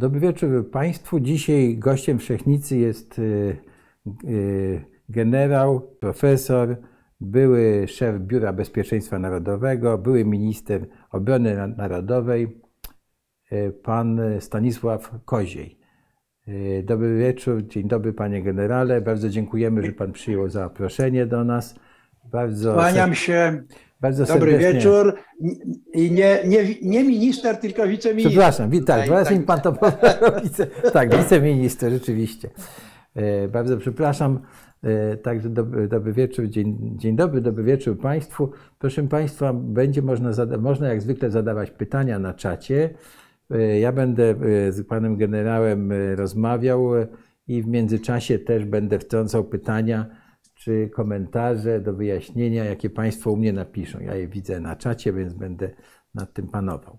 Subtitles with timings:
[0.00, 1.20] Dobry wieczór Państwu.
[1.20, 3.56] Dzisiaj gościem Wszechnicy jest y,
[4.24, 6.76] y, generał, profesor,
[7.20, 12.60] były szef Biura Bezpieczeństwa Narodowego, były minister obrony narodowej,
[13.52, 15.80] y, pan Stanisław Koziej.
[16.84, 19.00] Dobry wieczór, dzień dobry panie generale.
[19.00, 21.74] Bardzo dziękujemy, że pan przyjął zaproszenie do nas.
[22.32, 23.62] Bardzo Kłaniam się.
[24.00, 24.74] Bardzo Dobry serdecznie.
[24.74, 25.14] wieczór.
[25.94, 28.32] I nie, nie, nie minister, tylko wiceminister.
[28.32, 29.72] Przepraszam, tak, teraz tak, pan to
[30.42, 32.50] wice, Tak, wiceminister, rzeczywiście.
[33.14, 34.40] E, bardzo przepraszam.
[34.82, 38.50] E, także dobry, dobry wieczór, dzień, dzień dobry, dobry wieczór Państwu.
[38.78, 42.90] Proszę Państwa, będzie można, można jak zwykle zadawać pytania na czacie.
[43.50, 44.34] E, ja będę
[44.70, 46.90] z Panem Generałem rozmawiał
[47.48, 50.06] i w międzyczasie też będę wtrącał pytania
[50.60, 54.00] czy komentarze do wyjaśnienia, jakie Państwo u mnie napiszą.
[54.00, 55.70] Ja je widzę na czacie, więc będę
[56.14, 56.98] nad tym panował.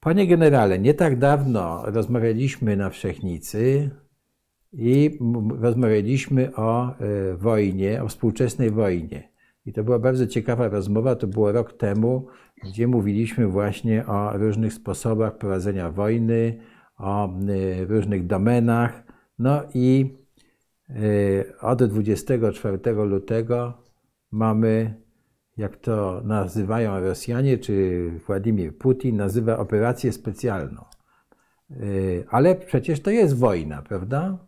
[0.00, 3.90] Panie generale, nie tak dawno rozmawialiśmy na Wszechnicy
[4.72, 5.18] i
[5.60, 9.32] rozmawialiśmy o e, wojnie, o współczesnej wojnie.
[9.66, 12.26] I to była bardzo ciekawa rozmowa, to było rok temu,
[12.64, 16.58] gdzie mówiliśmy właśnie o różnych sposobach prowadzenia wojny,
[16.98, 19.02] o e, różnych domenach.
[19.38, 20.16] No i
[21.60, 23.74] od 24 lutego
[24.30, 24.94] mamy,
[25.56, 30.84] jak to nazywają Rosjanie, czy Władimir Putin nazywa operację specjalną.
[31.70, 34.38] Y, ale przecież to jest wojna, prawda?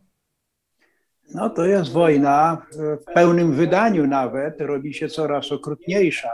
[1.34, 6.30] No to jest wojna w pełnym wydaniu nawet, robi się coraz okrutniejsza.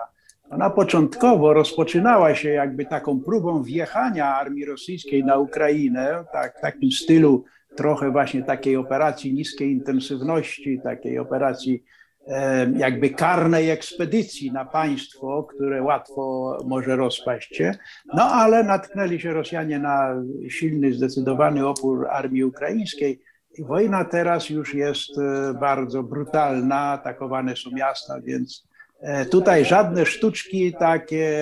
[0.50, 6.90] Ona początkowo rozpoczynała się jakby taką próbą wjechania armii rosyjskiej na Ukrainę, tak, w takim
[6.90, 7.44] stylu
[7.76, 11.84] trochę właśnie takiej operacji niskiej intensywności, takiej operacji
[12.26, 17.74] e, jakby karnej ekspedycji na państwo, które łatwo może rozpaść się.
[18.14, 23.20] No ale natknęli się Rosjanie na silny, zdecydowany opór armii ukraińskiej.
[23.58, 28.68] I wojna teraz już jest e, bardzo brutalna, atakowane są miasta, więc
[29.00, 31.38] e, tutaj żadne sztuczki takie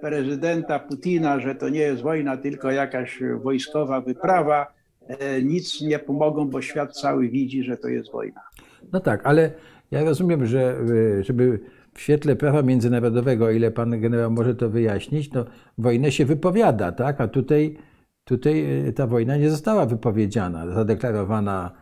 [0.00, 4.79] prezydenta Putina, że to nie jest wojna, tylko jakaś wojskowa wyprawa
[5.42, 8.40] nic nie pomogą, bo świat cały widzi, że to jest wojna.
[8.92, 9.52] No tak, ale
[9.90, 10.76] ja rozumiem, że
[11.18, 11.60] e, żeby
[11.94, 15.44] w świetle prawa międzynarodowego, o ile pan generał może to wyjaśnić, to
[15.78, 17.20] wojnę się wypowiada, tak?
[17.20, 17.76] A tutaj,
[18.24, 21.72] tutaj e, ta wojna nie została wypowiedziana, zadeklarowana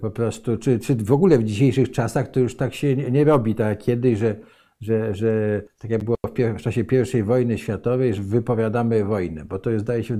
[0.00, 3.54] po prostu, czy, czy w ogóle w dzisiejszych czasach to już tak się nie, robi,
[3.54, 4.36] tak jak kiedyś, że,
[4.80, 6.84] że, że tak jak było w, w czasie
[7.18, 10.18] I wojny światowej, że wypowiadamy wojnę, bo to jest, zdaje się, w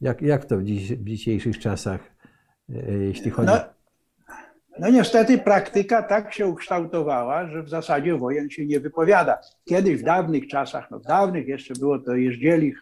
[0.00, 2.00] jak, jak to w, dziś, w dzisiejszych czasach,
[2.74, 3.60] e, jeśli chodzi no,
[4.78, 9.38] no niestety praktyka tak się ukształtowała, że w zasadzie wojen się nie wypowiada.
[9.64, 12.74] Kiedyś w dawnych czasach, no w dawnych jeszcze było to, jeździli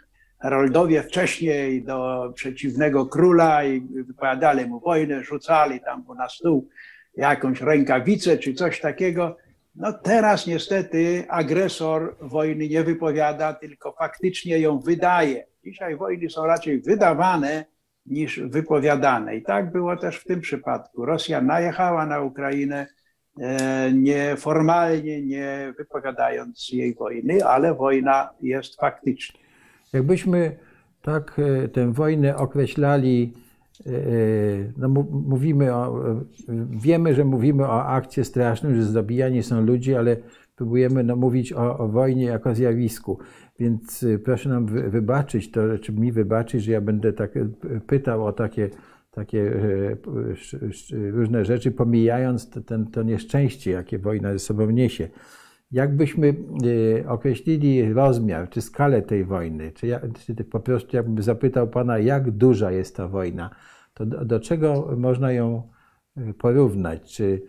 [0.43, 6.69] heroldowie wcześniej do przeciwnego króla i wypowiadali mu wojnę, rzucali tam na stół
[7.17, 9.37] jakąś rękawicę czy coś takiego.
[9.75, 15.47] No teraz niestety agresor wojny nie wypowiada, tylko faktycznie ją wydaje.
[15.65, 17.65] Dzisiaj wojny są raczej wydawane
[18.07, 19.37] niż wypowiadane.
[19.37, 21.05] I tak było też w tym przypadku.
[21.05, 22.87] Rosja najechała na Ukrainę
[23.41, 29.41] e, nieformalnie, nie wypowiadając jej wojny, ale wojna jest faktyczna.
[29.93, 30.57] Jakbyśmy
[31.03, 33.33] tak e, tę wojnę określali,
[33.87, 33.91] e,
[34.77, 36.05] no mówimy o,
[36.71, 40.17] wiemy, że mówimy o akcie strasznym, że zabijani są ludzie, ale
[40.57, 43.19] próbujemy no, mówić o, o wojnie jako zjawisku.
[43.59, 47.51] Więc y, proszę nam wybaczyć to, czy mi wybaczyć, że ja będę tak y,
[47.87, 48.71] pytał o takie,
[49.11, 49.97] takie y,
[51.11, 55.09] różne rzeczy, pomijając ten, to nieszczęście, jakie wojna ze sobą niesie.
[55.71, 56.35] Jakbyśmy
[57.09, 62.31] określili rozmiar czy skalę tej wojny, czy, ja, czy po prostu jakbym zapytał Pana, jak
[62.31, 63.51] duża jest ta wojna,
[63.95, 65.63] to do, do czego można ją
[66.39, 67.13] porównać?
[67.13, 67.43] Czy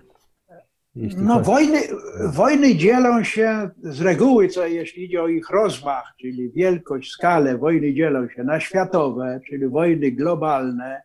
[0.95, 1.80] no, wojny,
[2.25, 7.94] wojny dzielą się z reguły, co jeśli idzie o ich rozmach, czyli wielkość, skalę, wojny
[7.94, 11.01] dzielą się na światowe, czyli wojny globalne,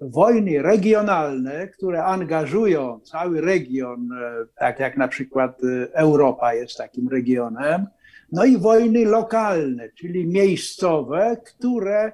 [0.00, 7.08] wojny regionalne, które angażują cały region, e, tak jak na przykład e, Europa jest takim
[7.08, 7.86] regionem,
[8.32, 12.12] no i wojny lokalne, czyli miejscowe, które e,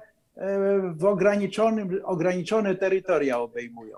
[0.95, 3.97] w ograniczonym, ograniczone terytoria obejmują.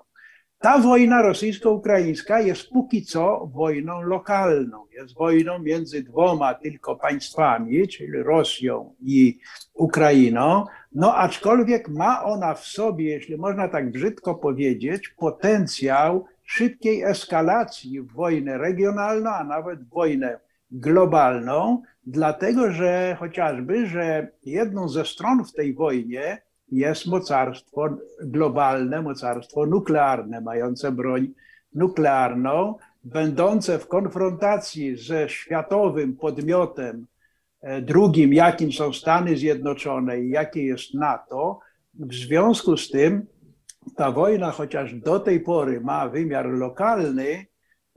[0.65, 8.23] Ta wojna rosyjsko-ukraińska jest póki co wojną lokalną, jest wojną między dwoma tylko państwami, czyli
[8.23, 9.39] Rosją i
[9.73, 18.01] Ukrainą, no aczkolwiek ma ona w sobie, jeśli można tak brzydko powiedzieć, potencjał szybkiej eskalacji
[18.01, 20.39] w wojnę regionalną, a nawet wojnę
[20.71, 27.89] globalną, dlatego że chociażby, że jedną ze stron w tej wojnie jest mocarstwo
[28.23, 31.33] globalne, mocarstwo nuklearne, mające broń
[31.75, 37.07] nuklearną, będące w konfrontacji ze światowym podmiotem
[37.62, 41.59] e, drugim, jakim są Stany Zjednoczone i jakie jest NATO.
[41.94, 43.25] W związku z tym
[43.95, 47.45] ta wojna, chociaż do tej pory ma wymiar lokalny,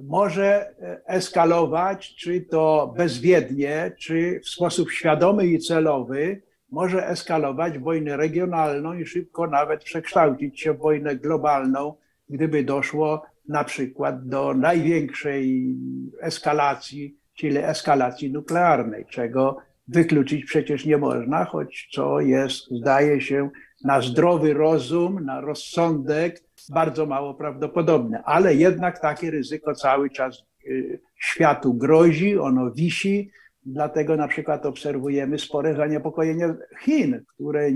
[0.01, 7.83] może e, eskalować, czy to bezwiednie, czy w sposób świadomy i celowy, może eskalować w
[7.83, 11.95] wojnę regionalną i szybko nawet przekształcić się w wojnę globalną,
[12.31, 15.77] gdyby doszło na przykład do największej
[16.21, 19.57] eskalacji, czyli eskalacji nuklearnej, czego
[19.89, 23.51] wykluczyć przecież nie można, choć co jest, zdaje się,
[23.85, 28.23] na zdrowy rozum, na rozsądek bardzo mało prawdopodobne.
[28.25, 33.31] Ale jednak takie ryzyko cały czas y, światu grozi, ono wisi.
[33.67, 37.71] Dlatego na przykład obserwujemy spore zaniepokojenie Chin, które,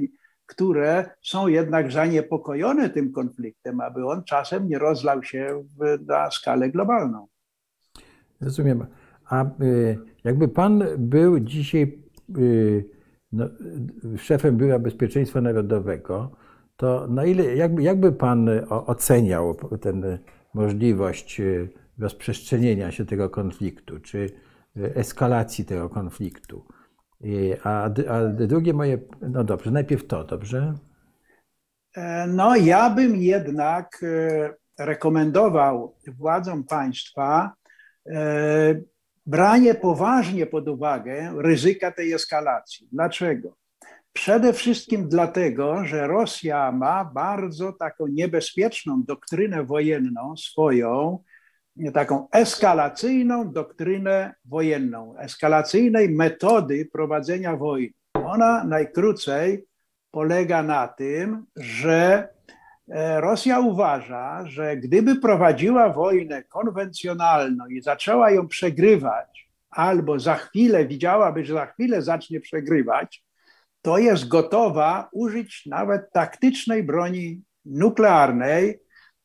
[0.47, 6.71] które są jednak zaniepokojone tym konfliktem, aby on czasem nie rozlał się w, na skalę
[6.71, 7.27] globalną.
[8.41, 8.87] Rozumiem.
[9.29, 11.99] A y, jakby pan był dzisiaj
[12.39, 12.85] y,
[13.33, 13.49] no,
[14.17, 16.31] szefem Biura Bezpieczeństwa Narodowego,
[16.77, 20.19] to na ile, jakby, jakby Pan oceniał tę
[20.55, 21.69] możliwość y,
[21.99, 24.31] rozprzestrzenienia się tego konfliktu, czy
[24.77, 26.65] eskalacji tego konfliktu?
[27.65, 30.75] A, a drugie moje, no dobrze, najpierw to, dobrze?
[31.97, 37.53] E, no, ja bym jednak e, rekomendował władzom państwa
[38.07, 38.75] e,
[39.27, 42.89] branie poważnie pod uwagę ryzyka tej eskalacji.
[42.93, 43.57] Dlaczego?
[44.13, 51.19] Przede wszystkim dlatego, że Rosja ma bardzo taką niebezpieczną doktrynę wojenną swoją,
[51.95, 57.93] taką eskalacyjną doktrynę wojenną, eskalacyjnej metody prowadzenia wojny.
[58.15, 59.65] Ona najkrócej
[60.11, 62.29] polega na tym, że
[62.89, 70.87] e, Rosja uważa, że gdyby prowadziła wojnę konwencjonalną i zaczęła ją przegrywać, albo za chwilę
[70.87, 73.25] widziałaby, że za chwilę zacznie przegrywać,
[73.83, 78.79] to jest gotowa użyć nawet taktycznej broni nuklearnej,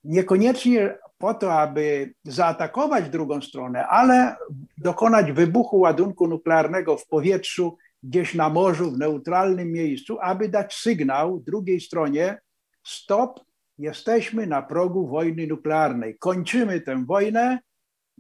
[0.03, 4.35] niekoniecznie po to, aby zaatakować drugą stronę, ale
[4.77, 11.39] dokonać wybuchu ładunku nuklearnego w powietrzu, gdzieś na morzu, w neutralnym miejscu, aby dać sygnał
[11.39, 12.37] drugiej stronie:
[12.83, 13.39] stop,
[13.77, 17.59] jesteśmy na progu wojny nuklearnej, kończymy tę wojnę,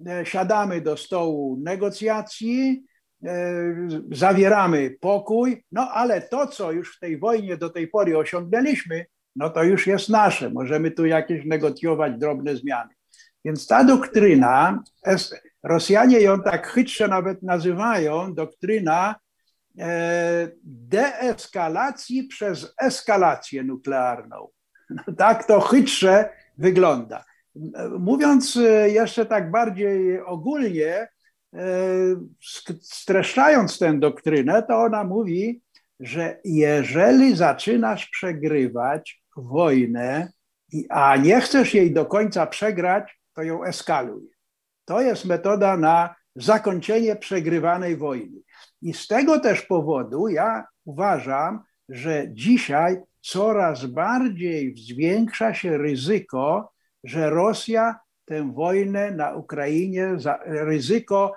[0.07, 2.83] e, siadamy do stołu negocjacji,
[3.25, 3.73] E,
[4.11, 9.05] zawieramy pokój, no ale to, co już w tej wojnie do tej pory osiągnęliśmy,
[9.37, 10.49] no to już jest nasze.
[10.49, 12.89] Możemy tu jakieś negocjować drobne zmiany.
[13.45, 14.83] Więc ta doktryna,
[15.63, 19.15] Rosjanie ją tak chytrze nawet nazywają, doktryna
[19.79, 24.47] e, deeskalacji przez eskalację nuklearną.
[24.89, 27.23] No tak to chytrze wygląda.
[27.99, 31.07] Mówiąc e, jeszcze tak bardziej ogólnie,
[32.81, 35.61] streszczając tę doktrynę, to ona mówi,
[35.99, 40.31] że jeżeli zaczynasz przegrywać wojnę,
[40.89, 44.29] a nie chcesz jej do końca przegrać, to ją eskaluj.
[44.85, 48.37] To jest metoda na zakończenie przegrywanej wojny.
[48.81, 57.29] I z tego też powodu ja uważam, że dzisiaj coraz bardziej zwiększa się ryzyko, że
[57.29, 61.33] Rosja tę wojnę na Ukrainie, ryzyko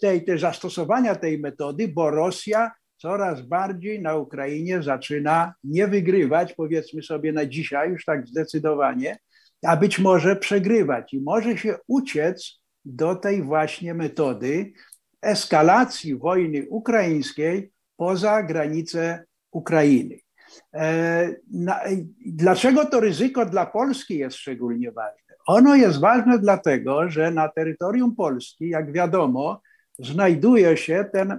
[0.00, 7.32] tej zastosowania tej metody, bo Rosja coraz bardziej na Ukrainie zaczyna nie wygrywać, powiedzmy sobie
[7.32, 9.18] na dzisiaj już tak zdecydowanie,
[9.66, 14.72] a być może przegrywać i może się uciec do tej właśnie metody
[15.22, 20.16] eskalacji wojny ukraińskiej poza granice Ukrainy.
[20.74, 21.34] E,
[22.26, 25.34] dlaczego to ryzyko dla Polski jest szczególnie ważne?
[25.46, 29.60] Ono jest ważne dlatego, że na terytorium Polski, jak wiadomo,
[29.98, 31.38] znajduje się ten,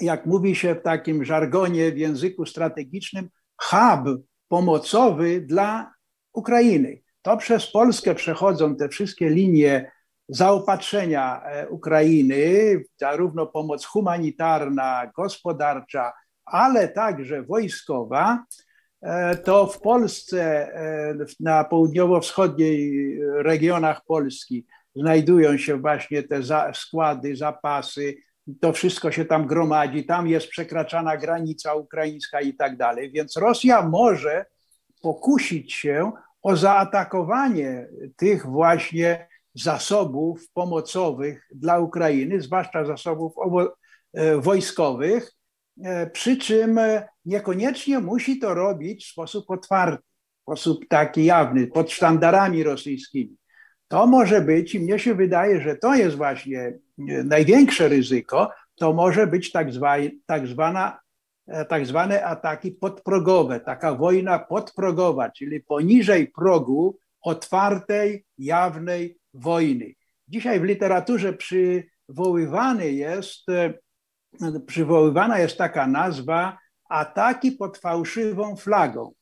[0.00, 5.92] jak mówi się w takim żargonie, w języku strategicznym, hub pomocowy dla
[6.32, 7.02] Ukrainy.
[7.22, 9.92] To przez Polskę przechodzą te wszystkie linie
[10.28, 16.12] zaopatrzenia e, Ukrainy, zarówno pomoc humanitarna, gospodarcza,
[16.44, 18.44] ale także wojskowa.
[19.02, 26.40] E, to w Polsce, e, na południowo-wschodniej regionach Polski znajdują się właśnie te
[26.74, 28.14] składy, zapasy,
[28.60, 33.12] to wszystko się tam gromadzi, tam jest przekraczana granica ukraińska i tak dalej.
[33.12, 34.44] Więc Rosja może
[35.02, 43.32] pokusić się o zaatakowanie tych właśnie zasobów pomocowych dla Ukrainy, zwłaszcza zasobów
[44.12, 45.32] e, wojskowych,
[46.12, 46.80] przy czym
[47.24, 50.02] niekoniecznie musi to robić w sposób otwarty,
[50.38, 53.36] w sposób taki jawny, pod sztandarami rosyjskimi.
[53.92, 56.78] To może być, i mnie się wydaje, że to jest właśnie
[57.24, 59.94] największe ryzyko, to może być tak, zwa,
[60.26, 61.00] tak, zwana,
[61.68, 69.94] tak zwane ataki podprogowe, taka wojna podprogowa, czyli poniżej progu otwartej, jawnej wojny.
[70.28, 73.46] Dzisiaj w literaturze przywoływany jest,
[74.66, 76.58] przywoływana jest taka nazwa
[76.88, 79.12] ataki pod fałszywą flagą,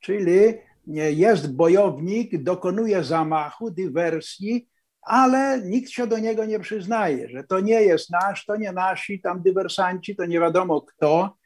[0.00, 0.54] czyli
[0.96, 4.68] jest bojownik, dokonuje zamachu, dywersji,
[5.02, 9.20] ale nikt się do niego nie przyznaje, że to nie jest nasz, to nie nasi,
[9.20, 11.36] tam dywersanci, to nie wiadomo kto.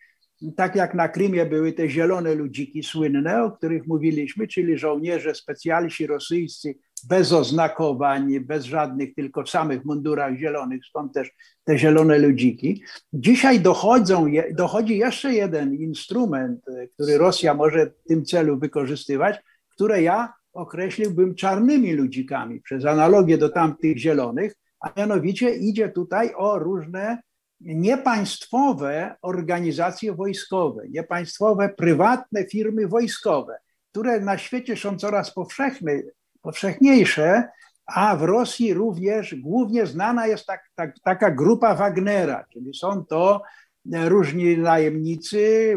[0.56, 6.06] Tak jak na Krymie były te zielone ludziki słynne, o których mówiliśmy, czyli żołnierze specjalsi
[6.06, 6.74] rosyjscy
[7.08, 11.30] bez oznakowań, bez żadnych, tylko w samych mundurach zielonych, stąd też
[11.64, 12.82] te zielone ludziki.
[13.12, 20.32] Dzisiaj dochodzą, dochodzi jeszcze jeden instrument, który Rosja może w tym celu wykorzystywać, które ja
[20.52, 27.18] określiłbym czarnymi ludzikami przez analogię do tamtych zielonych, a mianowicie idzie tutaj o różne
[27.60, 33.58] niepaństwowe organizacje wojskowe, niepaństwowe, prywatne firmy wojskowe,
[33.90, 35.92] które na świecie są coraz powszechne,
[36.42, 37.48] powszechniejsze,
[37.86, 43.42] a w Rosji również głównie znana jest tak, tak, taka grupa Wagnera, czyli są to
[43.92, 45.76] różni najemnicy,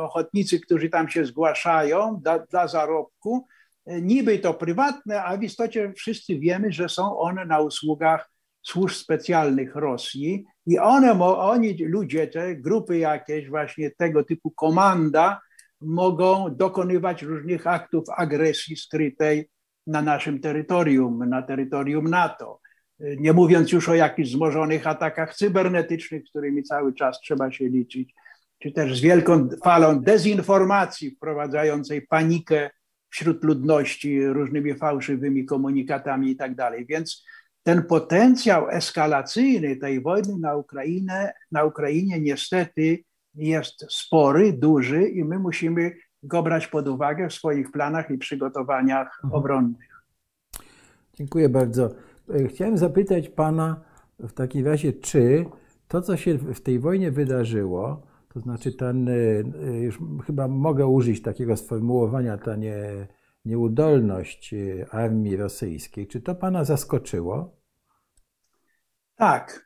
[0.00, 3.46] ochotnicy, którzy tam się zgłaszają dla, dla zarobku.
[3.86, 8.30] Niby to prywatne, a w istocie wszyscy wiemy, że są one na usługach
[8.62, 15.40] służb specjalnych Rosji i one, oni, ludzie, te grupy jakieś, właśnie tego typu komanda,
[15.80, 19.50] mogą dokonywać różnych aktów agresji skrytej
[19.86, 22.60] na naszym terytorium, na terytorium NATO.
[23.00, 28.14] Nie mówiąc już o jakichś wzmożonych atakach cybernetycznych, z którymi cały czas trzeba się liczyć,
[28.58, 32.70] czy też z wielką falą dezinformacji wprowadzającej panikę
[33.10, 36.86] wśród ludności różnymi fałszywymi komunikatami i tak dalej.
[36.88, 37.24] Więc
[37.62, 42.98] ten potencjał eskalacyjny tej wojny na Ukrainę, na Ukrainie niestety
[43.34, 49.20] jest spory, duży i my musimy go brać pod uwagę w swoich planach i przygotowaniach
[49.24, 49.34] mhm.
[49.34, 50.04] obronnych.
[51.14, 51.90] Dziękuję bardzo.
[52.34, 53.80] E, chciałem zapytać Pana
[54.18, 55.46] w takim razie, czy
[55.88, 59.12] to, co się w tej wojnie wydarzyło, to znaczy ten, e,
[59.80, 63.06] już chyba mogę użyć takiego sformułowania, ta nie,
[63.44, 67.56] nieudolność e, armii rosyjskiej, czy to Pana zaskoczyło?
[69.16, 69.65] Tak,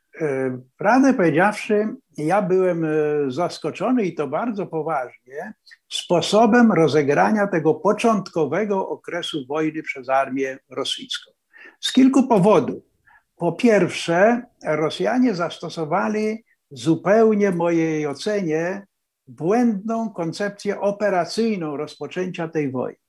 [0.77, 2.89] prawdę powiedziawszy, ja byłem e,
[3.27, 5.53] zaskoczony i to bardzo poważnie
[5.89, 11.31] sposobem rozegrania tego początkowego okresu wojny przez armię rosyjską.
[11.79, 12.83] Z kilku powodów.
[13.35, 18.87] Po pierwsze, Rosjanie zastosowali zupełnie, mojej ocenie,
[19.27, 22.99] błędną koncepcję operacyjną rozpoczęcia tej wojny.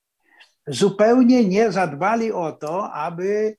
[0.67, 3.57] Zupełnie nie zadbali o to, aby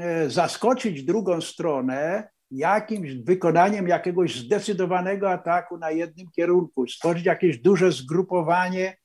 [0.00, 7.92] e, zaskoczyć drugą stronę jakimś wykonaniem jakiegoś zdecydowanego ataku na jednym kierunku, stworzyć jakieś duże
[7.92, 8.96] zgrupowanie,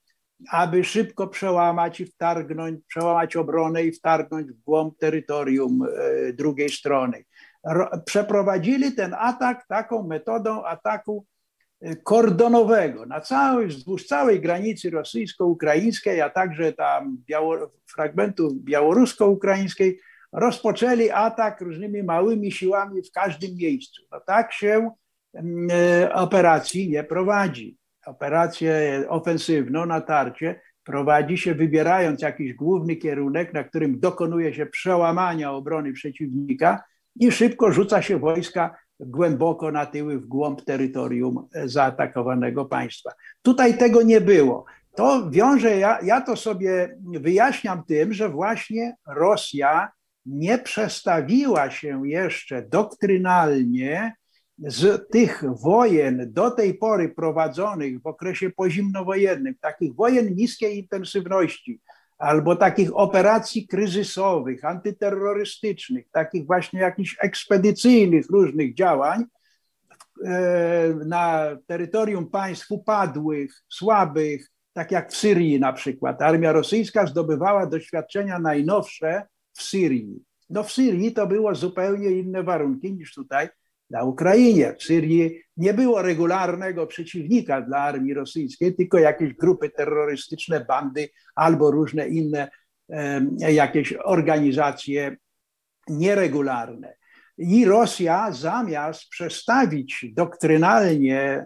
[0.52, 7.24] aby szybko przełamać i wtargnąć, przełamać obronę i wtargnąć w głąb terytorium e, drugiej strony.
[8.06, 11.26] Przeprowadzili ten atak taką metodą ataku
[11.82, 20.00] e, kordonowego na całej, wzdłuż całej granicy rosyjsko-ukraińskiej, a także tam biało, fragmentu białorusko-ukraińskiej,
[20.34, 24.02] rozpoczęli atak różnymi małymi siłami w każdym miejscu.
[24.12, 24.92] No tak się
[25.34, 27.78] mm, e, operacji nie prowadzi.
[28.06, 35.94] Operację ofensywną, natarcie prowadzi się wybierając jakiś główny kierunek, na którym dokonuje się przełamania obrony
[35.94, 36.84] przeciwnika
[37.20, 43.12] i szybko rzuca się wojska głęboko na tyły w głąb terytorium zaatakowanego państwa.
[43.42, 44.66] Tutaj tego nie było.
[44.96, 49.92] To wiąże, ja, ja to sobie wyjaśniam tym, że właśnie Rosja
[50.26, 54.14] nie przestawiła się jeszcze doktrynalnie
[54.58, 61.82] z tych wojen do tej pory prowadzonych w okresie pozimnowojennym, takich wojen niskiej intensywności,
[62.18, 69.24] albo takich operacji kryzysowych, antyterrorystycznych, takich właśnie jakichś ekspedycyjnych różnych działań
[70.26, 76.22] e, na terytorium państw upadłych, słabych, tak jak w Syrii na przykład.
[76.22, 80.24] Armia rosyjska zdobywała doświadczenia najnowsze w Syrii.
[80.50, 83.48] No w Syrii to było zupełnie inne warunki niż tutaj
[83.90, 84.76] na Ukrainie.
[84.80, 91.72] W Syrii nie było regularnego przeciwnika dla armii rosyjskiej, tylko jakieś grupy terrorystyczne, bandy albo
[91.72, 92.50] różne inne
[93.38, 95.18] jakieś organizacje
[95.88, 96.96] nieregularne.
[97.38, 101.46] I Rosja zamiast przestawić doktrynalnie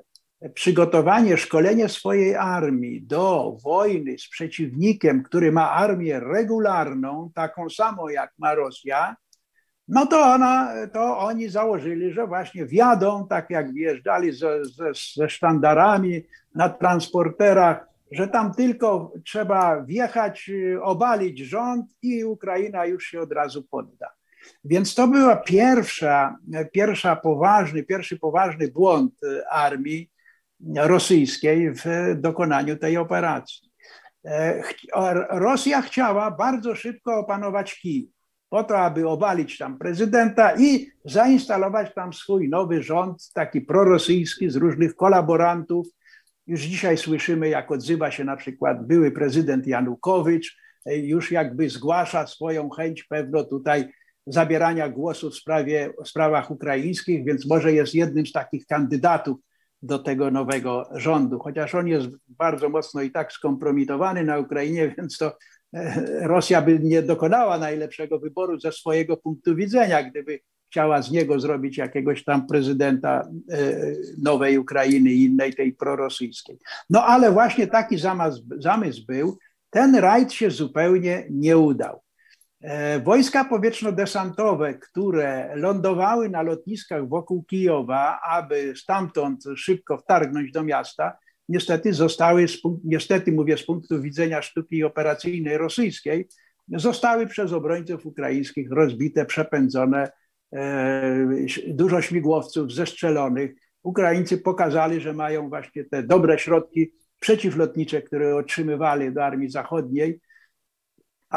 [0.54, 8.34] przygotowanie, szkolenie swojej armii do wojny z przeciwnikiem, który ma armię regularną, taką samą jak
[8.38, 9.16] ma Rosja,
[9.88, 15.30] no to, ona, to oni założyli, że właśnie wjadą, tak jak wjeżdżali ze, ze, ze
[15.30, 16.24] sztandarami
[16.56, 20.52] na transporterach, że tam tylko trzeba wjechać,
[20.82, 24.08] obalić rząd i Ukraina już się od razu podda.
[24.64, 26.38] Więc to była pierwsza,
[26.72, 29.14] pierwsza poważny, pierwszy poważny błąd
[29.52, 30.10] armii
[30.76, 31.86] rosyjskiej w
[32.16, 33.72] dokonaniu tej operacji.
[34.26, 34.64] E,
[35.30, 38.18] Rosja chciała bardzo szybko opanować Kijów
[38.50, 44.56] po to, aby obalić tam prezydenta i zainstalować tam swój nowy rząd, taki prorosyjski z
[44.56, 45.88] różnych kolaborantów.
[46.48, 52.70] Już dzisiaj słyszymy, jak odzywa się na przykład były prezydent Janukowycz, już jakby zgłasza swoją
[52.70, 53.90] chęć pewno tutaj
[54.28, 59.38] zabierania głosu w, sprawie, w sprawach ukraińskich, więc może jest jednym z takich kandydatów
[59.82, 65.18] do tego nowego rządu, chociaż on jest bardzo mocno i tak skompromitowany na Ukrainie, więc
[65.18, 65.38] to
[66.22, 71.78] Rosja by nie dokonała najlepszego wyboru ze swojego punktu widzenia, gdyby chciała z niego zrobić
[71.78, 73.72] jakiegoś tam prezydenta e,
[74.24, 76.60] nowej Ukrainy innej tej prorosyjskiej.
[76.90, 79.38] No ale właśnie taki zamysł, zamysł był.
[79.70, 82.02] Ten rajd się zupełnie nie udał.
[82.62, 91.18] E, wojska powietrzno-desantowe, które lądowały na lotniskach wokół Kijowa, aby stamtąd szybko wtargnąć do miasta,
[91.50, 92.46] niestety zostały,
[92.84, 96.28] niestety mówię z punktu widzenia sztuki operacyjnej rosyjskiej,
[96.68, 100.12] zostały przez obrońców ukraińskich rozbite, przepędzone,
[100.54, 101.28] e,
[101.68, 103.52] dużo śmigłowców zestrzelonych.
[103.84, 110.20] Ukraińcy pokazali, że mają właśnie te dobre środki przeciwlotnicze, które otrzymywali do armii zachodniej,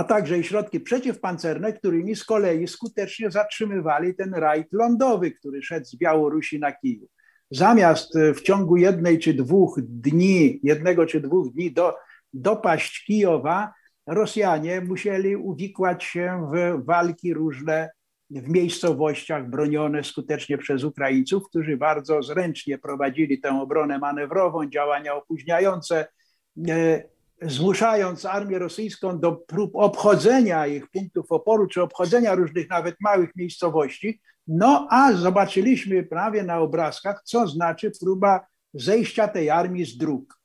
[0.01, 5.87] a także i środki przeciwpancerne, którymi z kolei skutecznie zatrzymywali ten rajd lądowy, który szedł
[5.87, 7.11] z Białorusi na Kijów.
[7.51, 11.97] Zamiast e, w ciągu jednej czy dwóch dni, jednego czy dwóch dni do,
[12.33, 13.73] dopaść Kijowa,
[14.07, 17.91] Rosjanie musieli uwikłać się w walki różne
[18.31, 26.07] w miejscowościach bronione skutecznie przez Ukraińców, którzy bardzo zręcznie prowadzili tę obronę manewrową, działania opóźniające,
[26.69, 27.03] e,
[27.43, 34.21] zmuszając armię rosyjską do prób obchodzenia ich punktów oporu, czy obchodzenia różnych nawet małych miejscowości,
[34.47, 38.41] no a zobaczyliśmy prawie na obrazkach, co znaczy próba
[38.75, 40.41] zejścia tej armii z dróg.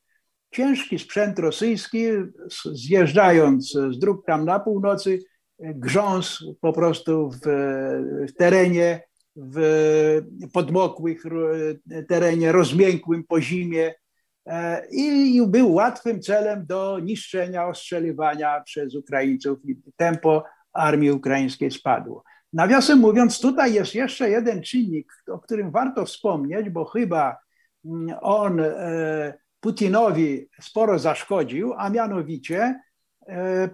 [0.52, 2.06] Ciężki sprzęt rosyjski,
[2.66, 5.20] zjeżdżając z dróg tam na północy,
[5.60, 7.40] grząs po prostu w,
[8.30, 9.04] w terenie,
[9.36, 10.22] w
[10.54, 11.24] podmokłych
[12.08, 13.94] terenie, rozmiękłym po zimie
[14.92, 19.60] i był łatwym celem do niszczenia, ostrzeliwania przez Ukraińców
[19.96, 22.24] tempo armii ukraińskiej spadło.
[22.54, 27.38] Nawiasem mówiąc, tutaj jest jeszcze jeden czynnik, o którym warto wspomnieć, bo chyba
[27.86, 32.80] mm, on e, Putinowi sporo zaszkodził, a mianowicie
[33.28, 33.70] e,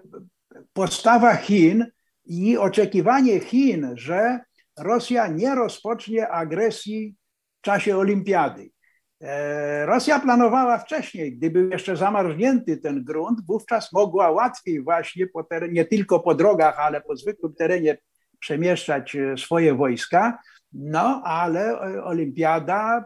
[0.73, 1.85] postawa Chin
[2.25, 4.39] i oczekiwanie Chin, że
[4.79, 7.15] Rosja nie rozpocznie agresji
[7.59, 8.69] w czasie olimpiady.
[9.21, 15.73] E, Rosja planowała wcześniej, gdyby jeszcze zamarznięty ten grunt, wówczas mogła łatwiej właśnie po terenie,
[15.73, 17.97] nie tylko po drogach, ale po zwykłym terenie
[18.39, 20.39] przemieszczać e, swoje wojska,
[20.73, 23.05] no ale e, olimpiada,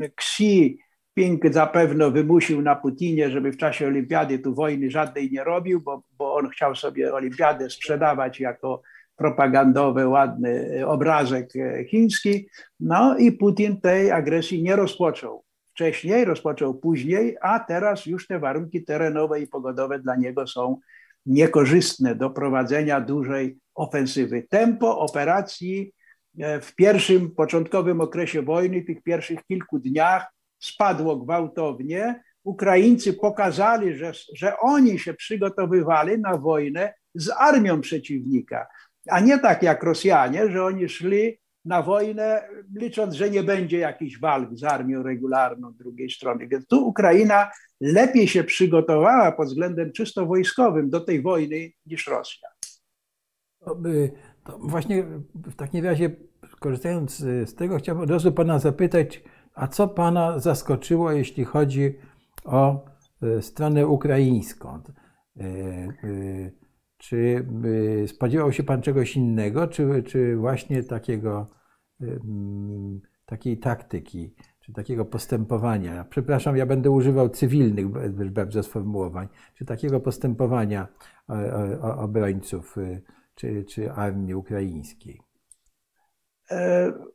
[0.00, 0.78] Xi
[1.14, 6.02] Ping zapewne wymusił na Putinie, żeby w czasie olimpiady tu wojny żadnej nie robił, bo,
[6.18, 8.82] bo on chciał sobie olimpiadę sprzedawać jako
[9.16, 11.52] propagandowy, ładny obrazek
[11.88, 12.48] chiński.
[12.80, 18.84] No i Putin tej agresji nie rozpoczął wcześniej, rozpoczął później, a teraz już te warunki
[18.84, 20.78] terenowe i pogodowe dla niego są
[21.26, 24.46] niekorzystne do prowadzenia dużej ofensywy.
[24.50, 25.92] Tempo operacji
[26.38, 30.26] e, w pierwszym, początkowym okresie wojny, tych pierwszych kilku dniach
[30.58, 32.22] spadło gwałtownie.
[32.44, 38.66] Ukraińcy pokazali, że, że oni się przygotowywali na wojnę z armią przeciwnika,
[39.08, 44.20] a nie tak jak Rosjanie, że oni szli na wojnę, licząc, że nie będzie jakichś
[44.20, 46.48] walk z armią regularną drugiej strony.
[46.48, 52.48] Więc tu Ukraina lepiej się przygotowała pod względem czysto wojskowym do tej wojny niż Rosja.
[54.44, 56.10] To właśnie w takim razie,
[56.60, 59.22] korzystając z tego, chciałbym od razu Pana zapytać,
[59.54, 61.94] a co Pana zaskoczyło, jeśli chodzi
[62.44, 62.84] o
[63.22, 64.82] e, stronę ukraińską?
[67.02, 67.46] E, e, czy
[68.06, 71.50] spodziewał się Pan czegoś innego, czy, czy właśnie takiego,
[73.26, 76.04] takiej taktyki, czy takiego postępowania?
[76.10, 77.86] Przepraszam, ja będę używał cywilnych
[78.32, 80.88] bardzo sformułowań, czy takiego postępowania
[81.82, 82.76] obrońców
[83.34, 85.20] czy, czy armii ukraińskiej?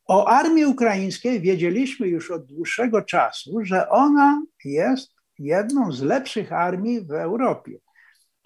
[0.07, 7.01] O armii ukraińskiej wiedzieliśmy już od dłuższego czasu, że ona jest jedną z lepszych armii
[7.01, 7.79] w Europie.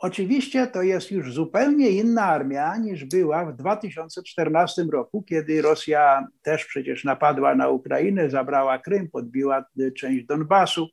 [0.01, 6.65] Oczywiście to jest już zupełnie inna armia niż była w 2014 roku, kiedy Rosja też
[6.65, 9.65] przecież napadła na Ukrainę, zabrała Krym, podbiła
[9.97, 10.87] część Donbasu.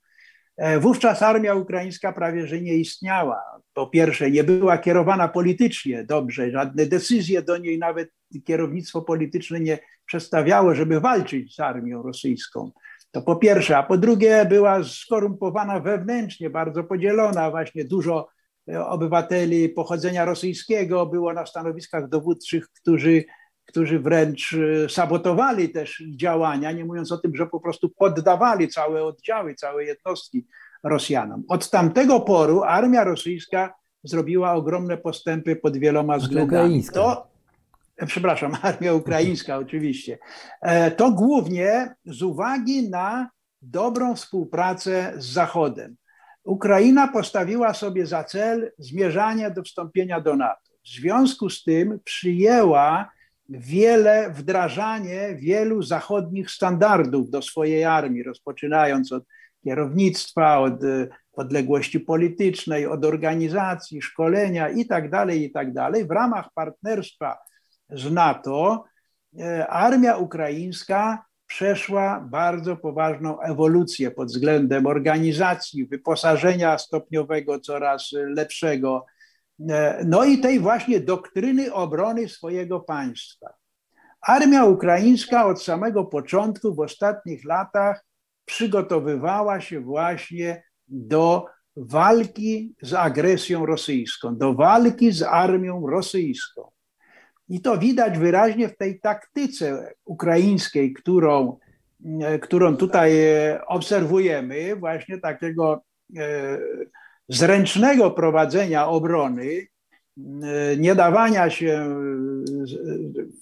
[0.57, 3.43] E, wówczas armia ukraińska prawie że nie istniała.
[3.75, 8.11] Po pierwsze, nie była kierowana politycznie dobrze, żadne decyzje do niej nawet
[8.45, 12.71] kierownictwo polityczne nie przestawiało, żeby walczyć z armią rosyjską.
[13.11, 18.38] To po pierwsze, a po drugie była skorumpowana wewnętrznie, bardzo podzielona, właśnie dużo e,
[18.77, 23.25] obywateli pochodzenia rosyjskiego było na stanowiskach dowódczych, którzy,
[23.67, 24.55] którzy wręcz
[24.85, 29.85] e, sabotowali też działania, nie mówiąc o tym, że po prostu poddawali całe oddziały, całe
[29.85, 30.47] jednostki
[30.83, 31.45] Rosjanom.
[31.49, 36.85] Od tamtego poru armia rosyjska zrobiła ogromne postępy pod wieloma względami.
[36.85, 37.27] To,
[38.07, 40.19] przepraszam, armia ukraińska oczywiście,
[40.63, 43.31] e, to głównie z uwagi na
[43.63, 45.97] dobrą współpracę z Zachodem.
[46.49, 50.71] Ukraina postawiła sobie za cel zmierzanie do wstąpienia do NATO.
[50.85, 53.11] W związku z tym przyjęła
[53.49, 59.25] wiele, wdrażanie wielu zachodnich standardów do swojej armii, rozpoczynając od
[59.65, 65.73] kierownictwa, od e, podległości politycznej, od organizacji, szkolenia itd., tak itd.
[65.75, 67.39] Tak w ramach partnerstwa
[67.91, 68.85] z NATO,
[69.41, 79.07] e, armia ukraińska przeszła bardzo poważną ewolucję pod względem organizacji, wyposażenia stopniowego coraz lepszego,
[79.71, 83.49] e, no i tej właśnie doktryny obrony swojego państwa.
[84.21, 88.05] Armia ukraińska od samego początku w ostatnich latach
[88.45, 96.71] przygotowywała się właśnie do walki z agresją rosyjską, do walki z armią rosyjską.
[97.49, 101.59] I to widać wyraźnie w tej taktyce ukraińskiej, którą,
[102.21, 105.83] e, którą tutaj e, obserwujemy, właśnie takiego
[106.17, 106.59] e,
[107.29, 109.67] zręcznego prowadzenia obrony,
[110.79, 111.97] nie dawania się,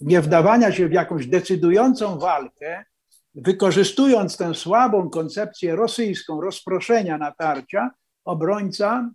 [0.01, 2.85] nie wdawania się w jakąś decydującą walkę,
[3.35, 7.91] wykorzystując tę słabą koncepcję rosyjską rozproszenia natarcia,
[8.25, 9.09] obrońca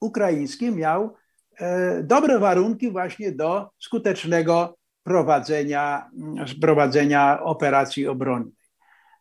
[0.00, 1.14] ukraiński miał
[2.02, 6.10] dobre warunki właśnie do skutecznego prowadzenia,
[6.60, 8.52] prowadzenia operacji obronnej.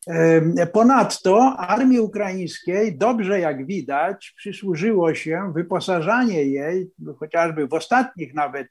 [0.08, 8.68] E, ponadto armii ukraińskiej dobrze, jak widać, przysłużyło się wyposażanie jej, chociażby w ostatnich nawet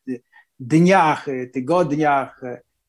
[0.58, 2.40] dniach, tygodniach,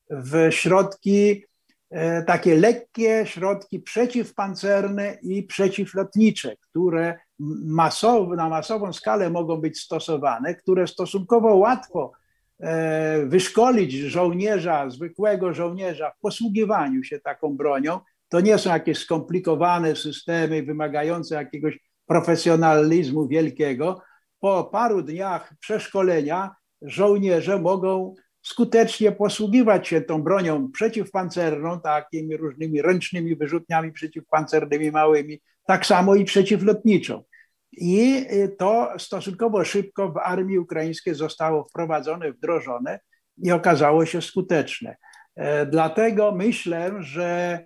[0.09, 1.45] w środki
[1.89, 10.56] e, takie lekkie środki przeciwpancerne i przeciwlotnicze, które masow, na masową skalę mogą być stosowane,
[10.56, 12.12] które stosunkowo łatwo
[12.60, 18.00] e, wyszkolić żołnierza, zwykłego żołnierza w posługiwaniu się taką bronią.
[18.30, 24.02] To nie są jakieś skomplikowane systemy wymagające jakiegoś profesjonalizmu wielkiego.
[24.39, 33.36] Po paru dniach przeszkolenia żołnierze mogą skutecznie posługiwać się tą bronią przeciwpancerną, takimi różnymi ręcznymi
[33.36, 37.23] wyrzutniami przeciwpancernymi małymi, tak samo i przeciwlotniczą.
[37.71, 42.99] I y, to stosunkowo szybko w armii ukraińskiej zostało wprowadzone, wdrożone
[43.38, 44.95] i okazało się skuteczne.
[45.36, 47.60] E, dlatego myślę, że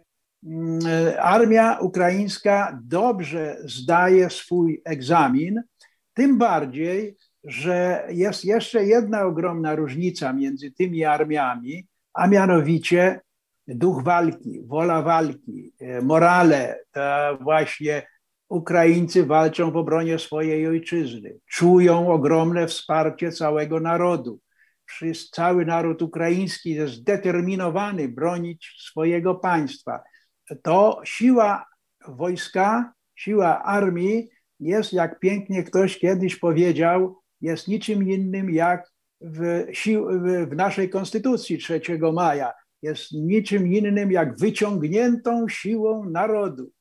[0.45, 0.79] mm,
[1.19, 5.61] armia ukraińska dobrze zdaje swój egzamin,
[6.13, 13.21] tym bardziej, że jest jeszcze jedna ogromna różnica między tymi armiami, a mianowicie
[13.75, 18.07] duch walki, wola walki, e, morale, ta właśnie
[18.49, 24.39] Ukraińcy walczą w obronie swojej ojczyzny, czują ogromne wsparcie całego narodu.
[25.31, 30.03] Cały naród ukraiński jest zdeterminowany bronić swojego państwa.
[30.63, 31.65] To siła
[32.07, 34.29] wojska, siła armii
[34.59, 40.07] jest, jak pięknie ktoś kiedyś powiedział, jest niczym innym jak w, sił,
[40.47, 41.81] w naszej konstytucji 3
[42.13, 46.71] maja jest niczym innym jak wyciągniętą siłą narodu.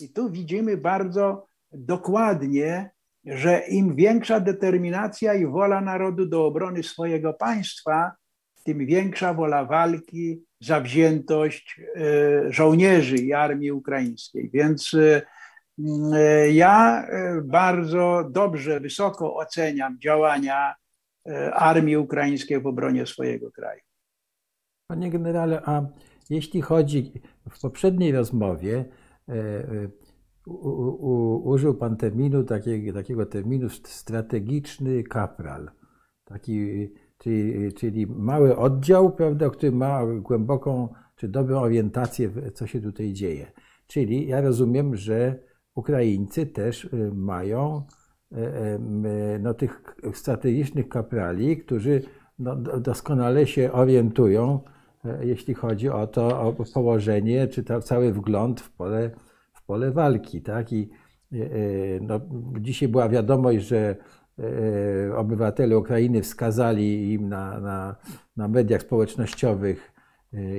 [0.00, 2.90] I tu widzimy bardzo dokładnie,
[3.24, 8.12] że im większa determinacja i wola narodu do obrony swojego państwa,
[8.64, 14.50] tym większa wola walki, zawziętość e, żołnierzy i armii ukraińskiej.
[14.52, 15.22] Więc e,
[16.14, 17.06] e, ja
[17.42, 20.74] bardzo dobrze, wysoko oceniam działania
[21.52, 23.80] armii ukraińskiej w obronie swojego kraju.
[24.94, 25.86] Panie generale, a
[26.30, 27.12] jeśli chodzi
[27.50, 28.84] w poprzedniej rozmowie,
[29.28, 29.88] e, e,
[30.46, 35.70] u, u, użył Pan terminu, takiego, takiego terminu strategiczny kapral.
[36.24, 43.12] Taki, czyli, czyli mały oddział, prawda, który ma głęboką czy dobrą orientację, co się tutaj
[43.12, 43.52] dzieje.
[43.86, 45.38] Czyli ja rozumiem, że
[45.74, 47.86] Ukraińcy też y, mają
[49.40, 52.02] no, tych strategicznych kaprali, którzy
[52.38, 54.60] no, doskonale się orientują,
[55.20, 59.10] jeśli chodzi o to, o położenie, czy to cały wgląd w pole,
[59.52, 60.42] w pole walki.
[60.42, 60.72] Tak?
[60.72, 60.90] I
[62.00, 62.20] no,
[62.60, 63.96] dzisiaj była wiadomość, że
[65.16, 67.96] obywatele Ukrainy wskazali im na, na,
[68.36, 69.92] na mediach społecznościowych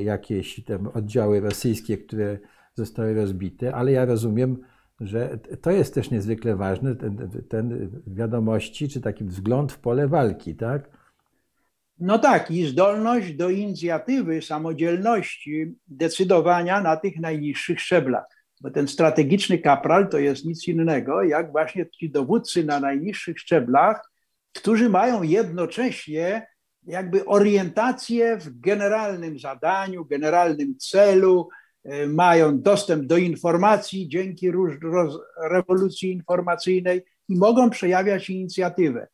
[0.04, 2.38] jakieś tam oddziały rosyjskie, które
[2.74, 4.58] zostały rozbite, ale ja rozumiem,
[5.00, 10.56] że to jest też niezwykle ważne, ten, ten wiadomości, czy taki wzgląd w pole walki,
[10.56, 10.90] tak?
[12.00, 18.26] No tak, i zdolność do inicjatywy, samodzielności, decydowania na tych najniższych szczeblach.
[18.62, 24.12] Bo ten strategiczny kapral to jest nic innego, jak właśnie ci dowódcy na najniższych szczeblach,
[24.54, 26.48] którzy mają jednocześnie
[26.84, 31.50] jakby orientację w generalnym zadaniu, generalnym celu,
[31.86, 34.52] E, mają dostęp do informacji dzięki
[35.50, 39.08] rewolucji informacyjnej i mogą przejawiać inicjatywę.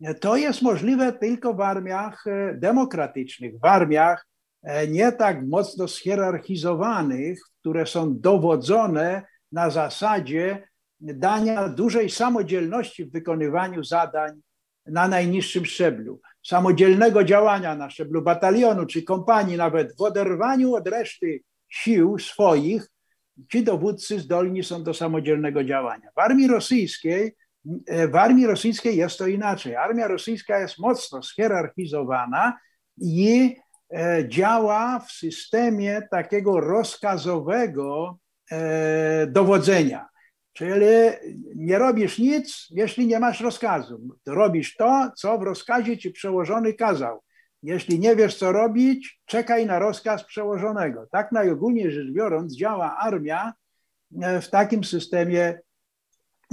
[0.00, 4.26] E, to jest możliwe tylko w armiach e, demokratycznych, w armiach
[4.88, 10.68] nie tak mocno schierarchizowanych, które są dowodzone na zasadzie
[11.00, 14.40] dania dużej samodzielności w wykonywaniu zadań
[14.86, 21.40] na najniższym szczeblu, samodzielnego działania na szczeblu batalionu czy kompanii, nawet w oderwaniu od reszty
[21.68, 22.88] sił swoich
[23.52, 26.10] ci dowódcy zdolni są do samodzielnego działania.
[26.16, 27.32] W armii rosyjskiej, e,
[28.08, 29.76] w armii rosyjskiej jest to inaczej.
[29.76, 32.58] Armia rosyjska jest mocno schierarchizowana
[33.00, 33.56] i
[33.94, 38.18] e, działa w systemie takiego rozkazowego
[38.50, 40.08] e, dowodzenia.
[40.52, 40.86] Czyli
[41.56, 44.00] nie robisz nic, jeśli nie masz rozkazu.
[44.26, 47.22] Robisz to, co w rozkazie ci przełożony kazał.
[47.62, 51.06] Jeśli nie wiesz, co robić, czekaj na rozkaz przełożonego.
[51.12, 53.52] Tak najogólniej rzecz biorąc, działa armia
[54.22, 55.58] e, w takim systemie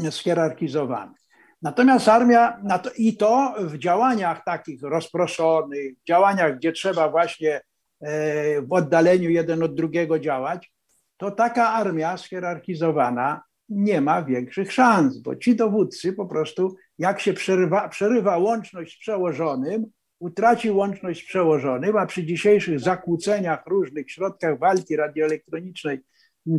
[0.10, 1.16] schierarchizowanym.
[1.62, 2.62] Natomiast armia,
[2.98, 7.62] i to w działaniach takich rozproszonych, w działaniach, gdzie trzeba właśnie
[8.02, 10.74] e, w oddaleniu jeden od drugiego działać,
[11.18, 17.34] to taka armia schierarchizowana nie ma większych szans, bo ci dowódcy po prostu, jak się
[17.34, 19.86] przerywa, przerywa łączność z przełożonym,
[20.20, 26.00] utraci łączność z przełożonym, a przy dzisiejszych zakłóceniach, różnych środkach walki radioelektronicznej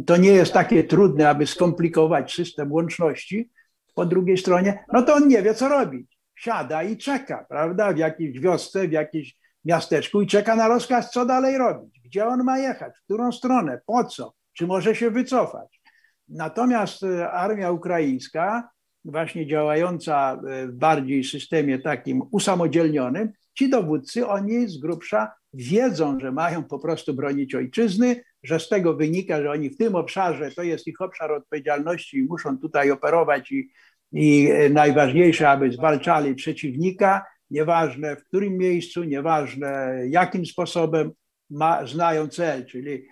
[0.06, 3.50] to nie jest takie trudne, aby skomplikować system łączności.
[3.94, 6.18] Po drugiej stronie, no to on nie wie, co robić.
[6.36, 11.26] Siada i czeka, prawda, w jakiejś wiosce, w jakimś miasteczku i czeka na rozkaz, co
[11.26, 15.80] dalej robić, gdzie on ma jechać, w którą stronę, po co, czy może się wycofać.
[16.28, 18.68] Natomiast e, armia ukraińska,
[19.04, 26.32] właśnie działająca e, w bardziej systemie takim usamodzielnionym, ci dowódcy, oni z grubsza wiedzą, że
[26.32, 30.62] mają po prostu bronić ojczyzny, że z tego wynika, że oni w tym obszarze, to
[30.62, 33.70] jest ich obszar odpowiedzialności i muszą tutaj operować i,
[34.12, 41.10] i najważniejsze, aby zwalczali przeciwnika, nieważne w którym miejscu, nieważne jakim sposobem
[41.50, 43.06] ma, znają cel, czyli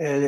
[0.00, 0.20] e,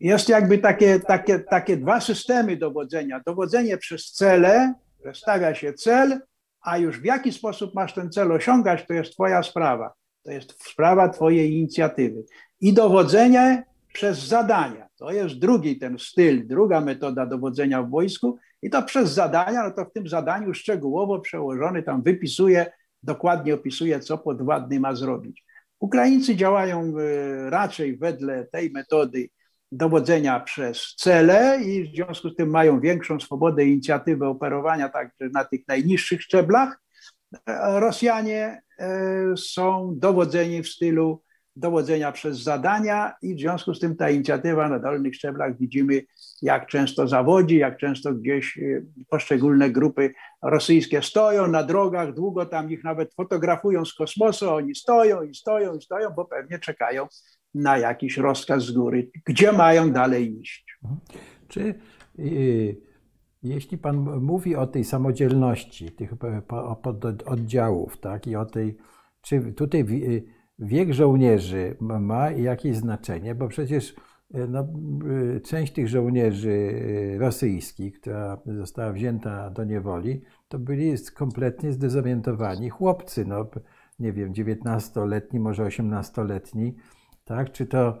[0.00, 3.20] jest jakby takie, takie, takie dwa systemy dowodzenia.
[3.26, 6.20] Dowodzenie przez cele, że stawia się cel,
[6.60, 9.92] a już w jaki sposób masz ten cel osiągać, to jest Twoja sprawa.
[10.26, 12.24] To jest sprawa Twojej inicjatywy.
[12.60, 14.88] I dowodzenie przez zadania.
[14.96, 18.38] To jest drugi ten styl, druga metoda dowodzenia w wojsku.
[18.62, 22.66] I to przez zadania, no to w tym zadaniu szczegółowo przełożony tam wypisuje,
[23.02, 25.44] dokładnie opisuje, co podwładny ma zrobić.
[25.80, 29.28] Ukraińcy działają e, raczej wedle tej metody
[29.72, 35.44] dowodzenia przez cele i w związku z tym mają większą swobodę inicjatywy operowania także na
[35.44, 36.85] tych najniższych szczeblach.
[37.80, 41.22] Rosjanie e, są dowodzeni w stylu
[41.56, 46.02] dowodzenia przez zadania i w związku z tym ta inicjatywa na dolnych szczeblach widzimy,
[46.42, 52.70] jak często zawodzi, jak często gdzieś e, poszczególne grupy rosyjskie stoją na drogach, długo tam
[52.70, 57.06] ich nawet fotografują z kosmosu, oni stoją i stoją i stoją, bo pewnie czekają
[57.54, 60.78] na jakiś rozkaz z góry, gdzie mają dalej iść.
[61.48, 61.74] Czy
[62.18, 62.85] y,
[63.48, 66.14] jeśli Pan mówi o tej samodzielności tych
[67.26, 68.76] oddziałów, tak, i o tej,
[69.20, 69.84] czy tutaj
[70.58, 74.66] wiek żołnierzy ma jakieś znaczenie, bo przecież y, no,
[75.44, 76.72] część tych żołnierzy
[77.18, 83.46] rosyjskich, która została wzięta do niewoli, to byli kompletnie zdezorientowani chłopcy, no,
[83.98, 86.74] nie wiem, 19-letni, może 18-letni,
[87.24, 87.52] tak?
[87.52, 87.94] Czy to e,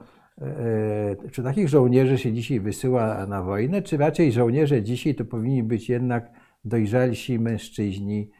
[1.32, 5.88] czy takich żołnierzy się dzisiaj wysyła na wojnę, czy raczej żołnierze dzisiaj to powinni być
[5.88, 6.30] jednak
[6.64, 8.30] dojrzalsi mężczyźni,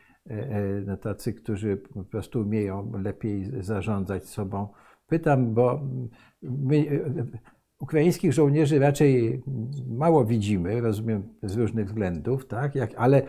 [0.86, 4.68] no, tacy, którzy po prostu umieją lepiej zarządzać sobą.
[5.06, 5.80] Pytam, bo
[6.42, 6.84] my,
[7.80, 9.42] ukraińskich żołnierzy raczej
[9.88, 12.74] mało widzimy, rozumiem, z różnych względów, tak?
[12.74, 13.22] Jak, ale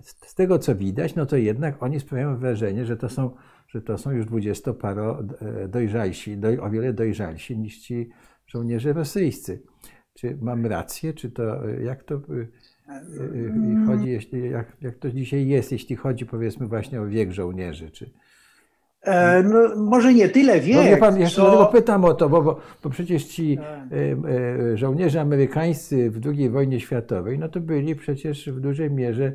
[0.00, 3.30] z tego, co widać, no to jednak oni sprawiają wrażenie, że to są,
[3.72, 5.22] że to są już dwudziestoparo
[5.68, 8.10] dojrzalsi, doj, o wiele dojrzalsi niż ci
[8.46, 9.62] żołnierze rosyjscy.
[10.14, 12.20] Czy mam rację, czy to, jak to
[13.86, 14.18] chodzi,
[14.50, 18.10] jak, jak to dzisiaj jest, jeśli chodzi powiedzmy właśnie o wiek żołnierzy, czy,
[19.02, 21.66] E, no, może nie tyle wiek, no, wie pan, ja co...
[21.66, 23.66] pytam o to, bo, bo, bo przecież ci tak.
[23.66, 29.32] e, e, żołnierze amerykańscy w II wojnie światowej, no to byli przecież w dużej mierze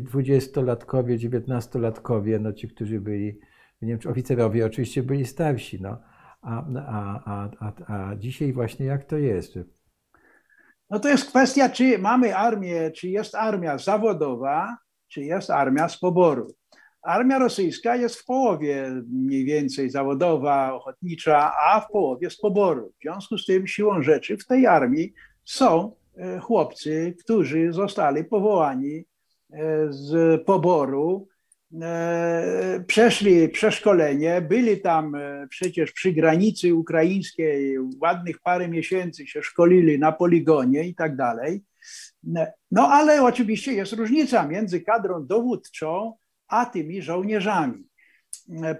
[0.00, 3.38] dwudziestolatkowie, dziewiętnastolatkowie, no ci, którzy byli,
[3.82, 5.98] nie wiem, czy oficerowie oczywiście byli starsi, no.
[6.42, 9.58] A, a, a, a, dzisiaj właśnie jak to jest?
[10.90, 14.76] No to jest kwestia, czy mamy armię, czy jest armia zawodowa,
[15.08, 16.54] czy jest armia z poboru.
[17.02, 22.92] Armia rosyjska jest w połowie mniej więcej zawodowa, ochotnicza, a w połowie z poboru.
[22.98, 25.12] W związku z tym siłą rzeczy w tej armii
[25.44, 29.04] są e, chłopcy, którzy zostali powołani
[29.90, 31.28] z poboru,
[31.82, 35.16] e, przeszli przeszkolenie, byli tam
[35.48, 41.62] przecież przy granicy ukraińskiej, ładnych parę miesięcy się szkolili na poligonie i tak dalej.
[42.70, 46.14] No ale oczywiście jest różnica między kadrą dowódczą,
[46.48, 47.84] a tymi żołnierzami.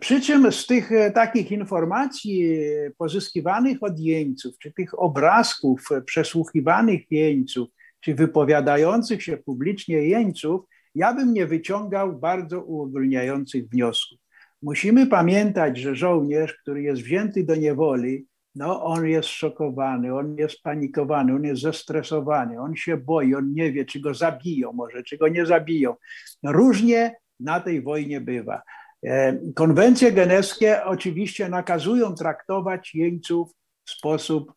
[0.00, 2.56] Przy czym z tych e, takich informacji
[2.98, 7.68] pozyskiwanych od jeńców, czy tych obrazków przesłuchiwanych jeńców,
[8.04, 10.60] czy wypowiadających się publicznie jeńców,
[10.94, 14.18] ja bym nie wyciągał bardzo uogólniających wniosków.
[14.62, 20.62] Musimy pamiętać, że żołnierz, który jest wzięty do niewoli, no on jest szokowany, on jest
[20.62, 25.16] panikowany, on jest zestresowany, on się boi, on nie wie, czy go zabiją może, czy
[25.16, 25.94] go nie zabiją.
[26.42, 28.62] Różnie na tej wojnie bywa.
[29.06, 33.50] E, konwencje genewskie oczywiście nakazują traktować jeńców
[33.84, 34.52] w sposób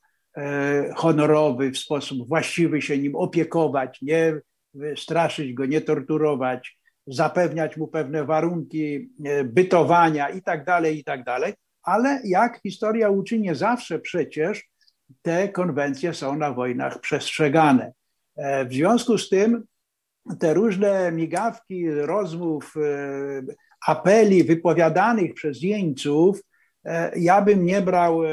[0.95, 4.41] honorowy, w sposób właściwy się nim opiekować, nie
[4.95, 11.23] straszyć go, nie torturować, zapewniać mu pewne warunki e, bytowania i tak dalej, i tak
[11.23, 11.53] dalej.
[11.83, 14.69] Ale jak historia uczy, nie zawsze przecież
[15.21, 17.91] te konwencje są na wojnach przestrzegane.
[18.65, 19.63] W związku z tym
[20.39, 23.41] te różne migawki rozmów, e,
[23.87, 26.43] apeli wypowiadanych przez jeńców, e,
[27.15, 28.29] ja bym nie brał e,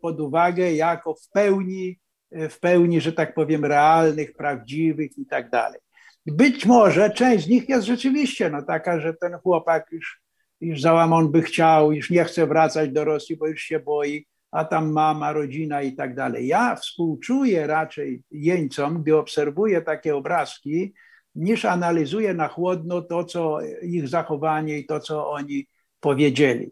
[0.00, 1.98] pod uwagę jako w pełni,
[2.30, 5.80] w pełni, że tak powiem, realnych, prawdziwych i tak dalej.
[6.26, 10.22] Być może część z nich jest rzeczywiście no, taka, że ten chłopak już,
[10.60, 14.64] już załamon by chciał, już nie chce wracać do Rosji, bo już się boi, a
[14.64, 16.46] tam mama, rodzina i tak dalej.
[16.46, 20.94] Ja współczuję raczej jeńcom, gdy obserwuję takie obrazki,
[21.34, 25.66] niż analizuje na chłodno to, co ich zachowanie i to, co oni
[26.06, 26.70] powiedzieli.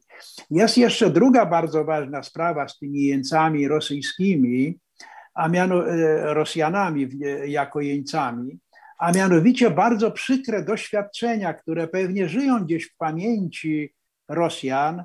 [0.51, 4.79] Jest jeszcze druga bardzo ważna sprawa z tymi jeńcami rosyjskimi,
[5.35, 7.09] a miano, e, Rosjanami
[7.47, 8.59] jako jeńcami,
[8.99, 13.95] a mianowicie bardzo przykre doświadczenia, które pewnie żyją gdzieś w pamięci
[14.29, 15.05] Rosjan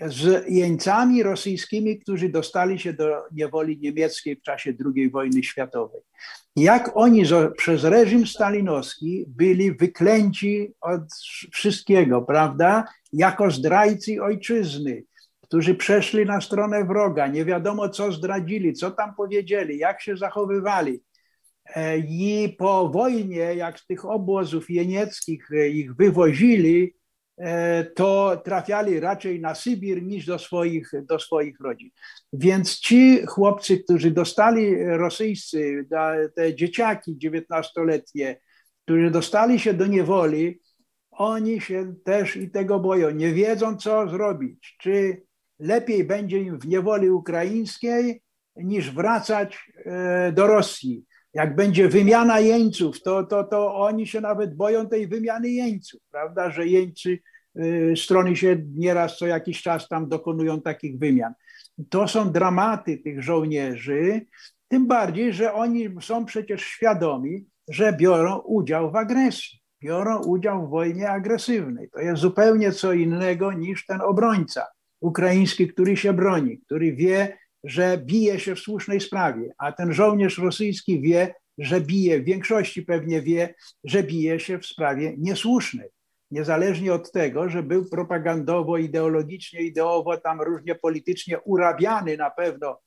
[0.00, 6.00] z jeńcami rosyjskimi, którzy dostali się do niewoli niemieckiej w czasie II wojny światowej.
[6.56, 7.22] Jak oni
[7.56, 11.02] przez reżim stalinowski byli wyklęci od
[11.52, 12.84] wszystkiego, prawda?
[13.12, 15.04] Jako zdrajcy ojczyzny,
[15.40, 21.02] którzy przeszli na stronę wroga, nie wiadomo co zdradzili, co tam powiedzieli, jak się zachowywali.
[21.74, 27.03] E, I po wojnie, jak z tych obozów jenieckich ich wywozili, E,
[27.94, 31.90] to trafiali raczej na Sybir niż do swoich, do swoich rodzin.
[32.32, 35.86] Więc ci chłopcy, którzy dostali rosyjscy,
[36.36, 38.40] te dzieciaki dziewiętnastoletnie,
[38.84, 40.60] którzy dostali się do niewoli,
[41.10, 43.10] oni się też i tego boją.
[43.10, 44.76] Nie wiedzą, co zrobić.
[44.80, 45.22] Czy
[45.58, 48.22] lepiej będzie im w niewoli ukraińskiej,
[48.56, 51.04] niż wracać e, do Rosji
[51.34, 56.50] jak będzie wymiana jeńców, to, to, to oni się nawet boją tej wymiany jeńców, prawda,
[56.50, 57.18] że jeńcy,
[57.58, 61.32] y, strony się nieraz co jakiś czas tam dokonują takich wymian.
[61.88, 64.26] To są dramaty tych żołnierzy,
[64.68, 70.70] tym bardziej, że oni są przecież świadomi, że biorą udział w agresji, biorą udział w
[70.70, 71.90] wojnie agresywnej.
[71.90, 74.66] To jest zupełnie co innego niż ten obrońca
[75.00, 80.38] ukraiński, który się broni, który wie, że bije się w słusznej sprawie, a ten żołnierz
[80.38, 83.54] rosyjski wie, że bije, w większości pewnie wie,
[83.84, 85.88] że bije się w sprawie niesłusznej.
[86.30, 92.80] Niezależnie od tego, że był propagandowo, ideologicznie, ideowo, tam różnie politycznie urabiany na pewno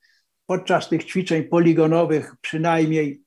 [0.45, 3.21] podczas tych ćwiczeń poligonowych, przynajmniej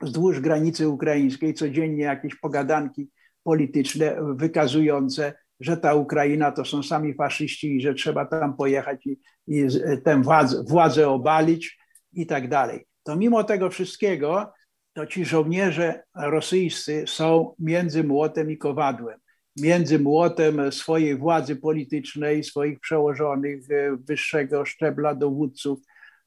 [0.00, 3.10] wzdłuż granicy ukraińskiej, codziennie jakieś pogadanki
[3.42, 9.20] polityczne wykazujące, że ta Ukraina to są sami faszyści i że trzeba tam pojechać i,
[9.46, 9.66] i
[10.04, 11.78] tę władzę, władzę obalić
[12.12, 12.86] i tak dalej.
[13.02, 14.52] To mimo tego wszystkiego,
[14.92, 19.18] to ci żołnierze rosyjscy są między młotem i kowadłem.
[19.60, 25.78] Między młotem swojej władzy politycznej, swoich przełożonych, e, wyższego szczebla dowódców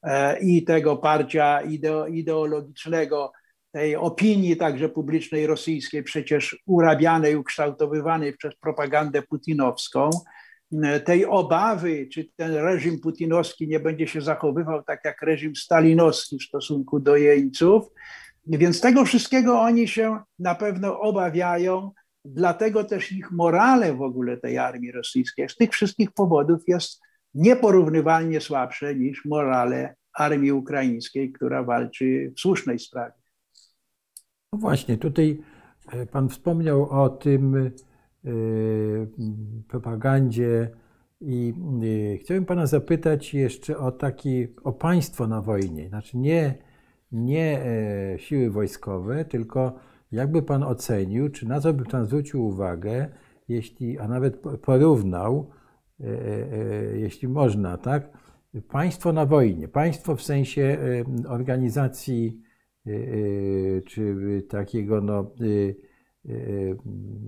[0.02, 1.60] e, i tego parcia
[2.10, 3.32] ideologicznego,
[3.72, 10.10] tej opinii także publicznej rosyjskiej, przecież urabianej, ukształtowywanej przez propagandę putinowską,
[11.04, 16.42] tej obawy, czy ten reżim putinowski nie będzie się zachowywał tak jak reżim stalinowski w
[16.42, 17.84] stosunku do jeńców.
[18.46, 21.90] Więc tego wszystkiego oni się na pewno obawiają,
[22.24, 27.00] dlatego też ich morale w ogóle tej armii rosyjskiej z tych wszystkich powodów jest
[27.34, 33.21] nieporównywalnie słabsze niż morale armii ukraińskiej, która walczy w słusznej sprawie.
[34.52, 35.40] No właśnie, tutaj
[35.92, 37.70] e, Pan wspomniał o tym e,
[39.68, 40.70] propagandzie
[41.20, 41.54] i
[42.14, 45.88] e, chciałbym Pana zapytać jeszcze o taki, o państwo na wojnie.
[45.88, 46.54] Znaczy nie,
[47.12, 47.64] nie
[48.16, 49.74] siły wojskowe, tylko
[50.12, 53.08] jakby Pan ocenił, czy na co by Pan zwrócił uwagę,
[53.48, 55.50] jeśli, a nawet porównał,
[56.94, 58.18] jeśli można, tak?
[58.68, 60.78] Państwo na wojnie, państwo w sensie
[61.28, 62.42] organizacji
[63.86, 65.76] czy takiego no, y,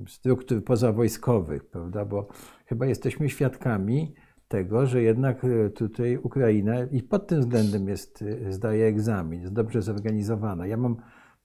[0.09, 2.05] struktur pozawojskowych, prawda?
[2.05, 2.29] Bo
[2.67, 4.15] chyba jesteśmy świadkami
[4.49, 10.67] tego, że jednak tutaj Ukraina i pod tym względem jest, zdaje egzamin, jest dobrze zorganizowana.
[10.67, 10.97] Ja mam,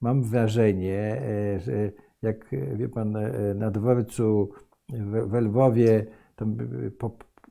[0.01, 1.22] mam wrażenie,
[1.57, 1.91] że
[2.22, 3.18] jak wie pan,
[3.55, 4.49] na dworcu
[5.28, 6.05] w, Lwowie
[6.36, 6.57] tam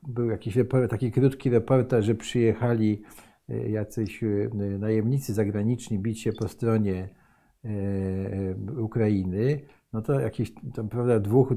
[0.07, 0.57] był jakiś
[0.89, 3.28] taki krótki reportaż, że przyjechali E,
[3.69, 7.09] jacyś e, najemnicy zagraniczni bić się po stronie
[7.65, 9.61] e, Ukrainy,
[9.93, 11.53] no to jakiś tam, prawda, dwóch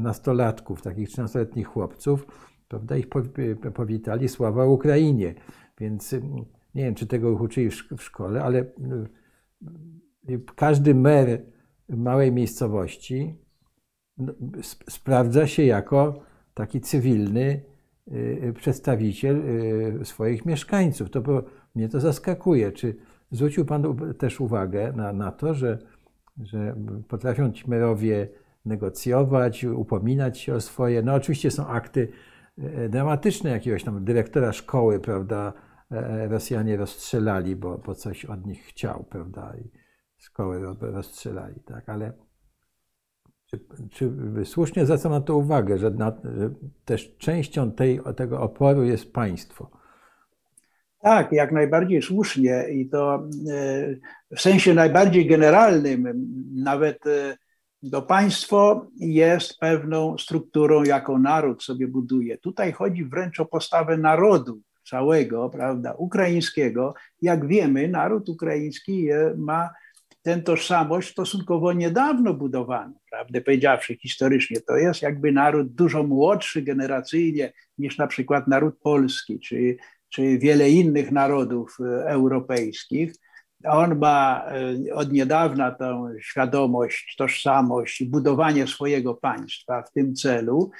[0.00, 2.26] nastolatków, takich 13-letnich chłopców,
[2.68, 3.06] prawda, ich
[3.74, 5.34] powitali sława Ukrainie.
[5.78, 6.12] Więc
[6.74, 8.64] nie wiem, czy tego uczyli w szkole, ale
[10.56, 11.42] każdy mer
[11.88, 13.34] małej miejscowości
[14.88, 16.22] sprawdza się jako
[16.54, 17.62] taki cywilny
[18.54, 19.36] przedstawiciel
[20.00, 21.10] y, swoich mieszkańców.
[21.10, 21.22] To
[21.74, 22.72] mnie to zaskakuje.
[22.72, 22.96] Czy
[23.30, 25.78] zwrócił Pan też uwagę na, na to, że,
[26.42, 26.76] że
[27.08, 28.28] potrafią ci merowie
[28.64, 31.02] negocjować, upominać się o swoje.
[31.02, 32.08] No oczywiście są akty
[32.58, 35.52] y, dramatyczne jakiegoś tam dyrektora szkoły, prawda,
[35.92, 39.70] e, e, Rosjanie rozstrzelali, bo, bo coś od nich chciał, prawda, i
[40.16, 42.12] szkoły rozstrzelali, tak, ale
[43.50, 44.10] czy, czy
[44.44, 46.50] słusznie zwracam na to uwagę, że, na, że
[46.84, 49.70] też częścią tej, tego oporu jest państwo?
[51.00, 57.36] Tak, jak najbardziej słusznie i to e, w sensie najbardziej generalnym, nawet e,
[57.90, 62.38] to państwo jest pewną strukturą, jaką naród sobie buduje.
[62.38, 66.94] Tutaj chodzi wręcz o postawę narodu całego, prawda, ukraińskiego.
[67.22, 69.70] Jak wiemy, naród ukraiński ma
[70.22, 74.60] tę tożsamość stosunkowo niedawno budowano, prawdę powiedziawszy, historycznie.
[74.60, 79.76] To jest jakby naród dużo młodszy generacyjnie niż na przykład naród polski, czy,
[80.08, 83.12] czy wiele innych narodów e, europejskich.
[83.64, 84.44] On ma
[84.88, 90.70] e, od niedawna tę świadomość, tożsamość budowanie swojego państwa w tym celu.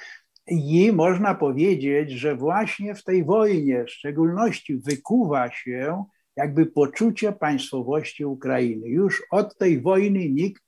[0.47, 6.03] I można powiedzieć, że właśnie w tej wojnie w szczególności wykuwa się
[6.35, 8.87] jakby poczucie państwowości Ukrainy.
[8.87, 10.63] Już od tej wojny nikt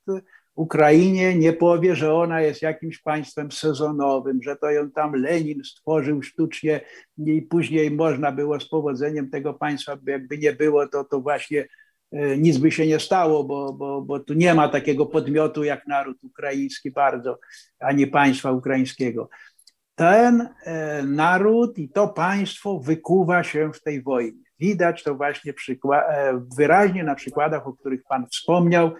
[0.55, 6.21] Ukrainie nie powie, że ona jest jakimś państwem sezonowym, że to ją tam Lenin stworzył
[6.21, 6.81] sztucznie
[7.17, 11.67] i później można było z powodzeniem tego państwa, jakby nie było, to, to właśnie
[12.11, 15.87] e, nic by się nie stało, bo, bo, bo tu nie ma takiego podmiotu jak
[15.87, 17.39] naród ukraiński bardzo,
[17.79, 19.29] ani państwa ukraińskiego.
[19.95, 24.42] Ten e, naród i to państwo wykuwa się w tej wojnie.
[24.59, 25.53] Widać to właśnie
[25.91, 28.91] e, wyraźnie na przykładach, o których Pan wspomniał,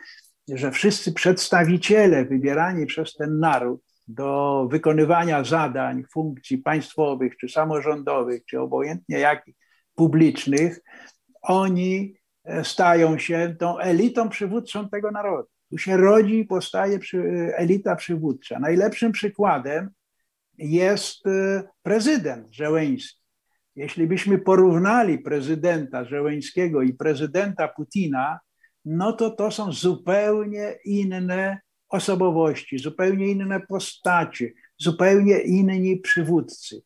[0.48, 8.60] że wszyscy przedstawiciele wybierani przez ten naród do wykonywania zadań, funkcji państwowych, czy samorządowych, czy
[8.60, 9.56] obojętnie jakich,
[9.96, 10.80] publicznych,
[11.42, 15.50] oni e, stają się tą elitą przywódczą tego narodu.
[15.70, 17.00] Tu się rodzi i powstaje
[17.56, 18.60] elita przywódcza.
[18.60, 19.90] Najlepszym przykładem
[20.58, 23.23] jest e, prezydent Żeleński.
[23.76, 28.40] Jeśli byśmy porównali prezydenta Żeleńskiego i prezydenta Putina,
[28.86, 31.60] no to to są zupełnie inne
[31.90, 36.82] osobowości, zupełnie inne postacie, zupełnie inni przywódcy.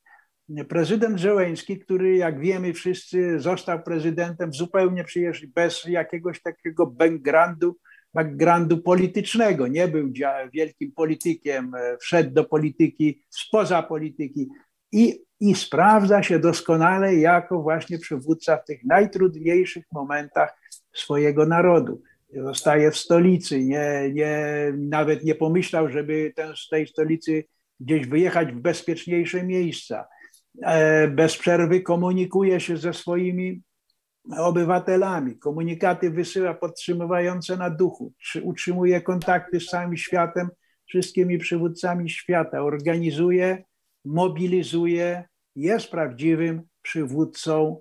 [0.69, 7.77] Prezydent Żeleński, który jak wiemy wszyscy został prezydentem zupełnie przecież bez jakiegoś takiego backgroundu
[8.13, 10.11] backgroundu politycznego, nie był
[10.53, 14.47] wielkim politykiem, e, wszedł do polityki spoza polityki
[14.91, 20.57] i, i sprawdza się doskonale jako właśnie przywódca w tych najtrudniejszych momentach
[20.93, 22.01] swojego narodu.
[22.33, 27.43] Zostaje w stolicy, nie, nie, nawet nie pomyślał, żeby ten, z tej stolicy
[27.79, 30.07] gdzieś wyjechać w bezpieczniejsze miejsca.
[30.63, 33.61] E, bez przerwy komunikuje się ze swoimi
[34.37, 38.13] obywatelami, komunikaty wysyła podtrzymywające na duchu,
[38.43, 40.49] utrzymuje kontakty z całym światem,
[40.87, 43.63] wszystkimi przywódcami świata, organizuje,
[44.07, 45.23] mobilizuje,
[45.55, 47.79] jest prawdziwym przywódcą,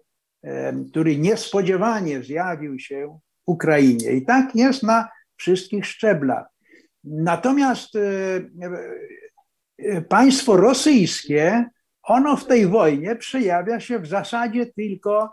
[0.90, 4.12] który niespodziewanie zjawił się Ukrainie.
[4.12, 6.46] I tak jest na wszystkich szczeblach.
[7.04, 8.00] Natomiast e,
[9.78, 11.64] e, państwo rosyjskie,
[12.02, 15.32] ono w tej wojnie przejawia się w zasadzie tylko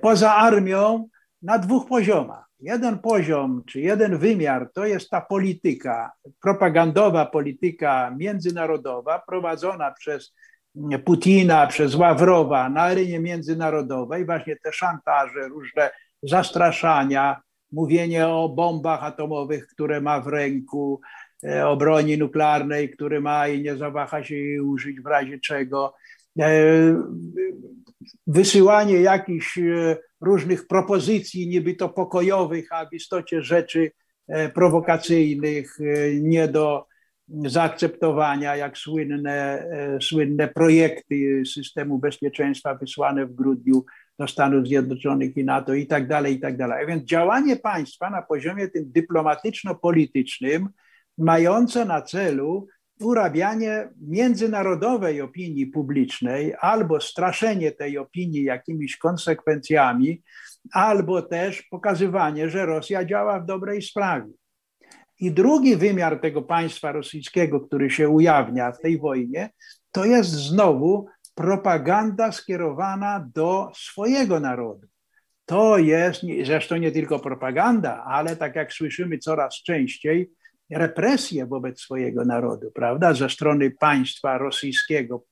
[0.00, 1.08] poza armią
[1.42, 2.45] na dwóch poziomach.
[2.60, 10.34] Jeden poziom, czy jeden wymiar to jest ta polityka, propagandowa polityka międzynarodowa prowadzona przez
[11.04, 15.90] Putina, przez Ławrowa na arenie międzynarodowej, właśnie te szantaże, różne
[16.22, 17.40] zastraszania,
[17.72, 21.00] mówienie o bombach atomowych, które ma w ręku,
[21.44, 25.94] e, o broni nuklearnej, które ma i nie zawaha się jej użyć w razie czego.
[28.06, 33.90] E, wysyłanie jakichś e, różnych propozycji, niby to pokojowych, a w istocie rzeczy
[34.28, 35.78] e, prowokacyjnych,
[36.20, 36.86] nie do
[37.28, 39.66] zaakceptowania, jak słynne,
[40.00, 43.84] słynne projekty systemu bezpieczeństwa wysłane w grudniu
[44.18, 46.84] do Stanów Zjednoczonych i NATO i tak dalej, i tak dalej.
[46.84, 50.68] A więc działanie państwa na poziomie tym dyplomatyczno-politycznym,
[51.18, 52.66] mające na celu
[53.00, 60.22] urabianie międzynarodowej opinii publicznej albo straszenie tej opinii jakimiś konsekwencjami,
[60.72, 64.32] albo też pokazywanie, że Rosja działa w dobrej sprawie.
[65.20, 69.50] I drugi wymiar tego państwa rosyjskiego, który się ujawnia w tej wojnie,
[69.92, 74.86] to jest znowu propaganda skierowana do swojego narodu.
[75.46, 80.30] To jest zresztą nie tylko propaganda, ale tak jak słyszymy coraz częściej,
[80.70, 85.24] represje wobec swojego narodu, prawda, ze strony państwa rosyjskiego,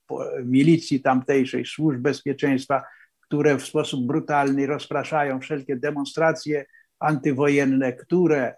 [0.45, 2.83] milicji tamtejszej, służb bezpieczeństwa,
[3.21, 6.65] które w sposób brutalny rozpraszają wszelkie demonstracje
[6.99, 8.55] antywojenne, które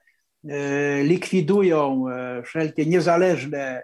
[0.48, 3.82] e, likwidują e, wszelkie niezależne e,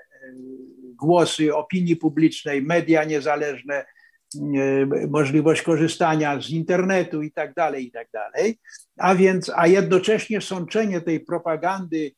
[0.96, 3.84] głosy opinii publicznej, media niezależne,
[5.08, 8.58] możliwość korzystania z internetu i tak dalej, i tak dalej.
[8.96, 12.12] A więc, a jednocześnie sączenie tej propagandy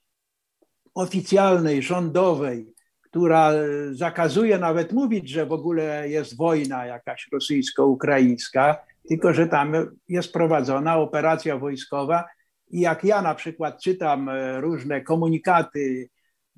[0.94, 3.52] oficjalnej, rządowej, która
[3.92, 8.76] zakazuje nawet mówić, że w ogóle jest wojna jakaś rosyjsko-ukraińska,
[9.08, 9.72] tylko że tam
[10.08, 12.24] jest prowadzona operacja wojskowa.
[12.70, 16.08] I jak ja na przykład czytam e, różne komunikaty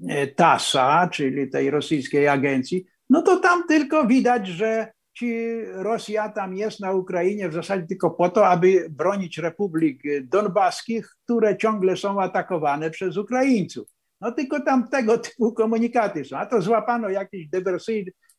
[0.08, 6.54] e, TASA, czyli tej rosyjskiej agencji, no to tam tylko widać, że ci Rosja tam
[6.54, 12.20] jest na Ukrainie w zasadzie tylko po to, aby bronić republik donbaskich, które ciągle są
[12.20, 13.95] atakowane przez Ukraińców.
[14.20, 16.36] No tylko tam tego typu komunikaty są.
[16.36, 17.48] A to złapano jakichś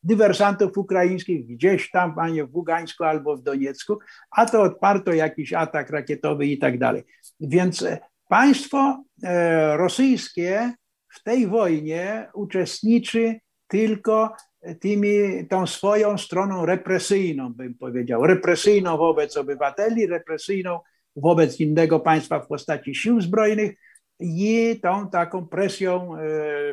[0.02, 3.98] dywersantów ukraińskich gdzieś tam, a nie w Ługańsku albo w Doniecku,
[4.30, 7.02] a to odparto jakiś atak rakietowy i tak dalej.
[7.40, 7.98] Więc e,
[8.28, 10.72] państwo e, rosyjskie
[11.08, 14.32] w tej wojnie uczestniczy tylko
[14.80, 20.80] tymi, tą swoją stroną represyjną, bym powiedział, represyjną wobec obywateli, represyjną
[21.16, 23.74] wobec innego państwa w postaci sił zbrojnych,
[24.20, 26.20] i tą taką presją e,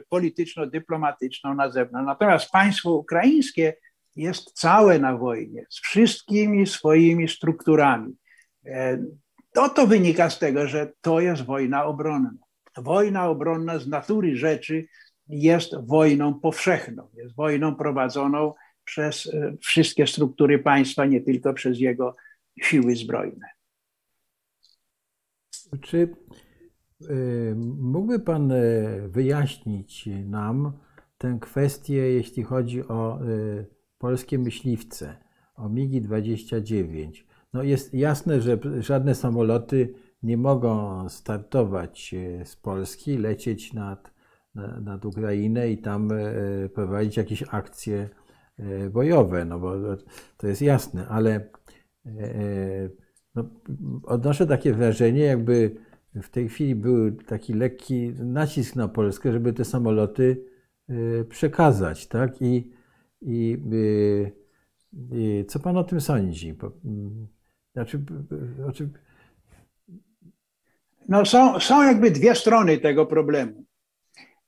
[0.09, 2.07] polityczno-dyplomatyczną na zewnątrz.
[2.07, 3.73] Natomiast państwo ukraińskie
[4.15, 8.15] jest całe na wojnie z wszystkimi swoimi strukturami.
[8.65, 8.97] E,
[9.53, 12.31] to, to wynika z tego, że to jest wojna obronna.
[12.77, 14.87] Wojna obronna z natury rzeczy
[15.27, 22.15] jest wojną powszechną, jest wojną prowadzoną przez e, wszystkie struktury państwa, nie tylko przez jego
[22.61, 23.47] siły zbrojne.
[25.81, 26.15] Czy
[27.77, 28.57] Mógłby Pan e,
[29.07, 30.71] wyjaśnić nam
[31.17, 33.25] tę kwestię, jeśli chodzi o e,
[33.97, 35.15] polskie myśliwce,
[35.55, 37.23] o MIGI-29?
[37.53, 39.93] No jest jasne, że żadne samoloty
[40.23, 44.13] nie mogą startować z Polski, lecieć nad,
[44.81, 46.09] nad Ukrainę i tam
[46.73, 48.09] prowadzić jakieś akcje
[48.91, 49.73] bojowe, no bo
[50.37, 51.49] to jest jasne, ale
[53.35, 53.49] no,
[54.03, 55.75] odnoszę takie wrażenie, jakby
[56.21, 60.45] w tej chwili był taki lekki nacisk na Polskę, żeby te samoloty
[60.89, 62.41] y, przekazać, tak?
[62.41, 62.71] I,
[63.21, 64.31] i, y,
[65.11, 66.55] i co pan o tym sądzi?
[66.85, 67.27] Mm,
[67.73, 68.05] znaczy,
[68.55, 68.89] znaczy...
[71.09, 73.65] No są, są jakby dwie strony tego problemu.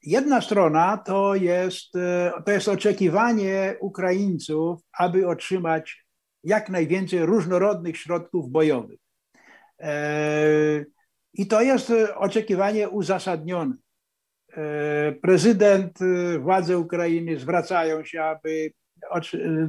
[0.04, 1.94] Jedna strona to jest,
[2.46, 6.06] to jest oczekiwanie Ukraińców, aby otrzymać
[6.44, 9.00] jak najwięcej różnorodnych środków bojowych.
[9.80, 10.86] E,
[11.38, 13.76] I to jest oczekiwanie uzasadnione.
[14.54, 16.00] E, prezydent,
[16.40, 18.72] władze Ukrainy zwracają się, aby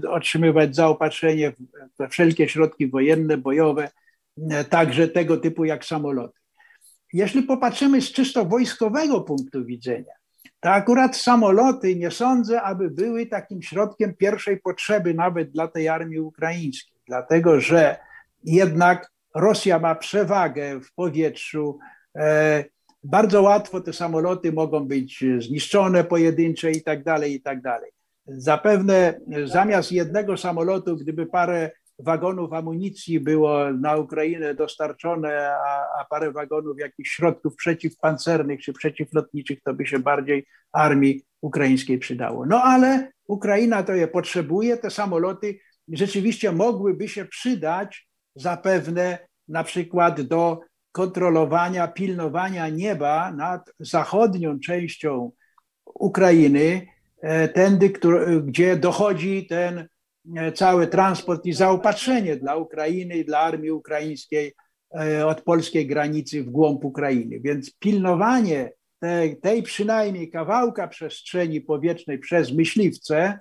[0.08, 1.52] otrzymywać zaopatrzenie
[1.98, 3.90] we wszelkie środki wojenne, bojowe,
[4.70, 6.40] także tego typu jak samoloty.
[7.12, 10.12] Jeśli popatrzymy z czysto wojskowego punktu widzenia,
[10.60, 16.20] to akurat samoloty nie sądzę, aby były takim środkiem pierwszej potrzeby nawet dla tej armii
[16.20, 17.96] ukraińskiej, dlatego że
[18.44, 21.78] jednak Rosja ma przewagę w powietrzu.
[22.18, 22.64] E,
[23.04, 27.90] bardzo łatwo te samoloty mogą być zniszczone pojedyncze i tak dalej, i tak dalej.
[28.26, 36.32] Zapewne zamiast jednego samolotu, gdyby parę wagonów amunicji było na Ukrainę dostarczone, a, a parę
[36.32, 42.46] wagonów jakichś środków przeciwpancernych czy przeciwlotniczych, to by się bardziej armii ukraińskiej przydało.
[42.46, 45.58] No ale Ukraina to je potrzebuje, te samoloty
[45.88, 48.07] rzeczywiście mogłyby się przydać
[48.41, 49.18] zapewne
[49.49, 50.61] na przykład do
[50.93, 55.32] kontrolowania, pilnowania nieba nad zachodnią częścią
[55.84, 56.86] Ukrainy,
[57.22, 57.93] e, tędy,
[58.45, 59.89] gdzie dochodzi ten
[60.36, 64.55] E, cały transport i zaopatrzenie dla Ukrainy i dla armii ukraińskiej
[65.01, 67.41] e, od polskiej granicy w głąb Ukrainy.
[67.41, 73.39] Więc pilnowanie tej, tej przynajmniej kawałka przestrzeni powietrznej przez myśliwce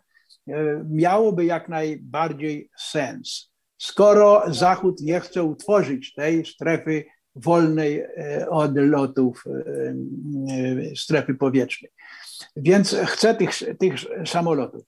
[0.90, 3.52] miałoby jak najbardziej sens.
[3.78, 7.06] Skoro Zachód nie chce utworzyć tej strefy
[7.36, 8.04] wolnej
[8.50, 9.44] od lotów
[10.96, 11.92] strefy powietrznej.
[12.56, 14.84] Więc chce tych, tych samolotów.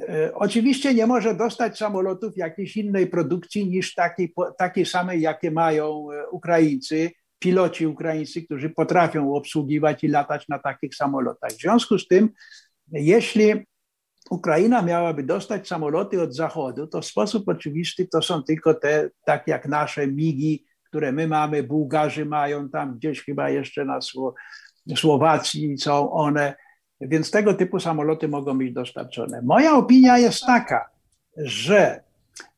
[0.00, 6.10] E, oczywiście nie może dostać samolotów jakiejś innej produkcji niż takiej, takiej samej, jakie mają
[6.10, 11.50] e, Ukraińcy, piloci ukraińscy, którzy potrafią obsługiwać i latać na takich samolotach.
[11.50, 12.30] W związku z tym,
[12.92, 13.66] jeśli
[14.32, 19.48] Ukraina miałaby dostać samoloty od Zachodu, to w sposób oczywisty to są tylko te, tak
[19.48, 23.98] jak nasze migi, które my mamy, Bułgarzy mają tam gdzieś chyba jeszcze na
[24.96, 26.54] Słowacji są one
[27.08, 29.42] więc tego typu samoloty mogą być dostarczone.
[29.42, 30.90] Moja opinia jest taka,
[31.36, 32.02] że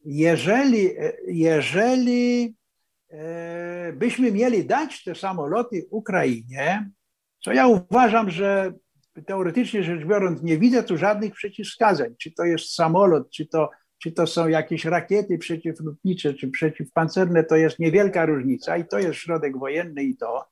[0.05, 0.91] jeżeli,
[1.27, 2.57] jeżeli
[3.11, 6.91] e, byśmy mieli dać te samoloty Ukrainie,
[7.45, 8.73] to ja uważam, że
[9.23, 13.71] teoretycznie rzecz biorąc, nie widzę tu żadnych przeciwwskazań, czy to jest samolot, czy to,
[14.03, 19.19] czy to są jakieś rakiety przeciwlotnicze, czy przeciwpancerne, to jest niewielka różnica i to jest
[19.19, 20.45] środek wojenny i to.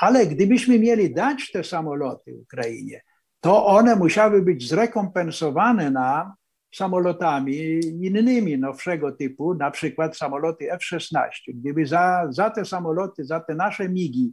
[0.00, 3.00] Ale gdybyśmy mieli dać te samoloty Ukrainie,
[3.40, 6.32] to one musiały być zrekompensowane nam
[6.74, 7.56] samolotami
[8.02, 11.28] innymi nowszego typu, na przykład samoloty F-16.
[11.48, 14.32] Gdyby za, za te samoloty, za te nasze migi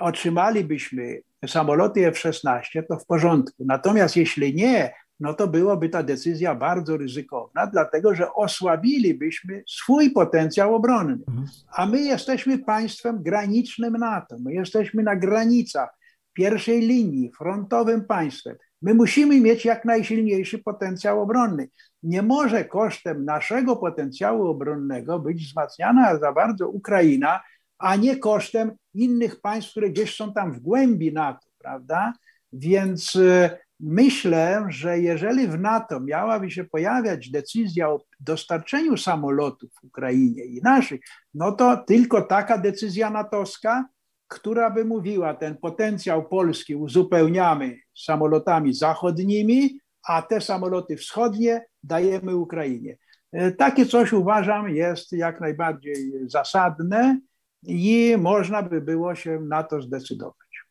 [0.00, 3.64] otrzymalibyśmy samoloty F-16, to w porządku.
[3.66, 10.74] Natomiast jeśli nie, no to byłoby ta decyzja bardzo ryzykowna, dlatego że osłabilibyśmy swój potencjał
[10.74, 11.24] obronny.
[11.28, 11.46] Mhm.
[11.76, 14.36] A my jesteśmy państwem granicznym NATO.
[14.44, 15.98] My jesteśmy na granicach
[16.32, 18.56] pierwszej linii, frontowym państwem.
[18.82, 21.68] My musimy mieć jak najsilniejszy potencjał obronny.
[22.02, 27.40] Nie może kosztem naszego potencjału obronnego być wzmacniana za bardzo Ukraina,
[27.78, 32.12] a nie kosztem innych państw, które gdzieś są tam w głębi NATO, prawda?
[32.52, 40.44] Więc e, myślę, że jeżeli w NATO miałaby się pojawiać decyzja o dostarczeniu samolotów Ukrainie
[40.44, 41.00] i naszych,
[41.34, 43.84] no to tylko taka decyzja natowska
[44.28, 52.96] która by mówiła, ten potencjał polski uzupełniamy samolotami zachodnimi, a te samoloty wschodnie dajemy Ukrainie.
[53.32, 57.20] E, takie coś uważam jest jak najbardziej zasadne
[57.68, 60.66] i można by było się na to zdecydować.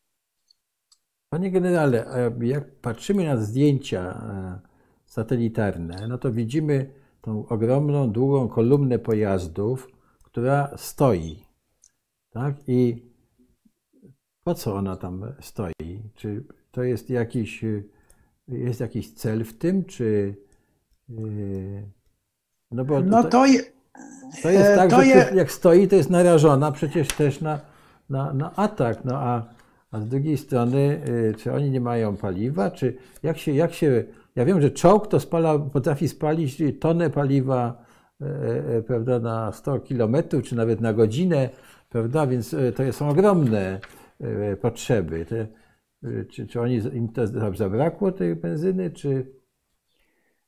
[1.30, 2.06] Panie generale,
[2.42, 4.60] jak patrzymy na zdjęcia e,
[5.06, 9.88] satelitarne, no to widzimy tą ogromną, długą kolumnę pojazdów,
[10.24, 11.46] która stoi.
[12.30, 12.56] Tak?
[12.68, 13.06] I
[14.44, 16.02] po co ona tam stoi?
[16.16, 17.66] Czy to jest jakiś,
[18.48, 20.36] jest jakiś cel w tym, czy.
[21.10, 21.92] Yy,
[22.72, 23.46] no bo no to, to,
[24.44, 25.26] to jest tak, to że je...
[25.36, 27.60] jak stoi, to jest narażona przecież też na,
[28.10, 29.06] na, na atak.
[29.06, 29.44] No a,
[29.92, 32.72] a z drugiej strony, yy, czy oni nie mają paliwa?
[32.72, 34.04] Czy jak się, jak się.
[34.36, 37.86] Ja wiem, że czołg to spala, potrafi spalić tonę paliwa
[38.20, 41.50] yy, prawda, na 100 kilometrów, czy nawet na godzinę,
[41.90, 42.28] prawda?
[42.28, 43.80] Więc to są ogromne
[44.22, 45.26] E, potrzeby.
[45.26, 45.48] Te,
[46.04, 49.32] e, czy, czy oni, im to zabrakło tej benzyny, czy...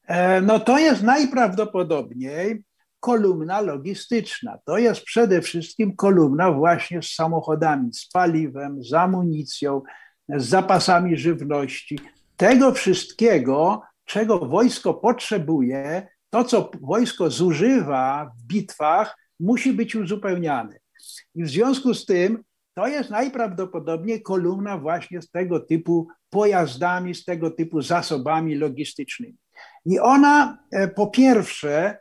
[0.08, 2.64] E, no to jest najprawdopodobniej
[3.00, 4.58] kolumna logistyczna.
[4.66, 9.82] To jest przede wszystkim kolumna właśnie z samochodami, z paliwem, z amunicją,
[10.30, 12.00] z zapasami żywności.
[12.38, 20.80] Tego wszystkiego, czego wojsko potrzebuje, to co wojsko zużywa w bitwach, musi być uzupełniane.
[21.36, 22.44] I w związku z tym
[22.74, 29.38] to jest najprawdopodobniej kolumna właśnie z tego typu pojazdami, z tego typu zasobami logistycznymi.
[29.86, 31.98] I ona e, po pierwsze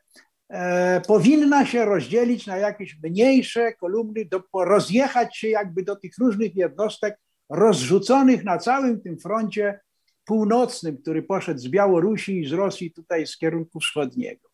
[1.07, 7.19] powinna się rozdzielić na jakieś mniejsze kolumny, do, rozjechać się jakby do tych różnych jednostek
[7.49, 9.81] rozrzuconych na całym tym froncie
[10.25, 14.49] północnym, który poszedł z Białorusi i z Rosji tutaj z kierunku wschodniego.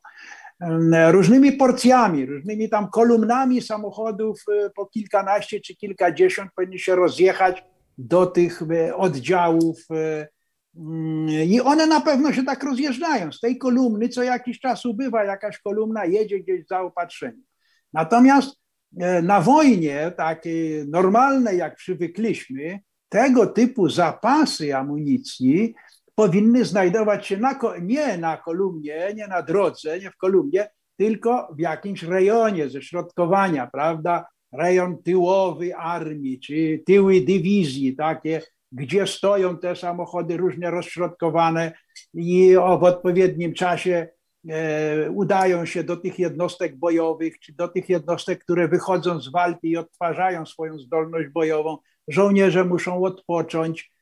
[1.11, 7.65] Różnymi porcjami, różnymi tam kolumnami samochodów e, po kilkanaście czy kilkadziesiąt powinny się rozjechać
[7.99, 10.29] do tych e, oddziałów e,
[11.47, 13.33] i one na pewno się tak rozjeżdżają.
[13.33, 17.43] Z tej kolumny co jakiś czas ubywa jakaś kolumna, jedzie gdzieś zaopatrzenie.
[17.93, 18.57] Natomiast
[19.23, 25.75] na wojnie, takiej normalnej, jak przywykliśmy, tego typu zapasy amunicji
[26.15, 31.61] powinny znajdować się na, nie na kolumnie, nie na drodze, nie w kolumnie, tylko w
[31.61, 34.27] jakimś rejonie zeszrodkowania, prawda?
[34.53, 38.43] Rejon tyłowy armii, czy tyły dywizji, takie,
[38.75, 41.73] gdzie stoją te samochody różnie rozśrodkowane
[42.15, 44.09] i w odpowiednim czasie
[44.49, 49.71] e, udają się do tych jednostek bojowych, czy do tych jednostek, które wychodzą z walki
[49.71, 51.79] i odtwarzają swoją zdolność bojową.
[52.09, 53.94] Żołnierze muszą odpocząć,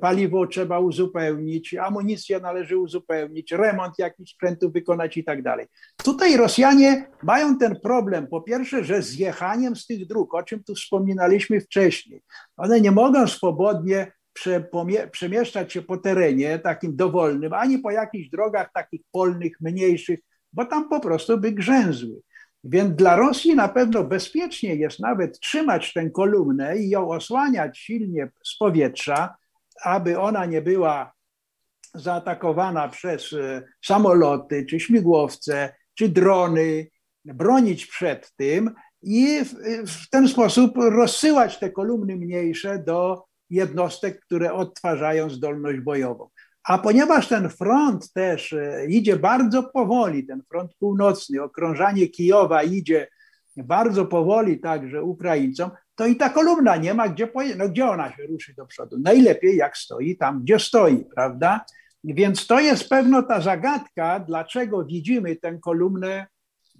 [0.00, 5.66] paliwo trzeba uzupełnić, amunicję należy uzupełnić, remont jakichś sprzętów wykonać i tak dalej.
[6.04, 10.74] Tutaj Rosjanie mają ten problem, po pierwsze, że zjechaniem z tych dróg, o czym tu
[10.74, 12.22] wspominaliśmy wcześniej,
[12.56, 14.12] one nie mogą swobodnie
[15.12, 20.20] przemieszczać się po terenie takim dowolnym, ani po jakichś drogach takich polnych, mniejszych,
[20.52, 22.20] bo tam po prostu by grzęzły.
[22.64, 28.30] Więc dla Rosji na pewno bezpiecznie jest nawet trzymać tę kolumnę i ją osłaniać silnie
[28.44, 29.34] z powietrza,
[29.84, 31.12] aby ona nie była
[31.94, 36.86] zaatakowana przez e, samoloty, czy śmigłowce, czy drony,
[37.24, 39.54] bronić przed tym i w,
[39.90, 46.28] w ten sposób rozsyłać te kolumny mniejsze do jednostek, które odtwarzają zdolność bojową.
[46.70, 53.08] A ponieważ ten front też e, idzie bardzo powoli, ten front północny, okrążanie Kijowa idzie
[53.56, 57.28] bardzo powoli także Ukraińcom, to i ta kolumna nie ma gdzie.
[57.56, 58.98] No gdzie ona się ruszy do przodu?
[58.98, 61.64] Najlepiej jak stoi tam, gdzie stoi, prawda?
[62.04, 66.26] Więc to jest pewno ta zagadka, dlaczego widzimy tę kolumnę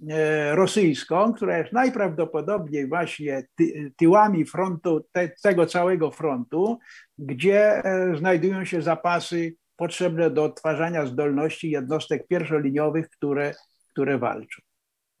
[0.09, 6.79] e, rosyjską, która jest najprawdopodobniej właśnie ty, tyłami frontu, te, tego całego frontu,
[7.17, 13.53] gdzie e, znajdują się zapasy potrzebne do odtwarzania zdolności jednostek pierwszoliniowych, które,
[13.91, 14.61] które walczą.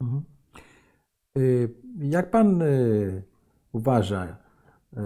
[0.01, 0.23] Mhm.
[1.37, 3.23] Y, jak pan y,
[3.71, 4.37] uważa,
[4.97, 4.99] y,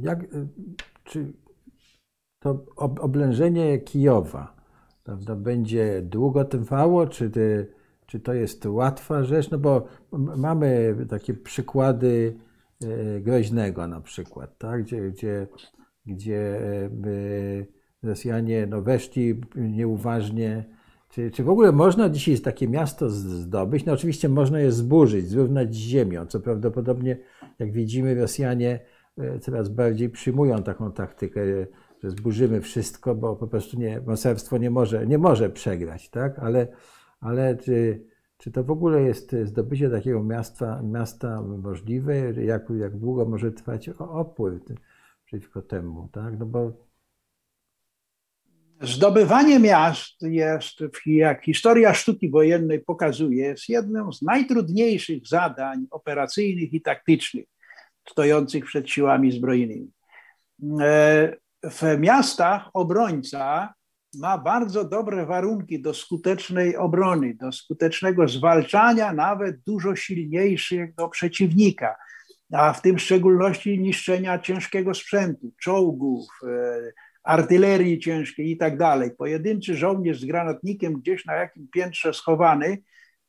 [0.00, 0.26] jak,
[1.04, 1.32] czy
[2.42, 4.56] to oblężenie Kijowa
[5.04, 7.30] prawda, będzie długo trwało, czy,
[8.06, 9.50] czy to jest łatwa rzecz?
[9.50, 9.86] No bo
[10.36, 12.38] mamy takie przykłady
[13.20, 14.82] groźnego na przykład, tak?
[14.82, 15.46] gdzie, gdzie,
[16.06, 16.60] gdzie
[18.02, 20.64] Rosjanie no, weszli nieuważnie.
[21.10, 23.84] Czy, czy w ogóle można dzisiaj takie miasto zdobyć?
[23.84, 27.18] No oczywiście można je zburzyć, zrównać z ziemią, co prawdopodobnie,
[27.58, 28.80] jak widzimy, Rosjanie
[29.18, 31.40] e, coraz bardziej przyjmują taką taktykę,
[32.02, 36.38] że zburzymy wszystko, bo po prostu nie, mocarstwo nie może, nie może przegrać, tak?
[36.38, 36.68] Ale,
[37.20, 38.04] ale czy,
[38.38, 42.32] czy to w ogóle jest zdobycie takiego miasta, miasta możliwe?
[42.32, 44.60] Jak, jak długo może trwać opór
[45.24, 46.38] przeciwko temu, tak?
[46.38, 46.72] No bo
[48.82, 50.74] Zdobywanie miast jest,
[51.06, 57.44] jak historia sztuki wojennej pokazuje, jest jednym z najtrudniejszych zadań operacyjnych i taktycznych
[58.08, 59.90] stojących przed siłami zbrojnymi.
[60.80, 63.74] E, w miastach obrońca
[64.14, 71.96] ma bardzo dobre warunki do skutecznej obrony, do skutecznego zwalczania nawet dużo silniejszego przeciwnika,
[72.52, 76.92] a w tym w szczególności niszczenia ciężkiego sprzętu, czołgów, e,
[77.24, 79.10] artylerii ciężkiej i tak dalej.
[79.18, 82.78] Pojedynczy żołnierz z granatnikiem gdzieś na jakim piętrze schowany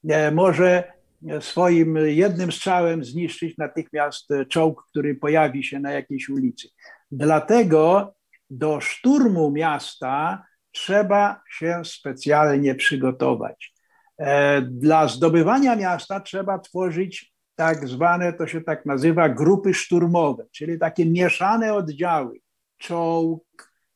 [0.10, 0.94] e, może
[1.39, 6.68] swoim jednym strzałem zniszczyć natychmiast czołg, który pojawi się na jakiejś ulicy.
[7.12, 8.14] Dlatego
[8.50, 13.74] do szturmu miasta trzeba się specjalnie przygotować.
[14.18, 20.80] E, dla zdobywania miasta trzeba tworzyć tak zwane, to się tak nazywa, grupy szturmowe, czyli
[20.80, 22.39] takie mieszane oddziały.
[22.78, 23.44] Czołg,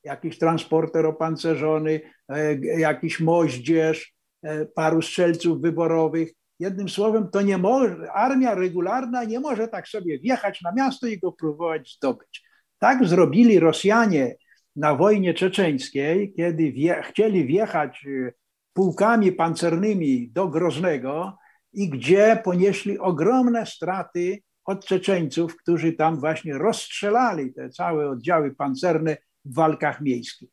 [0.08, 6.30] jakiś transporter opancerzony, e, jakiś moździerz, e, paru strzelców wyborowych
[6.60, 11.20] Jednym słowem, to nie może, armia regularna nie może tak sobie wjechać na miasto i
[11.20, 12.44] go próbować zdobyć.
[12.80, 14.36] Tak zrobili Rosjanie
[14.76, 18.34] na wojnie czeczeńskiej, kiedy wje, chcieli wjechać y,
[18.74, 21.38] pułkami pancernymi do Groznego
[21.74, 29.18] i gdzie ponieśli ogromne straty od Czeczeńców, którzy tam właśnie rozstrzelali te całe oddziały pancerne
[29.50, 30.50] w walkach miejskich.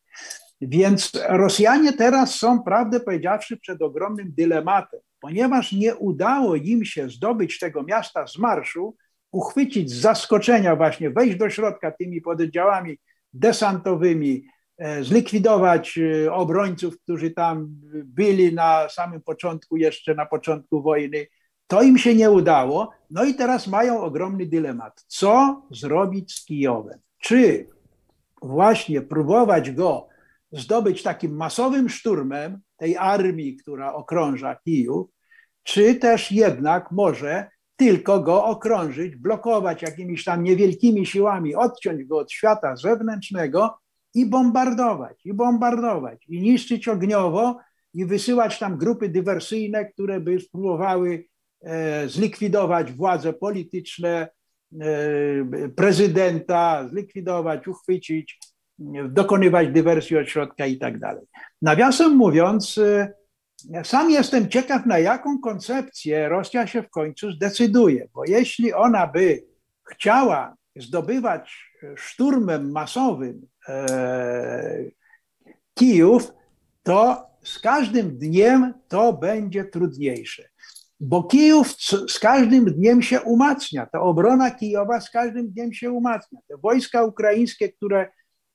[0.61, 7.59] Więc Rosjanie teraz są, prawdę powiedziawszy, przed ogromnym dylematem, ponieważ nie udało im się zdobyć
[7.59, 8.97] tego miasta z marszu,
[9.33, 12.99] uchwycić z zaskoczenia, właśnie wejść do środka tymi pododdziałami
[13.33, 14.45] desantowymi,
[14.79, 17.69] e, zlikwidować e, obrońców, którzy tam
[18.05, 21.27] byli na samym początku, jeszcze na początku wojny.
[21.67, 22.91] To im się nie udało.
[23.11, 25.05] No i teraz mają ogromny dylemat.
[25.07, 26.99] Co zrobić z Kijowem?
[27.19, 27.67] Czy
[28.43, 30.09] właśnie próbować go
[30.53, 35.07] zdobyć takim masowym szturmem tej armii, która okrąża Kijów,
[35.63, 42.33] czy też jednak może tylko go okrążyć, blokować jakimiś tam niewielkimi siłami, odciąć go od
[42.33, 43.79] świata zewnętrznego
[44.15, 47.59] i bombardować, i bombardować, i niszczyć ogniowo,
[47.95, 51.25] i wysyłać tam grupy dywersyjne, które by spróbowały
[51.63, 54.29] e, zlikwidować władze polityczne,
[55.77, 58.39] prezydenta, zlikwidować, uchwycić,
[59.09, 61.25] dokonywać dywersji od środka i tak dalej.
[61.63, 63.15] Nawiasem mówiąc, e,
[63.85, 69.45] sam jestem ciekaw, na jaką koncepcję Rosja się w końcu zdecyduje, bo jeśli ona by
[69.93, 74.85] chciała zdobywać szturmem masowym e,
[75.75, 76.33] Kijów,
[76.83, 80.49] to z każdym dniem to będzie trudniejsze.
[81.07, 81.73] Bo Kijów
[82.09, 86.39] z każdym dniem się umacnia, ta obrona Kijowa z każdym dniem się umacnia.
[86.49, 88.11] Te wojska ukraińskie, które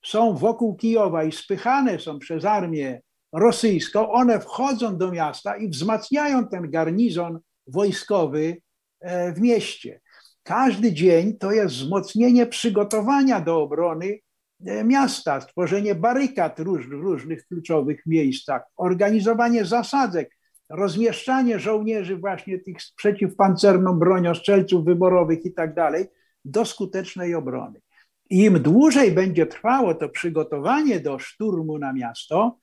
[0.05, 3.01] są wokół Kijowa i spychane są przez armię
[3.33, 8.57] rosyjską, one wchodzą do miasta i wzmacniają ten garnizon wojskowy
[8.99, 10.01] e, w mieście.
[10.43, 14.19] Każdy dzień to jest wzmocnienie przygotowania do obrony
[14.65, 20.38] e, miasta, stworzenie barykad w różnych kluczowych miejscach, organizowanie zasadzek,
[20.69, 26.05] rozmieszczanie żołnierzy właśnie tych przeciwpancerną bronią, strzelców wyborowych i tak dalej
[26.45, 27.81] do skutecznej obrony.
[28.29, 32.59] Im dłużej będzie trwało to przygotowanie do szturmu na miasto,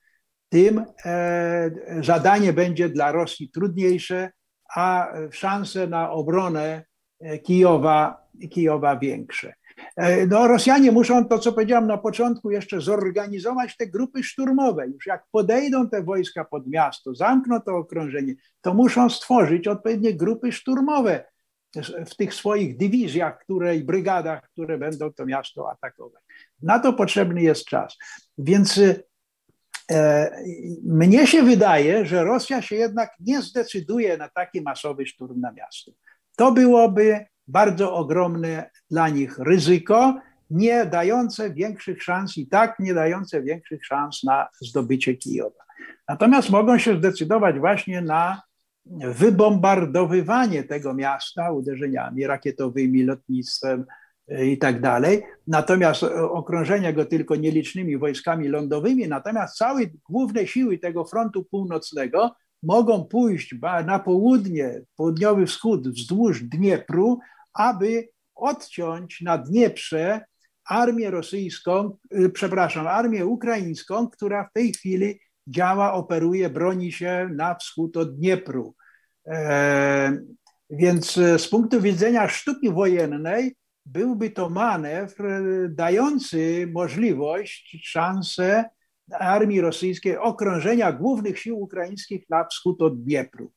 [0.49, 4.31] tym e, zadanie będzie dla Rosji trudniejsze,
[4.75, 6.85] a szanse na obronę
[7.19, 9.53] e, Kijowa, Kijowa większe.
[9.95, 14.87] E, no, Rosjanie muszą to, co powiedziałem na początku, jeszcze zorganizować te grupy szturmowe.
[14.87, 20.51] Już jak podejdą te wojska pod miasto, zamkną to okrążenie, to muszą stworzyć odpowiednie grupy
[20.51, 21.25] szturmowe
[22.05, 26.23] w tych swoich dywizjach które, i brygadach, które będą to miasto atakować.
[26.61, 27.97] Na to potrzebny jest czas.
[28.37, 28.79] Więc
[29.91, 30.31] E,
[30.83, 35.91] mnie się wydaje, że Rosja się jednak nie zdecyduje na taki masowy szturm na miasto.
[36.37, 40.19] To byłoby bardzo ogromne dla nich ryzyko,
[40.49, 45.63] nie dające większych szans i tak nie dające większych szans na zdobycie Kijowa.
[46.09, 48.41] Natomiast mogą się zdecydować właśnie na
[49.01, 53.85] wybombardowywanie tego miasta uderzeniami rakietowymi, lotnictwem,
[54.45, 55.23] i tak dalej.
[55.47, 63.05] Natomiast okrążenia go tylko nielicznymi wojskami lądowymi, natomiast całe główne siły tego frontu północnego mogą
[63.05, 67.19] pójść na południe, południowy wschód wzdłuż Dniepru,
[67.57, 70.21] aby odciąć na Dnieprze
[70.65, 77.55] armię rosyjską, y, przepraszam, armię ukraińską, która w tej chwili działa, operuje, broni się na
[77.55, 78.75] wschód od Dniepru.
[79.27, 80.17] E,
[80.69, 83.55] więc e, z punktu widzenia sztuki wojennej,
[83.85, 88.65] byłby to manewr e, dający możliwość, szansę
[89.11, 93.51] armii rosyjskiej okrążenia głównych sił ukraińskich na wschód od Dniepru.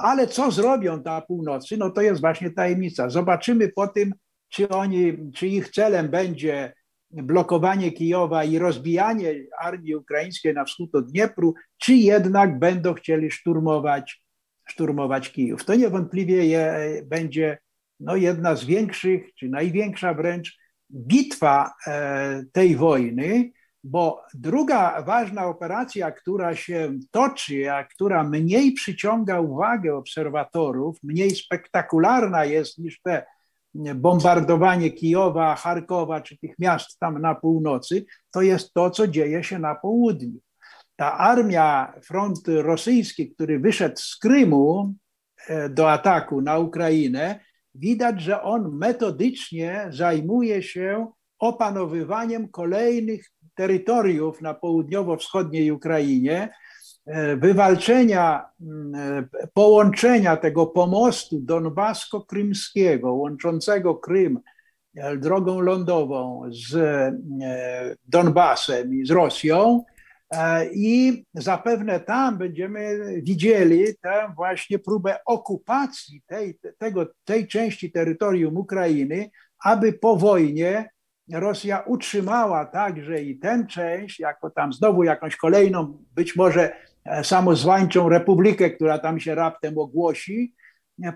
[0.00, 3.10] Ale co zrobią na północy, no to jest właśnie tajemnica.
[3.10, 4.14] Zobaczymy po tym,
[4.48, 6.72] czy oni, czy ich celem będzie
[7.10, 14.22] blokowanie Kijowa i rozbijanie armii ukraińskiej na wschód od Dniepru, czy jednak będą chcieli szturmować,
[14.68, 15.64] szturmować Kijów.
[15.64, 16.74] To niewątpliwie je,
[17.06, 17.58] będzie
[18.00, 20.58] no jedna z większych, czy największa wręcz
[20.90, 23.50] bitwa e, tej wojny,
[23.84, 32.44] bo druga ważna operacja, która się toczy, a która mniej przyciąga uwagę obserwatorów, mniej spektakularna
[32.44, 33.26] jest niż te
[33.94, 39.58] bombardowanie Kijowa, Charkowa czy tych miast tam na północy, to jest to, co dzieje się
[39.58, 40.40] na południu.
[40.96, 44.94] Ta armia, front rosyjski, który wyszedł z Krymu
[45.48, 47.40] e, do ataku na Ukrainę,
[47.74, 53.30] widać, że on metodycznie zajmuje się opanowywaniem kolejnych
[53.60, 56.48] terytoriów na południowo-wschodniej Ukrainie.
[57.36, 64.40] wywalczenia, mm, połączenia tego pomostu donbasko-krymskiego, łączącego Krym
[65.16, 66.72] drogą lądową z
[68.08, 69.84] Donbasem i z Rosją,
[70.30, 78.56] E, I zapewne tam będziemy widzieli tę właśnie próbę okupacji tej, tego, tej części terytorium
[78.56, 79.30] Ukrainy,
[79.64, 80.90] aby po wojnie
[81.32, 86.72] Rosja utrzymała także i tę część, jako tam znowu jakąś kolejną, być może
[87.04, 90.54] e, samozwańczą republikę, która tam się raptem ogłosi,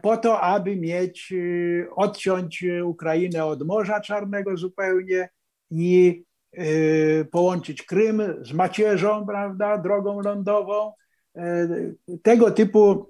[0.03, 5.29] po to, aby mieć, e, odciąć Ukrainę od Morza Czarnego zupełnie
[5.71, 6.25] i
[6.59, 10.93] Y, połączyć Krym z macierzą, prawda, drogą lądową.
[11.37, 13.07] Y, tego typu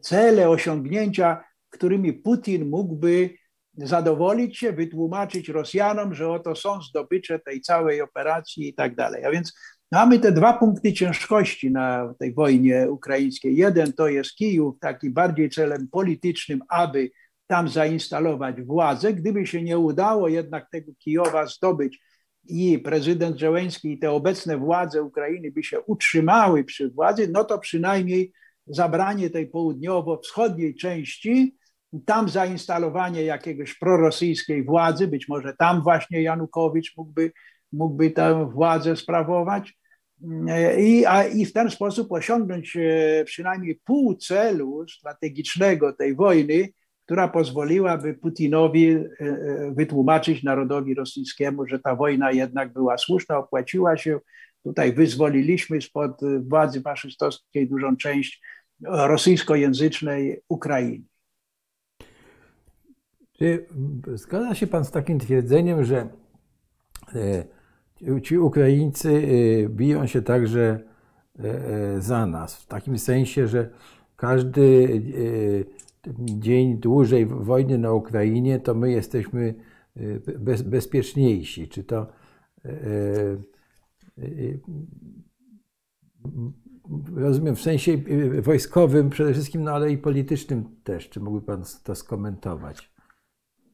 [0.00, 3.30] cele, osiągnięcia, którymi Putin mógłby
[3.76, 9.24] zadowolić się, wytłumaczyć Rosjanom, że oto są zdobycze tej całej operacji i tak dalej.
[9.24, 9.54] A więc
[9.92, 13.56] mamy te dwa punkty ciężkości na tej wojnie ukraińskiej.
[13.56, 17.10] Jeden to jest Kijów, taki bardziej celem politycznym, aby
[17.46, 19.12] tam zainstalować władzę.
[19.12, 22.00] Gdyby się nie udało jednak tego Kijowa zdobyć,
[22.48, 27.58] i prezydent Żeleński i te obecne władze Ukrainy by się utrzymały przy władzy, no to
[27.58, 28.32] przynajmniej
[28.66, 31.56] zabranie tej południowo-wschodniej części,
[32.06, 37.32] tam zainstalowanie jakiegoś prorosyjskiej władzy, być może tam właśnie Janukowicz mógłby,
[37.72, 39.74] mógłby tę władzę sprawować.
[40.78, 46.68] I, a, I w ten sposób osiągnąć e, przynajmniej pół celu strategicznego tej wojny,
[47.04, 53.96] która pozwoliłaby Putinowi e, e, wytłumaczyć narodowi rosyjskiemu, że ta wojna jednak była słuszna, opłaciła
[53.96, 54.18] się.
[54.62, 58.42] Tutaj wyzwoliliśmy spod władzy faszystowskiej dużą część
[58.82, 61.04] rosyjskojęzycznej Ukrainy.
[63.38, 63.66] Czy
[64.14, 66.08] zgadza się Pan z takim twierdzeniem, że
[67.14, 69.22] e, ci Ukraińcy
[69.68, 70.80] biją się także
[71.98, 73.70] za nas, w takim sensie, że
[74.16, 74.88] każdy
[76.18, 79.54] dzień dłużej wojny na Ukrainie, to my jesteśmy
[80.38, 81.68] bez, bezpieczniejsi.
[81.68, 82.06] Czy to
[87.16, 87.98] rozumiem w sensie
[88.42, 91.08] wojskowym przede wszystkim, no ale i politycznym też.
[91.08, 92.93] Czy mógłby Pan to skomentować?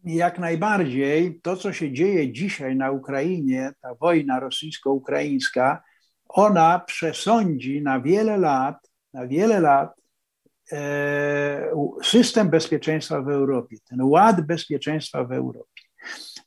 [0.04, 5.82] Jak najbardziej to, co się dzieje dzisiaj na Ukrainie, ta wojna rosyjsko-ukraińska,
[6.28, 8.76] ona przesądzi na wiele lat,
[9.12, 10.00] na wiele lat
[10.72, 11.70] E,
[12.02, 15.82] system bezpieczeństwa w Europie, ten ład bezpieczeństwa w Europie.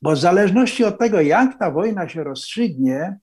[0.02, 3.18] Bo w zależności od tego, jak ta wojna się rozstrzygnie,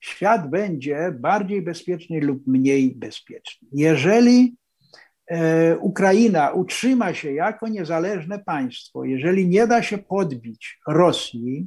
[0.00, 3.68] świat będzie bardziej bezpieczny lub mniej bezpieczny.
[3.72, 4.56] Jeżeli
[5.80, 11.66] Ukraina utrzyma się jako niezależne państwo, jeżeli nie da się podbić Rosji,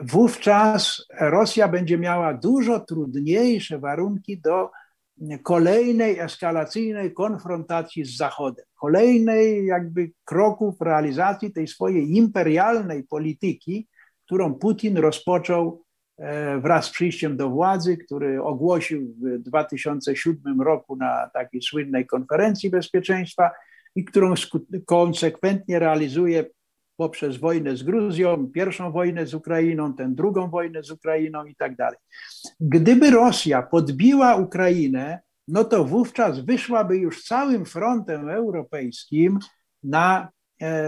[0.00, 4.70] wówczas Rosja będzie miała dużo trudniejsze warunki do
[5.42, 13.88] kolejnej eskalacyjnej konfrontacji z Zachodem, kolejnej jakby kroku w realizacji tej swojej imperialnej polityki,
[14.26, 15.89] którą Putin rozpoczął e,
[16.62, 23.50] wraz z przyjściem do władzy, który ogłosił w 2007 roku na takiej słynnej konferencji bezpieczeństwa
[23.94, 24.34] i którą
[24.86, 26.44] konsekwentnie realizuje
[26.96, 31.76] poprzez wojnę z Gruzją, pierwszą wojnę z Ukrainą, tę drugą wojnę z Ukrainą i tak
[31.76, 31.98] dalej.
[32.60, 39.38] Gdyby Rosja podbiła Ukrainę, no to wówczas wyszłaby już całym frontem europejskim
[39.82, 40.28] na e,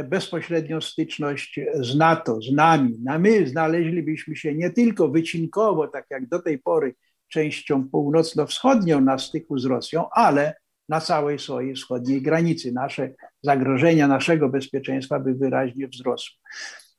[0.05, 2.99] bezpośrednią styczność z NATO, z nami.
[3.05, 6.95] Na my znaleźlibyśmy się nie tylko wycinkowo, tak jak do tej pory,
[7.29, 10.55] częścią północno-wschodnią na styku z Rosją, ale
[10.89, 12.73] na całej swojej wschodniej granicy.
[12.73, 13.11] Nasze
[13.43, 16.37] zagrożenia naszego bezpieczeństwa by wyraźnie wzrosły.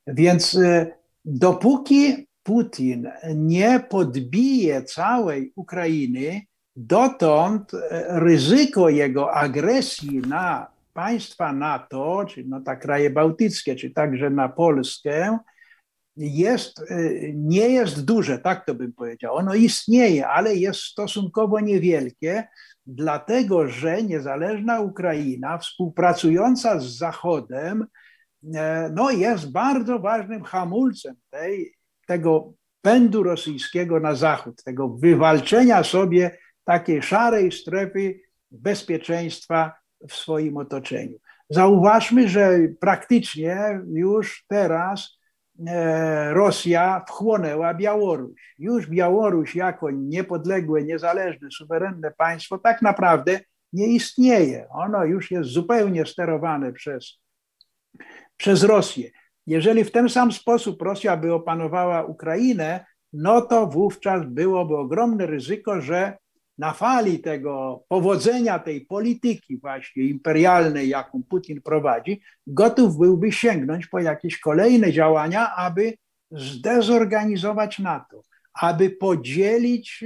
[0.06, 0.86] Więc e,
[1.24, 6.40] dopóki Putin nie podbije całej Ukrainy,
[6.76, 14.30] dotąd e, ryzyko jego agresji na państwa NATO, czy na te kraje bałtyckie, czy także
[14.30, 15.38] na Polskę,
[16.16, 16.94] jest, e,
[17.34, 19.34] nie jest duże, tak to bym powiedział.
[19.34, 22.48] Ono istnieje, ale jest stosunkowo niewielkie,
[22.86, 27.86] dlatego że niezależna Ukraina, współpracująca z Zachodem,
[28.54, 31.74] e, no jest bardzo ważnym hamulcem tej,
[32.06, 38.20] tego pędu rosyjskiego na zachód, tego wywalczenia sobie takiej szarej strefy
[38.50, 41.18] bezpieczeństwa w swoim otoczeniu.
[41.50, 45.18] Zauważmy, że praktycznie już teraz
[45.66, 48.54] e, Rosja wchłonęła Białoruś.
[48.58, 53.40] Już Białoruś jako niepodległe, niezależne, suwerenne państwo tak naprawdę
[53.72, 54.66] nie istnieje.
[54.70, 57.20] Ono już jest zupełnie sterowane przez,
[58.36, 59.10] przez Rosję.
[59.46, 65.80] Jeżeli w ten sam sposób Rosja by opanowała Ukrainę, no to wówczas byłoby ogromne ryzyko,
[65.80, 66.16] że
[66.58, 73.98] na fali tego powodzenia tej polityki właśnie imperialnej, jaką Putin prowadzi, gotów byłby sięgnąć po
[73.98, 75.94] jakieś kolejne działania, aby
[76.30, 78.22] zdezorganizować NATO,
[78.54, 80.04] aby podzielić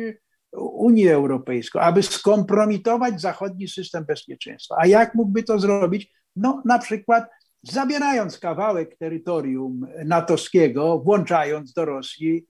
[0.57, 4.77] Unię Europejską, aby skompromitować zachodni system bezpieczeństwa.
[4.79, 6.13] A jak mógłby to zrobić?
[6.37, 7.25] No na przykład
[7.63, 12.47] zabierając kawałek terytorium natowskiego, włączając do Rosji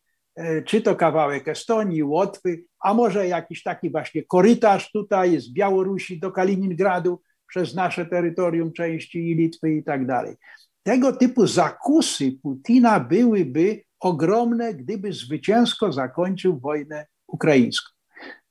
[0.64, 6.32] czy to kawałek Estonii, Łotwy, a może jakiś taki właśnie korytarz tutaj z Białorusi do
[6.32, 10.36] Kaliningradu przez nasze terytorium części i Litwy i tak dalej.
[10.82, 17.92] Tego typu zakusy Putina byłyby ogromne, gdyby zwycięsko zakończył wojnę ukraińską.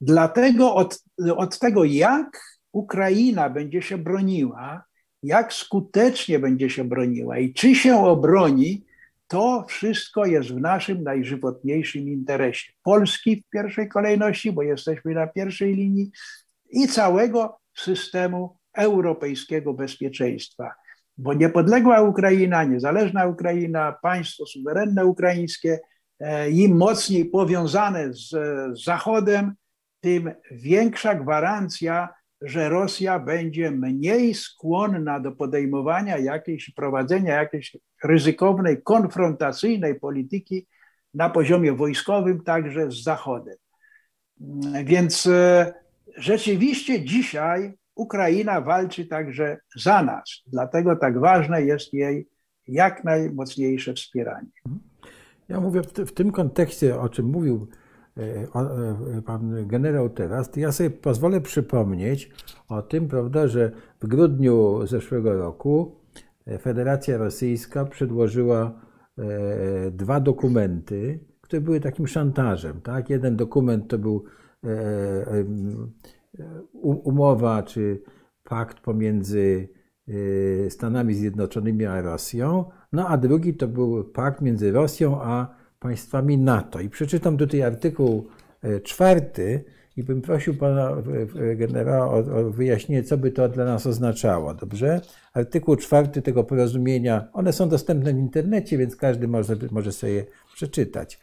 [0.01, 1.03] Dlatego od,
[1.35, 4.83] od tego, jak Ukraina będzie się broniła,
[5.23, 8.85] jak skutecznie będzie się broniła i czy się obroni,
[9.27, 12.71] to wszystko jest w naszym najżywotniejszym interesie.
[12.83, 16.11] Polski w pierwszej kolejności, bo jesteśmy na pierwszej linii,
[16.69, 20.71] i całego systemu europejskiego bezpieczeństwa.
[21.17, 25.79] Bo niepodległa Ukraina, niezależna Ukraina, państwo suwerenne ukraińskie,
[26.19, 28.35] e, im mocniej powiązane z
[28.85, 29.53] Zachodem,
[29.99, 32.09] tym większa gwarancja
[32.41, 40.67] że Rosja będzie mniej skłonna do podejmowania jakiejś, prowadzenia jakiejś ryzykownej, konfrontacyjnej polityki
[41.13, 43.55] na poziomie wojskowym, także z Zachodem.
[44.83, 45.73] Więc e,
[46.17, 52.27] rzeczywiście dzisiaj Ukraina walczy także za nas, dlatego tak ważne jest jej
[52.67, 54.49] jak najmocniejsze wspieranie.
[55.49, 57.67] Ja mówię w, w tym kontekście, o czym mówił
[59.25, 62.31] pan generał teraz, ja sobie pozwolę przypomnieć
[62.69, 65.95] o tym, prawda, że w grudniu zeszłego roku
[66.45, 68.87] e, Federacja Rosyjska przedłożyła
[69.91, 72.81] dwa dokumenty, które były takim szantażem.
[72.81, 73.09] Tak?
[73.09, 74.23] Jeden dokument to był
[76.81, 78.01] umowa czy
[78.43, 79.69] pakt pomiędzy
[80.69, 86.79] Stanami Zjednoczonymi a Rosją, no a drugi to był pakt między Rosją a państwami NATO.
[86.79, 88.27] I przeczytam tutaj artykuł
[88.61, 89.63] e, czwarty
[89.97, 90.91] i bym prosił pana
[91.55, 95.01] generała o, o wyjaśnienie, co by to dla nas oznaczało, dobrze?
[95.33, 101.19] Artykuł czwarty tego porozumienia, one są dostępne w internecie, więc każdy może, może sobie przeczytać.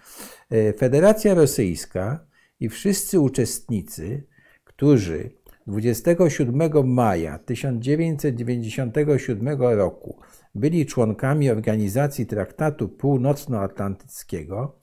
[0.51, 2.27] E, Federacja Rosyjska
[2.61, 4.23] i wszyscy uczestnicy,
[4.65, 5.31] którzy
[5.67, 10.19] 27 maja 1997 roku
[10.55, 14.81] byli członkami Organizacji Traktatu Północnoatlantyckiego,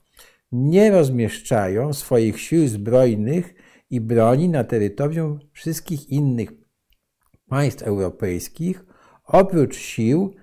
[0.51, 3.53] nie rozmieszczają swoich sił zbrojnych
[3.89, 6.49] i broni na terytorium wszystkich innych
[7.49, 8.85] państw europejskich,
[9.25, 10.35] oprócz sił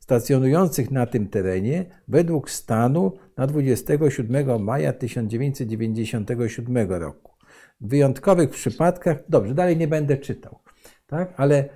[0.00, 7.32] stacjonujących na tym terenie według stanu na 27 maja 1997 roku.
[7.80, 10.58] W wyjątkowych przypadkach, dobrze, dalej nie będę czytał,
[11.06, 11.34] tak?
[11.36, 11.68] ale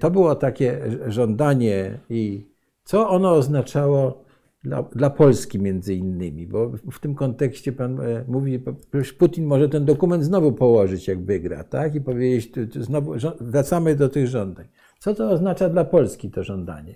[0.00, 2.48] to było takie żądanie i
[2.84, 4.24] co ono oznaczało
[4.64, 9.68] dla, dla, Polski między innymi, bo w tym kontekście pan e, mówi, że Putin może
[9.68, 11.94] ten dokument znowu położyć, jak wygra, tak?
[11.94, 14.66] I powiedzieć, znowu wracamy do tych żądań.
[14.98, 16.94] Co to oznacza dla Polski to żądanie?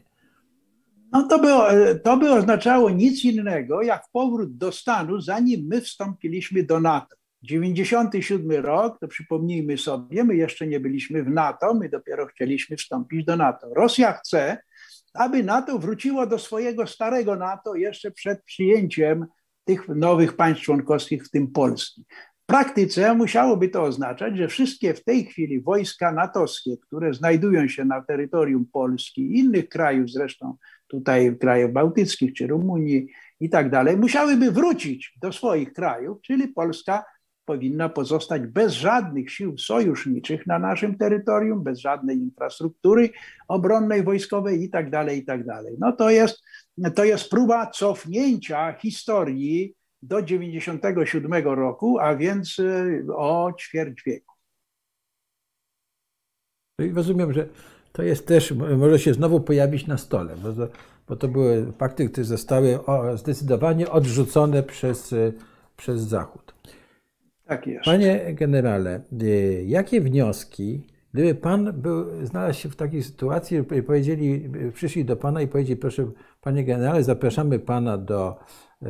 [1.12, 5.80] No to by, e, to by oznaczało nic innego, jak powrót do stanu, zanim my
[5.80, 7.16] wstąpiliśmy do NATO.
[7.42, 13.24] 97 rok, to przypomnijmy sobie, my jeszcze nie byliśmy w NATO, my dopiero chcieliśmy wstąpić
[13.24, 13.74] do NATO.
[13.74, 14.58] Rosja chce,
[15.14, 19.26] aby NATO wróciło do swojego starego NATO jeszcze przed przyjęciem
[19.64, 22.04] tych nowych państw członkowskich, w tym Polski.
[22.42, 27.84] W praktyce musiałoby to oznaczać, że wszystkie w tej chwili wojska natowskie, które znajdują się
[27.84, 30.56] na terytorium Polski i innych krajów, zresztą
[30.88, 33.06] tutaj krajów bałtyckich czy Rumunii
[33.40, 37.04] i tak dalej, musiałyby wrócić do swoich krajów, czyli Polska
[37.48, 43.10] powinna pozostać bez żadnych sił sojuszniczych na naszym terytorium, bez żadnej infrastruktury
[43.48, 44.90] obronnej, wojskowej itd.
[44.90, 45.44] Tak itd.
[45.46, 46.42] Tak no to jest,
[46.94, 54.34] to jest próba cofnięcia historii do 97 roku, a więc y, o ćwierć wieku.
[56.78, 57.48] No i rozumiem, że
[57.92, 60.68] to jest też, może się znowu pojawić na stole, bo to,
[61.08, 62.78] bo to były fakty, które zostały
[63.14, 65.32] zdecydowanie odrzucone przez, y,
[65.76, 66.57] przez Zachód.
[67.48, 67.84] Tak jest.
[67.84, 75.04] Panie generale, y, jakie wnioski, gdyby pan był, znalazł się w takiej sytuacji, powiedzieli, przyszli
[75.04, 76.10] do pana i powiedzieli, proszę,
[76.40, 78.36] panie generale, zapraszamy pana do
[78.82, 78.88] y,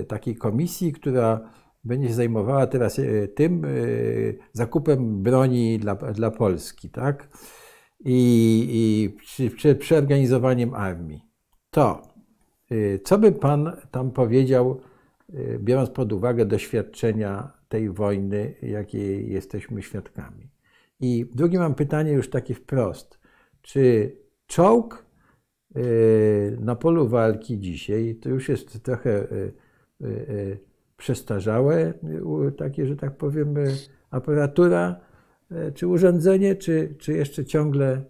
[0.00, 1.50] y, takiej komisji, która
[1.84, 3.00] będzie się zajmowała teraz
[3.34, 3.62] tym
[4.52, 7.28] zakupem broni dla, dla Polski, tak?
[8.04, 9.16] I, i
[9.50, 11.22] przy, przeorganizowaniem armii.
[11.70, 12.02] To,
[13.04, 14.80] co by pan tam powiedział
[15.34, 20.50] y, biorąc pod uwagę doświadczenia tej wojny, jakiej jesteśmy świadkami.
[21.00, 23.18] I drugie mam pytanie już takie wprost.
[23.62, 24.12] Czy
[24.46, 25.06] czołg
[25.76, 29.26] y, na polu walki dzisiaj to już jest trochę
[30.96, 31.92] przestarzałe,
[32.56, 33.54] takie, że tak powiem,
[34.10, 35.00] aparatura,
[35.74, 38.04] czy urządzenie, czy, czy jeszcze ciągle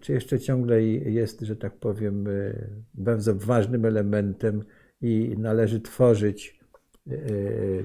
[0.00, 2.24] czy jeszcze ciągle jest, że tak powiem,
[2.94, 4.64] bardzo ważnym elementem
[5.00, 6.53] i należy tworzyć,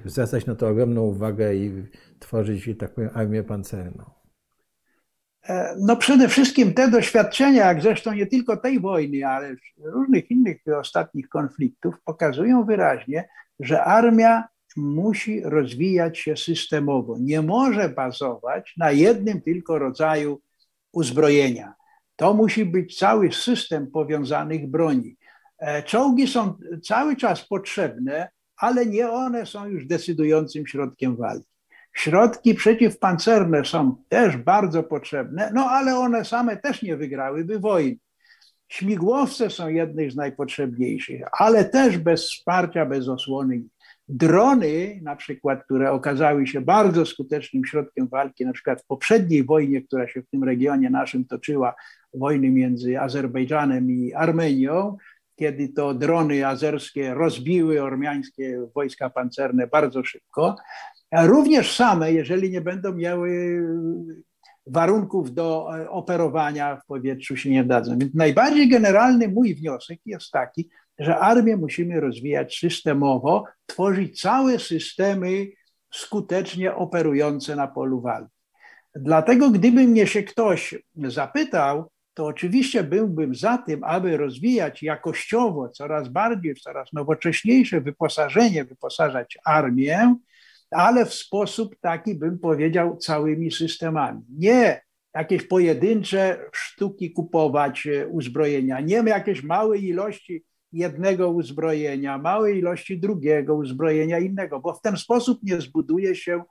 [0.05, 1.83] zwracać na to ogromną uwagę i
[2.19, 4.03] tworzyć, tak powiem, armię pancerną?
[5.79, 11.29] No przede wszystkim te doświadczenia, jak zresztą nie tylko tej wojny, ale różnych innych ostatnich
[11.29, 13.29] konfliktów, pokazują wyraźnie,
[13.59, 14.43] że armia
[14.77, 17.17] musi rozwijać się systemowo.
[17.19, 20.41] Nie może bazować na jednym tylko rodzaju
[20.91, 21.73] uzbrojenia.
[22.15, 25.17] To musi być cały system powiązanych broni.
[25.59, 28.29] E, czołgi są cały czas potrzebne,
[28.59, 31.49] ale nie one są już decydującym środkiem walki.
[31.93, 37.97] Środki przeciwpancerne są też bardzo potrzebne, no ale one same też nie wygrałyby wojny.
[38.67, 43.61] Śmigłowce są jednych z najpotrzebniejszych, ale też bez wsparcia, bez osłony
[44.11, 49.81] Drony, na przykład, które okazały się bardzo skutecznym środkiem walki, na przykład w poprzedniej wojnie,
[49.81, 51.75] która się w tym regionie naszym toczyła,
[52.13, 54.97] wojny między Azerbejdżanem i Armenią,
[55.39, 60.55] kiedy to drony azerskie rozbiły ormiańskie wojska pancerne bardzo szybko.
[61.11, 63.61] Również same, jeżeli nie będą miały
[64.67, 67.97] warunków do operowania w powietrzu, się nie dadzą.
[67.97, 75.47] Więc najbardziej generalny mój wniosek jest taki, że armię musimy rozwijać systemowo, tworzyć całe systemy
[75.93, 78.35] skutecznie operujące na polu walki.
[78.95, 81.89] Dlatego, gdyby mnie się ktoś zapytał,
[82.19, 90.15] to oczywiście byłbym za tym, aby rozwijać jakościowo coraz bardziej, coraz nowocześniejsze wyposażenie, wyposażać armię,
[90.71, 94.21] ale w sposób taki, bym powiedział, całymi systemami.
[94.37, 94.81] Nie
[95.13, 103.55] jakieś pojedyncze sztuki kupować e, uzbrojenia, nie jakieś małe ilości jednego uzbrojenia, małej ilości drugiego
[103.55, 106.43] uzbrojenia innego, bo w ten sposób nie zbuduje się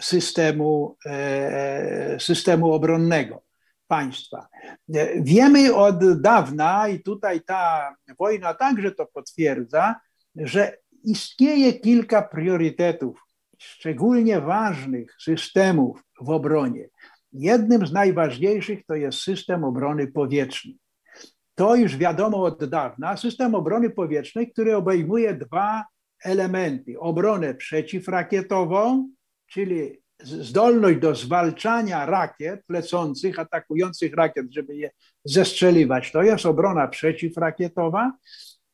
[0.00, 3.51] systemu, e, systemu obronnego
[3.92, 4.46] państwa.
[5.16, 9.94] Wiemy od dawna, i tutaj ta wojna także to potwierdza,
[10.36, 13.20] że istnieje kilka priorytetów,
[13.58, 16.88] szczególnie ważnych systemów w obronie.
[17.32, 20.78] Jednym z najważniejszych to jest system obrony powietrznej
[21.54, 25.84] to już wiadomo od dawna, system obrony powietrznej, który obejmuje dwa
[26.24, 27.00] elementy.
[27.00, 29.08] Obronę przeciwrakietową,
[29.46, 34.90] czyli zdolność do zwalczania rakiet lecących, atakujących rakiet, żeby je
[35.24, 36.12] zestrzeliwać.
[36.12, 38.12] To jest obrona przeciwrakietowa.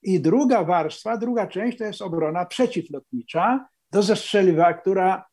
[0.02, 5.24] I druga warstwa, druga część to jest obrona przeciwlotnicza do zestrzeliwania, która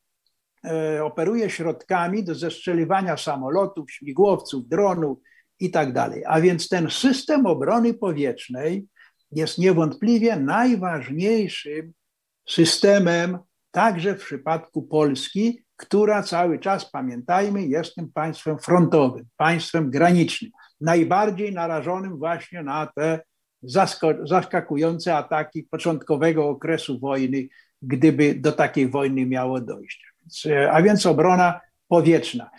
[0.66, 5.18] e, operuje środkami do zestrzeliwania samolotów, śmigłowców, dronów,
[5.60, 5.90] i tak.
[6.26, 8.88] A więc ten system obrony powietrznej
[9.32, 11.94] jest niewątpliwie najważniejszym
[12.50, 13.38] systemem
[13.72, 21.54] także w przypadku Polski, która cały czas, pamiętajmy, jest tym państwem frontowym, państwem granicznym, najbardziej
[21.54, 23.20] narażonym właśnie na te
[24.24, 27.48] zaskakujące ataki początkowego okresu wojny,
[27.82, 30.06] gdyby do takiej wojny miało dojść.
[30.72, 32.50] A więc obrona powietrzna.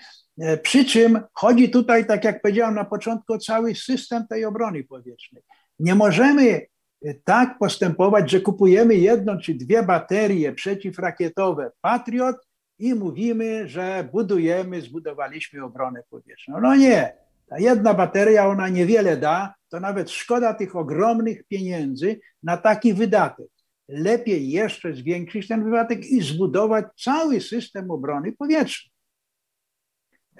[0.40, 4.84] E, przy czym chodzi tutaj, tak jak powiedziałem na początku, o cały system tej obrony
[4.84, 5.42] powietrznej.
[5.78, 6.66] Nie możemy
[7.04, 12.36] e, tak postępować, że kupujemy jedną czy dwie baterie przeciwrakietowe Patriot
[12.78, 16.60] i mówimy, że budujemy, zbudowaliśmy obronę powietrzną.
[16.60, 17.16] No nie,
[17.46, 23.46] ta jedna bateria, ona niewiele da, to nawet szkoda tych ogromnych pieniędzy na taki wydatek.
[23.88, 28.96] Lepiej jeszcze zwiększyć ten wydatek i zbudować cały system obrony powietrznej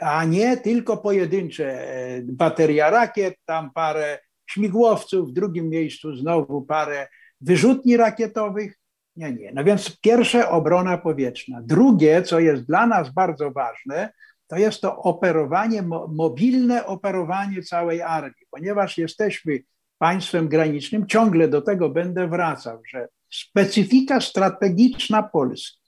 [0.01, 7.09] a nie tylko pojedyncze e, bateria rakiet, tam parę śmigłowców, w drugim miejscu znowu parę
[7.41, 8.79] wyrzutni rakietowych.
[9.16, 9.52] Nie, nie.
[9.52, 11.60] No więc pierwsze obrona powietrzna.
[11.62, 14.12] Drugie, co jest dla nas bardzo ważne,
[14.47, 19.59] to jest to operowanie, mobilne operowanie całej armii, ponieważ jesteśmy
[19.98, 25.86] państwem granicznym, ciągle do tego będę wracał, że specyfika strategiczna Polski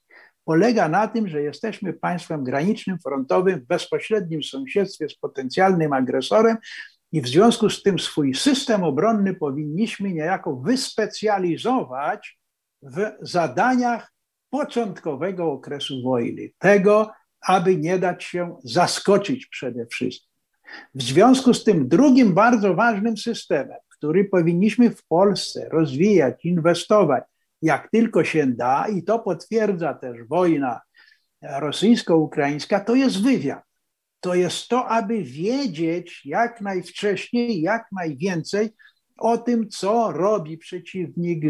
[0.48, 6.56] polega na tym, że jesteśmy państwem granicznym, frontowym, w bezpośrednim sąsiedztwie z potencjalnym agresorem
[7.12, 12.37] i w związku z tym swój system obronny powinniśmy niejako wyspecjalizować
[12.82, 14.12] w zadaniach
[14.50, 17.10] początkowego okresu wojny, tego,
[17.40, 20.28] aby nie dać się zaskoczyć przede wszystkim.
[20.94, 27.24] W związku z tym drugim bardzo ważnym systemem, który powinniśmy w Polsce rozwijać, inwestować,
[27.62, 30.80] jak tylko się da, i to potwierdza też wojna
[31.42, 33.62] rosyjsko-ukraińska, to jest wywiad.
[34.20, 38.70] To jest to, aby wiedzieć jak najwcześniej, jak najwięcej
[39.18, 41.44] o tym, co robi przeciwnik,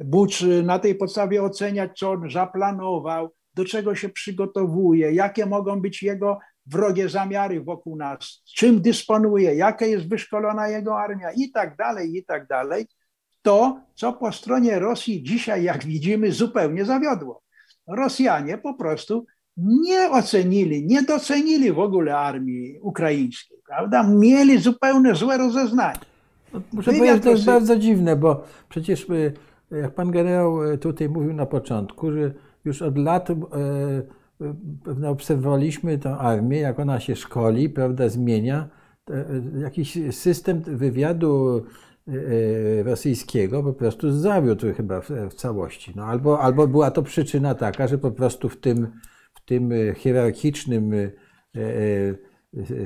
[0.00, 6.02] Bucz na tej podstawie oceniać, co on zaplanował, do czego się przygotowuje, jakie mogą być
[6.02, 12.16] jego wrogie zamiary wokół nas, czym dysponuje, jaka jest wyszkolona jego armia i tak dalej,
[12.16, 12.86] i tak dalej.
[13.42, 17.42] To, co po stronie Rosji dzisiaj, jak widzimy, zupełnie zawiodło.
[17.86, 19.26] Rosjanie po prostu
[19.56, 24.02] nie ocenili, nie docenili w ogóle armii ukraińskiej, prawda?
[24.02, 25.98] Mieli zupełnie złe rozeznanie.
[26.52, 29.32] No, muszę Wywiad powiedzieć, to jest bardzo dziwne, bo przecież y,
[29.82, 32.34] jak pan generał y, tutaj mówił na początku, że
[32.64, 33.34] już od lat e,
[35.02, 38.68] e, obserwowaliśmy tę armię, jak ona się szkoli, prawda, zmienia.
[39.10, 39.24] E,
[39.60, 41.64] jakiś system wywiadu
[42.84, 45.92] rosyjskiego po prostu zawiódł chyba w, w całości.
[45.96, 48.86] No, albo, albo była to przyczyna taka, że po prostu w tym,
[49.34, 50.92] w tym hierarchicznym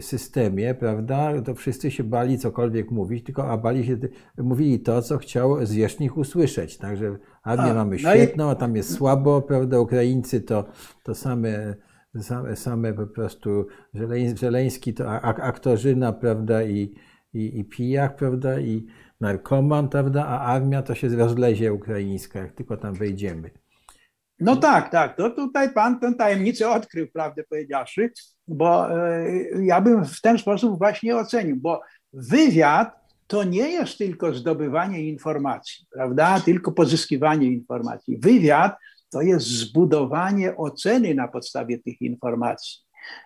[0.00, 3.96] systemie, prawda, to wszyscy się bali cokolwiek mówić, tylko a bali się,
[4.38, 6.78] mówili to, co chciał zwierzchnik usłyszeć.
[6.78, 10.64] Także armię a, mamy no świetną, a tam jest słabo, prawda, Ukraińcy to,
[11.02, 11.74] to same,
[12.20, 13.66] same, same po prostu
[14.34, 16.94] Żeleński to aktorzyna, prawda, i,
[17.32, 18.86] i, i pijak, prawda, i
[19.20, 23.50] narkoman, prawda, a armia to się rozlezie ukraińska, jak tylko tam wejdziemy.
[24.40, 25.16] No tak, tak.
[25.16, 28.10] To tutaj pan tę tajemnicę odkrył, prawdę powiedziawszy,
[28.48, 29.30] bo e,
[29.64, 31.80] ja bym w ten sposób właśnie ocenił, bo
[32.12, 36.40] wywiad to nie jest tylko zdobywanie informacji, prawda?
[36.40, 38.18] Tylko pozyskiwanie informacji.
[38.18, 38.76] Wywiad
[39.10, 42.80] to jest zbudowanie oceny na podstawie tych informacji,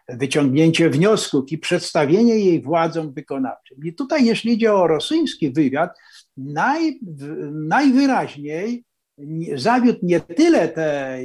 [0.08, 3.78] wyciągnięcie wniosków i przedstawienie jej władzom wykonawczym.
[3.84, 5.90] I tutaj, jeśli idzie o rosyjski wywiad,
[6.36, 7.00] naj,
[7.52, 8.84] najwyraźniej
[9.54, 11.18] zawiódł nie tyle te,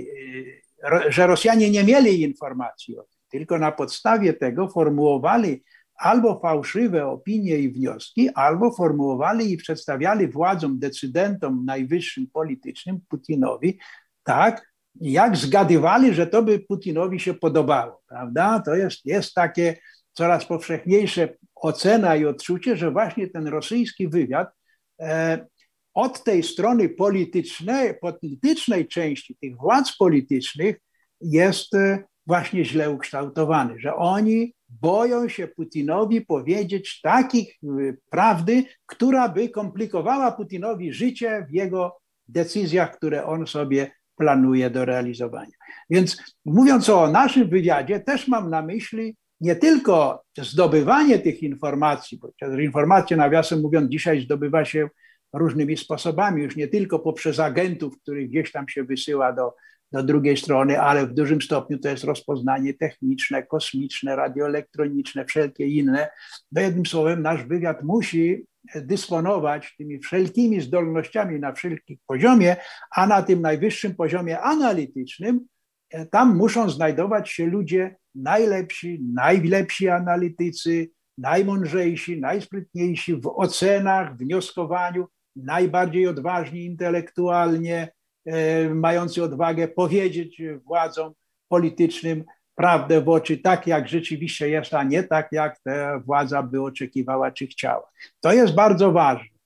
[1.09, 5.63] że Rosjanie nie mieli informacji o tym, tylko na podstawie tego formułowali
[5.97, 13.79] albo fałszywe opinie i wnioski, albo formułowali i przedstawiali władzom, decydentom najwyższym politycznym, Putinowi,
[14.23, 18.59] tak, jak zgadywali, że to by Putinowi się podobało, prawda?
[18.65, 19.77] To jest, jest takie
[20.13, 24.49] coraz powszechniejsze ocena i odczucie, że właśnie ten rosyjski wywiad
[25.01, 25.45] e,
[25.93, 30.79] od tej strony politycznej, politycznej części tych władz politycznych
[31.21, 37.67] jest e, właśnie źle ukształtowany, że oni boją się Putinowi powiedzieć takich e,
[38.09, 41.97] prawdy, która by komplikowała Putinowi życie w jego
[42.27, 45.51] decyzjach, które on sobie planuje do realizowania.
[45.89, 52.57] Więc mówiąc o naszym wywiadzie, też mam na myśli nie tylko zdobywanie tych informacji, bo
[52.59, 54.89] informacje, nawiasem mówiąc, dzisiaj zdobywa się
[55.33, 59.53] różnymi sposobami, już nie tylko poprzez agentów, których gdzieś tam się wysyła do,
[59.91, 66.09] do drugiej strony, ale w dużym stopniu to jest rozpoznanie techniczne, kosmiczne, radioelektroniczne, wszelkie inne.
[66.51, 68.45] No jednym słowem, nasz wywiad musi
[68.75, 72.55] dysponować tymi wszelkimi zdolnościami na wszelkim poziomie,
[72.95, 75.45] a na tym najwyższym poziomie analitycznym
[75.89, 85.05] e, tam muszą znajdować się ludzie najlepsi, najlepsi analitycy, najmądrzejsi, najsprytniejsi w ocenach, wnioskowaniu,
[85.35, 87.89] najbardziej odważni intelektualnie,
[88.73, 91.13] mający odwagę powiedzieć władzom
[91.47, 92.23] politycznym
[92.55, 97.31] prawdę w oczy, tak jak rzeczywiście jest, a nie tak jak ta władza by oczekiwała
[97.31, 97.89] czy chciała.
[98.19, 99.37] To jest bardzo ważne.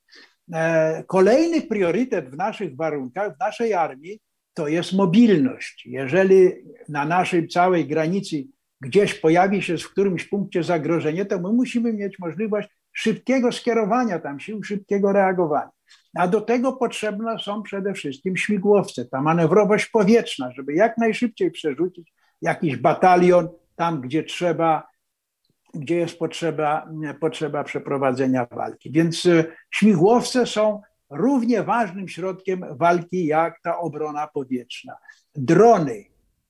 [0.53, 4.19] E, kolejny priorytet w naszych warunkach, w naszej armii,
[4.53, 5.85] to jest mobilność.
[5.85, 6.51] Jeżeli
[6.89, 8.43] na naszej całej granicy
[8.81, 14.39] gdzieś pojawi się w którymś punkcie zagrożenie, to my musimy mieć możliwość szybkiego skierowania tam
[14.39, 15.69] sił, szybkiego reagowania.
[16.15, 22.13] A do tego potrzebne są przede wszystkim śmigłowce, ta manewrowość powietrzna, żeby jak najszybciej przerzucić
[22.41, 24.87] jakiś batalion tam, gdzie trzeba,
[25.73, 26.89] gdzie jest potrzeba,
[27.19, 28.91] potrzeba przeprowadzenia walki.
[28.91, 34.93] Więc e, śmigłowce są równie ważnym środkiem walki jak ta obrona powietrzna.
[35.35, 36.05] Drony,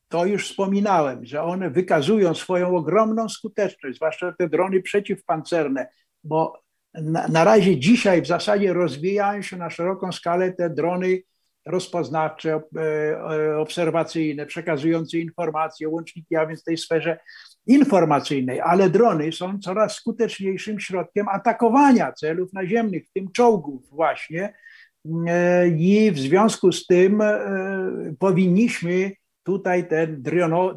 [0.10, 5.88] to już wspominałem, że one wykazują swoją ogromną skuteczność, zwłaszcza te drony przeciwpancerne,
[6.24, 6.62] bo
[6.94, 11.22] na, na razie dzisiaj w zasadzie rozwijają się na szeroką skalę te drony
[11.66, 17.20] rozpoznawcze, e, e, obserwacyjne, przekazujące informacje, łączniki, a więc w tej sferze
[17.68, 24.54] informacyjnej, ale drony są coraz skuteczniejszym środkiem atakowania celów naziemnych, w tym czołgów właśnie.
[25.28, 27.24] E, I w związku z tym
[28.20, 29.12] powinniśmy
[29.44, 30.24] tutaj ten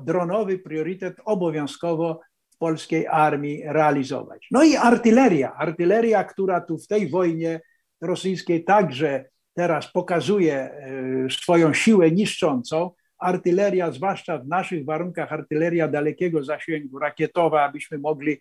[0.05, 2.21] dronowy priorytet obowiązkowo
[2.55, 4.49] w polskiej armii realizować.
[4.51, 7.61] No i artyleria, artyleria, która tu w tej wojnie
[8.01, 9.25] rosyjskiej także
[9.55, 17.63] teraz pokazuje e, swoją siłę niszczącą, artyleria, zwłaszcza w naszych warunkach, artyleria dalekiego zasięgu, rakietowa,
[17.63, 18.39] abyśmy mogli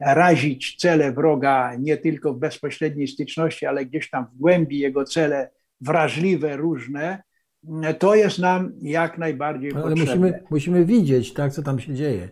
[0.00, 5.50] razić cele wroga nie tylko w bezpośredniej styczności, ale gdzieś tam w głębi jego cele
[5.80, 7.22] wrażliwe, różne,
[7.98, 10.14] to jest nam jak najbardziej ale potrzebne.
[10.14, 12.28] Musimy, musimy widzieć, tak, co tam się dzieje.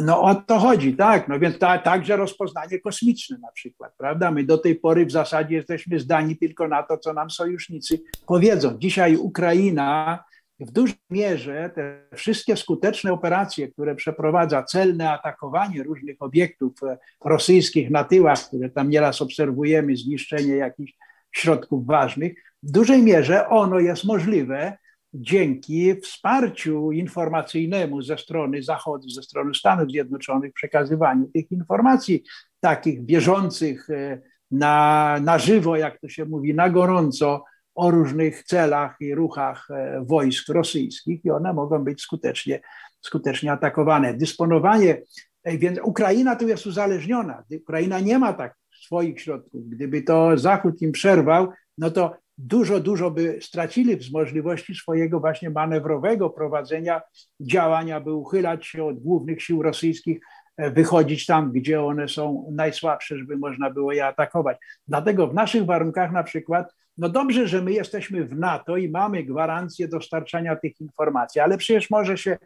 [0.00, 1.28] No o to chodzi, tak.
[1.28, 4.30] No więc ta, także rozpoznanie kosmiczne na przykład, prawda?
[4.30, 8.78] My do tej pory w zasadzie jesteśmy zdani tylko na to, co nam sojusznicy powiedzą.
[8.78, 10.18] Dzisiaj Ukraina
[10.60, 17.90] w dużej mierze te wszystkie skuteczne operacje, które przeprowadza, celne atakowanie różnych obiektów e, rosyjskich
[17.90, 20.92] na tyłach, które tam nieraz obserwujemy, zniszczenie jakichś
[21.32, 24.78] środków ważnych, w dużej mierze ono jest możliwe
[25.14, 32.22] dzięki wsparciu informacyjnemu ze strony Zachodu, ze strony Stanów Zjednoczonych, przekazywaniu tych informacji
[32.60, 34.20] takich bieżących e,
[34.50, 37.44] na, na żywo, jak to się mówi, na gorąco
[37.74, 42.60] o różnych celach i ruchach e, wojsk rosyjskich i one mogą być skutecznie,
[43.00, 44.14] skutecznie atakowane.
[44.14, 45.02] Dysponowanie,
[45.44, 47.44] e, więc Ukraina tu jest uzależniona.
[47.62, 49.68] Ukraina nie ma tak swoich środków.
[49.68, 51.48] Gdyby to Zachód im przerwał,
[51.78, 57.00] no to dużo, dużo by stracili z możliwości swojego właśnie manewrowego prowadzenia
[57.40, 60.20] działań, aby uchylać się od głównych sił rosyjskich,
[60.56, 64.56] e, wychodzić tam, gdzie one są najsłabsze, żeby można było je atakować.
[64.88, 69.24] Dlatego w naszych warunkach na przykład, no dobrze, że my jesteśmy w NATO i mamy
[69.24, 72.38] gwarancję dostarczania tych informacji, ale przecież może się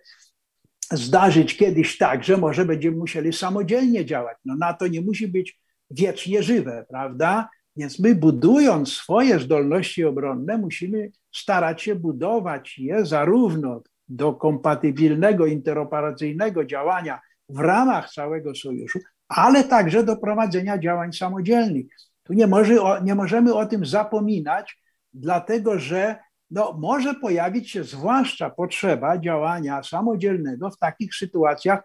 [0.91, 4.37] zdarzyć kiedyś tak, że może będziemy musieli samodzielnie działać.
[4.45, 5.61] No NATO nie musi być
[5.91, 7.49] wiecznie żywe, prawda?
[7.77, 16.65] Więc my budując swoje zdolności obronne, musimy starać się budować je zarówno do kompatybilnego, interoperacyjnego
[16.65, 21.87] działania w ramach całego sojuszu, ale także do prowadzenia działań samodzielnych.
[22.23, 22.75] Tu nie, może,
[23.05, 24.83] nie możemy o tym zapominać,
[25.13, 26.17] dlatego że
[26.51, 31.81] no, może pojawić się zwłaszcza potrzeba działania samodzielnego w takich sytuacjach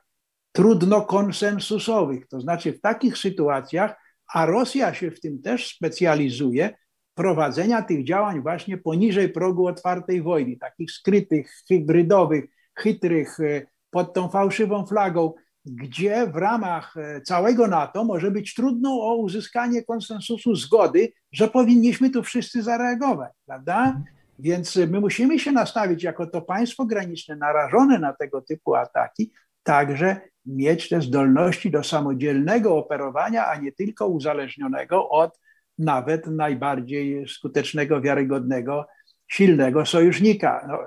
[0.51, 3.95] trudno konsensusowych, to znaczy w takich sytuacjach,
[4.33, 6.73] a Rosja się w tym też specjalizuje,
[7.15, 12.45] prowadzenia tych działań właśnie poniżej progu otwartej wojny, takich skrytych, hybrydowych,
[12.75, 15.33] chytrych, e, pod tą fałszywą flagą,
[15.65, 22.09] gdzie w ramach e, całego NATO może być trudno o uzyskanie konsensusu, zgody, że powinniśmy
[22.09, 24.01] tu wszyscy zareagować, prawda?
[24.39, 29.31] Więc my musimy się nastawić jako to państwo graniczne narażone na tego typu ataki,
[29.63, 35.39] także mieć te zdolności do samodzielnego operowania, a nie tylko uzależnionego od
[35.77, 38.87] nawet najbardziej skutecznego, wiarygodnego,
[39.27, 40.65] silnego sojusznika.
[40.67, 40.79] No,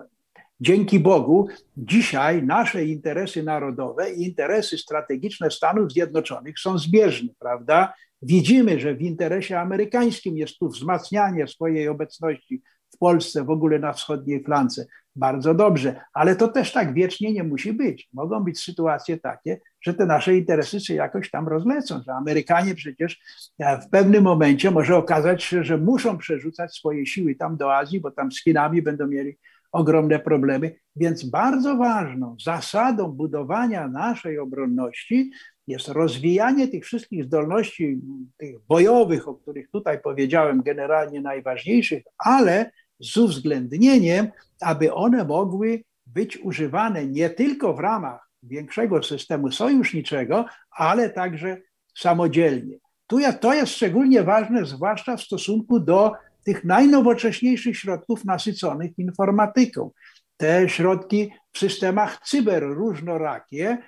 [0.61, 7.93] dzięki Bogu dzisiaj nasze interesy narodowe i interesy strategiczne Stanów Zjednoczonych są zbieżne, prawda?
[8.23, 12.63] Widzimy, że w interesie amerykańskim jest tu wzmacnianie swojej obecności
[12.95, 14.87] w Polsce, w ogóle na wschodniej flance
[15.17, 18.09] bardzo dobrze, ale to też tak wiecznie nie musi być.
[18.13, 23.21] Mogą być sytuacje takie, że te nasze interesy się jakoś tam rozlecą, że Amerykanie przecież
[23.59, 28.01] e, w pewnym momencie może okazać się, że muszą przerzucać swoje siły tam do Azji,
[28.01, 29.39] bo tam z Chinami będą mieli
[29.73, 30.75] ogromne problemy.
[30.97, 35.31] Więc bardzo ważną zasadą budowania naszej obronności
[35.67, 38.01] jest rozwijanie tych wszystkich zdolności
[38.37, 42.71] tych bojowych, o których tutaj powiedziałem, generalnie najważniejszych, ale
[43.01, 44.29] z uwzględnieniem,
[44.61, 51.57] aby one mogły być używane nie tylko w ramach większego systemu sojuszniczego, ale także
[51.99, 52.77] samodzielnie.
[53.07, 56.13] Tu to jest szczególnie ważne, zwłaszcza w stosunku do
[56.45, 59.91] tych najnowocześniejszych środków nasyconych informatyką.
[60.37, 63.79] Te środki w systemach cyber różnorakie,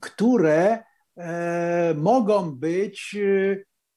[0.00, 0.78] które
[1.16, 3.16] e, mogą być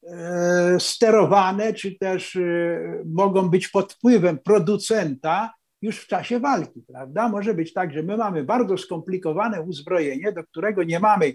[0.08, 7.30] E, sterowane, czy też e, mogą być pod wpływem producenta już w czasie walki, prawda?
[7.30, 11.34] Może być tak, że my mamy bardzo skomplikowane uzbrojenie, do którego nie mamy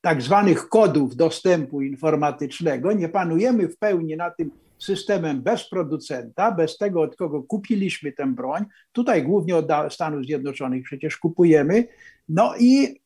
[0.00, 6.76] tak zwanych kodów dostępu informatycznego, nie panujemy w pełni na tym systemem bez producenta, bez
[6.76, 8.64] tego, od kogo kupiliśmy tę broń.
[8.92, 11.88] Tutaj głównie od Stanów Zjednoczonych przecież kupujemy.
[12.28, 13.00] No i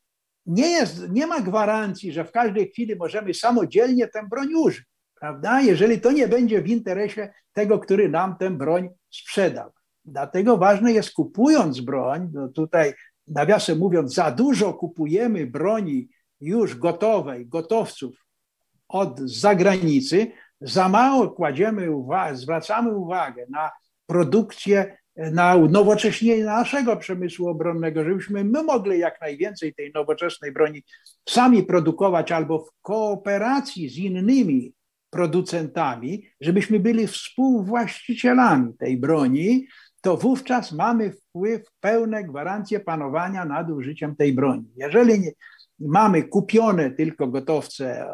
[0.46, 4.92] nie, jest, nie ma gwarancji, że w każdej chwili możemy samodzielnie tę broń użyć
[5.22, 5.60] prawda?
[5.60, 9.70] Jeżeli to nie będzie w interesie tego, który nam tę broń sprzedał.
[10.04, 12.94] Dlatego ważne jest kupując broń, no tutaj
[13.26, 16.08] nawiasem mówiąc, za dużo kupujemy broni
[16.40, 18.14] już gotowej, gotowców
[18.88, 23.70] od zagranicy, za mało kładziemy uwagę, zwracamy uwagę na
[24.06, 30.82] produkcję, na nowocześnienie naszego przemysłu obronnego, żebyśmy my mogli jak najwięcej tej nowoczesnej broni
[31.28, 34.72] sami produkować albo w kooperacji z innymi
[35.10, 39.66] producentami, żebyśmy byli współwłaścicielami tej broni,
[40.00, 44.64] to wówczas mamy wpływ, pełne gwarancje panowania nad użyciem tej broni.
[44.76, 45.32] Jeżeli nie,
[45.78, 48.06] mamy kupione tylko gotowce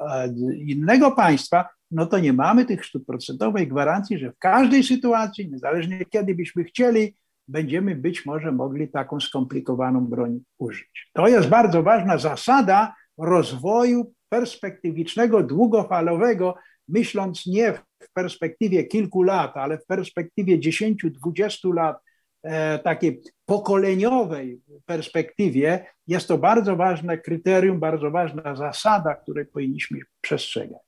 [0.66, 6.34] innego państwa, no to nie mamy tych stuprocentowej gwarancji, że w każdej sytuacji, niezależnie kiedy
[6.34, 7.14] byśmy chcieli,
[7.48, 11.10] będziemy być może mogli taką skomplikowaną broń użyć.
[11.12, 16.54] To jest bardzo ważna zasada rozwoju perspektywicznego, długofalowego,
[16.88, 21.98] myśląc nie w perspektywie kilku lat, ale w perspektywie 10-20 lat,
[22.42, 30.87] e, takiej pokoleniowej perspektywie, jest to bardzo ważne kryterium, bardzo ważna zasada, której powinniśmy przestrzegać.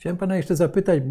[0.00, 1.02] Chciałem Pana jeszcze zapytać,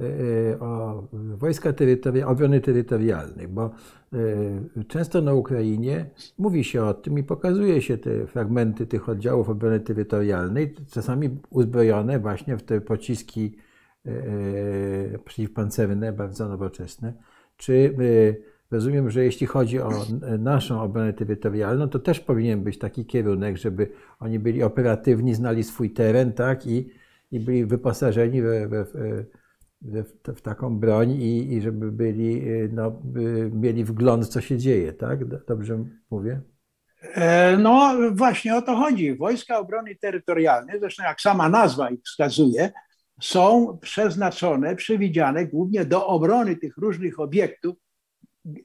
[0.00, 3.70] E, o wojska terytorialne, obrony terytorialnej, bo
[4.12, 9.48] e, często na Ukrainie mówi się o tym i pokazuje się te fragmenty tych oddziałów
[9.48, 13.56] obrony terytorialnej, czasami uzbrojone właśnie w te pociski
[14.06, 17.12] e, przeciwpancerne, bardzo nowoczesne.
[17.56, 17.96] Czy
[18.70, 19.90] rozumiem, że jeśli chodzi o
[20.38, 23.90] naszą obronę terytorialną, to też powinien być taki kierunek, żeby
[24.20, 26.90] oni byli operatywni, znali swój teren, tak, i,
[27.30, 28.84] i byli wyposażeni we, we,
[29.80, 33.02] we w, taką broń i, i, żeby byli, y, no,
[33.52, 35.44] mieli wgląd, co się dzieje, tak?
[35.46, 36.40] Dobrze mówię?
[37.14, 39.16] E, no właśnie o to chodzi.
[39.16, 42.72] Wojska Obrony Terytorialnej, zresztą jak sama nazwa ich wskazuje,
[43.20, 47.76] są przeznaczone, przewidziane głównie do obrony tych różnych obiektów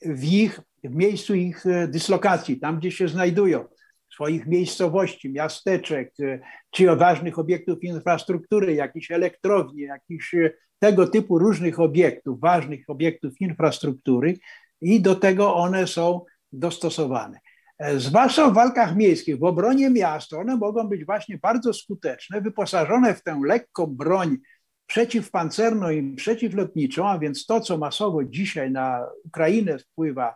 [0.06, 3.66] w ich, w miejscu ich e, dyslokacji, tam gdzie się znajdują
[4.20, 6.40] swoich miejscowości, miasteczek, e,
[6.72, 14.38] czy ważnych obiektów infrastruktury, jakichś elektrowni, jakichś e, tego typu różnych obiektów, ważnych obiektów infrastruktury
[14.82, 17.40] i do tego one są dostosowane.
[17.78, 23.14] E, zwłaszcza w walkach miejskich, w obronie miasta, one mogą być właśnie bardzo skuteczne, wyposażone
[23.14, 24.38] w tę lekką broń
[24.86, 30.36] przeciwpancerną i przeciwlotniczą, a więc to, co masowo dzisiaj na Ukrainę wpływa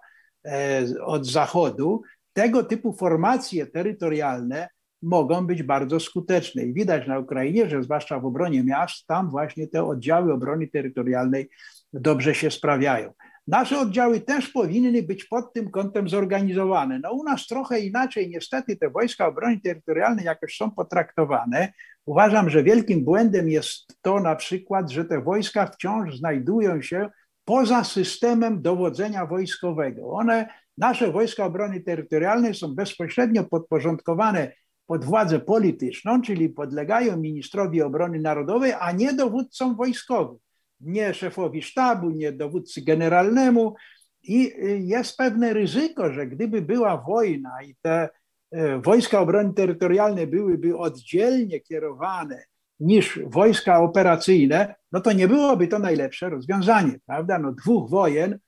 [1.05, 2.01] od zachodu,
[2.33, 4.67] tego typu formacje terytorialne
[5.01, 6.63] mogą być bardzo skuteczne.
[6.63, 11.49] I widać na Ukrainie, że zwłaszcza w obronie miast, tam właśnie te oddziały obrony terytorialnej
[11.93, 13.13] dobrze się sprawiają.
[13.47, 16.99] Nasze oddziały też powinny być pod tym kątem zorganizowane.
[16.99, 21.73] No u nas trochę inaczej, niestety te wojska obrony terytorialnej jakoś są potraktowane.
[22.05, 27.09] Uważam, że wielkim błędem jest to na przykład, że te wojska wciąż znajdują się
[27.45, 30.09] poza systemem dowodzenia wojskowego.
[30.09, 30.47] One
[30.77, 34.51] Nasze wojska obrony terytorialnej są bezpośrednio podporządkowane
[34.85, 40.37] pod władzę polityczną, czyli podlegają ministrowi obrony narodowej, a nie dowódcom wojskowym,
[40.79, 43.75] nie szefowi sztabu, nie dowódcy generalnemu.
[44.23, 48.09] I y, jest pewne ryzyko, że gdyby była wojna i te
[48.55, 52.43] y, wojska obrony terytorialnej byłyby oddzielnie kierowane
[52.79, 57.39] niż wojska operacyjne, no to nie byłoby to najlepsze rozwiązanie, prawda?
[57.39, 58.39] No dwóch wojen E,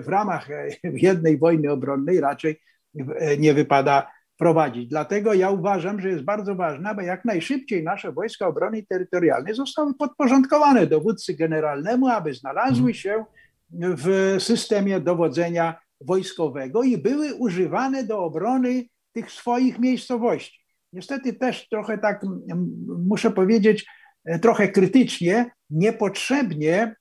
[0.00, 2.60] w ramach e, jednej wojny obronnej raczej
[2.98, 4.88] e, nie wypada prowadzić.
[4.88, 9.94] Dlatego ja uważam, że jest bardzo ważne, aby jak najszybciej nasze wojska obrony terytorialnej zostały
[9.94, 12.94] podporządkowane dowódcy generalnemu, aby znalazły mhm.
[12.94, 13.24] się
[13.70, 20.64] w systemie dowodzenia wojskowego i były używane do obrony tych swoich miejscowości.
[20.92, 22.22] Niestety też trochę tak
[23.06, 23.86] muszę powiedzieć,
[24.42, 26.94] trochę krytycznie, niepotrzebnie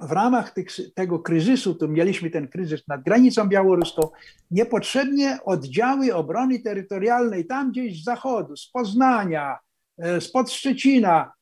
[0.00, 4.08] w ramach tych, tego kryzysu, tu mieliśmy ten kryzys nad granicą białoruską,
[4.50, 9.58] niepotrzebnie oddziały obrony terytorialnej tam gdzieś z zachodu, z Poznania,
[9.98, 11.32] e, spod Szczecina,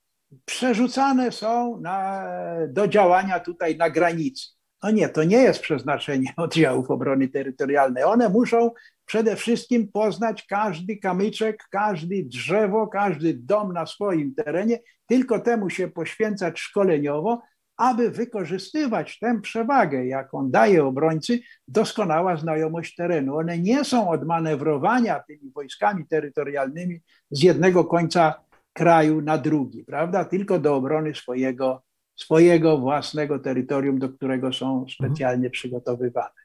[0.44, 2.24] przerzucane są na,
[2.68, 4.48] do działania tutaj na granicy.
[4.82, 8.04] No nie, to nie jest przeznaczenie oddziałów obrony terytorialnej.
[8.04, 8.70] One muszą
[9.04, 15.88] przede wszystkim poznać każdy kamyczek, każdy drzewo, każdy dom na swoim terenie, tylko temu się
[15.88, 17.42] poświęcać szkoleniowo,
[17.80, 23.36] aby wykorzystywać tę przewagę, jaką daje obrońcy, doskonała znajomość terenu.
[23.36, 27.00] One nie są od manewrowania tymi wojskami terytorialnymi
[27.30, 28.34] z jednego końca
[28.72, 30.24] kraju na drugi, prawda?
[30.24, 31.82] Tylko do obrony swojego,
[32.16, 34.88] swojego własnego terytorium, do którego są mhm.
[34.88, 36.40] specjalnie przygotowywane.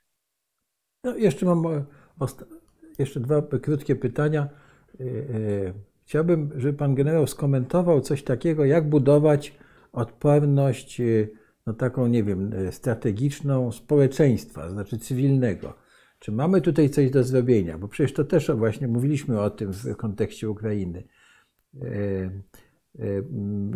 [1.04, 1.86] No, jeszcze mam e,
[3.00, 4.48] jeszcze dwa krótkie pytania.
[5.00, 5.74] E, e,
[6.06, 9.65] chciałbym, żeby pan generał skomentował coś takiego, jak budować
[9.96, 11.02] odporność
[11.66, 15.74] no taką, nie wiem, y, strategiczną społeczeństwa, znaczy cywilnego.
[16.20, 17.78] Czy mamy tutaj coś do zrobienia?
[17.78, 21.04] Bo przecież to też właśnie mówiliśmy o tym w kontekście Ukrainy.
[21.76, 22.32] Y,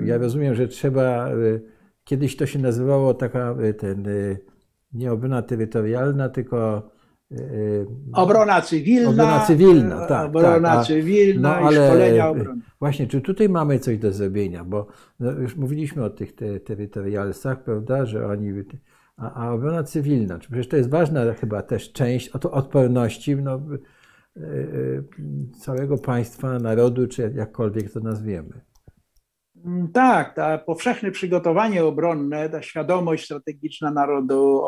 [0.05, 1.29] ja rozumiem, że trzeba,
[2.03, 4.07] kiedyś to się nazywało taka ten,
[4.93, 6.89] nie obrona terytorialna, tylko
[8.13, 9.09] Obrona cywilna.
[9.09, 10.27] Obrona cywilna, tak.
[10.27, 12.61] Obrona tak, cywilna no, i szkolenia obrony.
[12.79, 14.63] Właśnie, czy tutaj mamy coś do zrobienia?
[14.63, 14.87] Bo
[15.19, 18.63] no, już mówiliśmy o tych te, terytorialsach, prawda, że oni.
[19.17, 23.59] A, a, obrona cywilna, czy przecież to jest ważna chyba też część od, odporności no,
[25.59, 28.61] całego państwa, narodu, czy jakkolwiek to nazwiemy.
[29.65, 34.61] Mm, tak, to powszechne przygotowanie obronne, ta świadomość strategiczna narodu,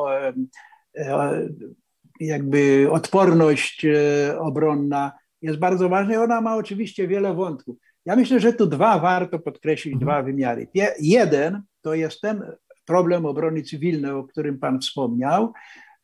[2.26, 5.12] jakby odporność e, obronna
[5.42, 7.78] jest bardzo ważna i ona ma oczywiście wiele wątków.
[8.06, 10.10] Ja myślę, że tu dwa warto podkreślić, mhm.
[10.10, 10.68] dwa wymiary.
[11.00, 12.44] Jeden to jest ten
[12.86, 15.54] problem obrony cywilnej, o którym Pan wspomniał,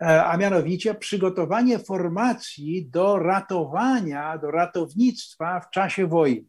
[0.01, 6.47] e, a mianowicie przygotowanie formacji do ratowania, do ratownictwa w czasie wojny.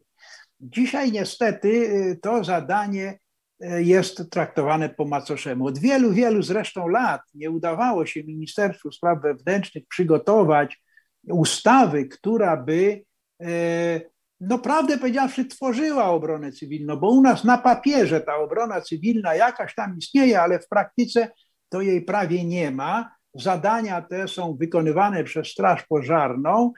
[0.61, 3.19] Dzisiaj niestety e, to zadanie
[3.59, 5.67] jest traktowane po macoszemu.
[5.67, 10.81] Od wielu, wielu zresztą lat nie udawało się Ministerstwu Spraw Wewnętrznych przygotować
[11.27, 13.03] ustawy, która by,
[13.41, 14.01] e,
[14.39, 19.75] no prawdę powiedziawszy, tworzyła obronę cywilną, bo u nas na papierze ta obrona cywilna jakaś
[19.75, 21.29] tam istnieje, ale w praktyce
[21.69, 23.11] to jej prawie nie ma.
[23.33, 26.73] Zadania te są wykonywane przez Straż Pożarną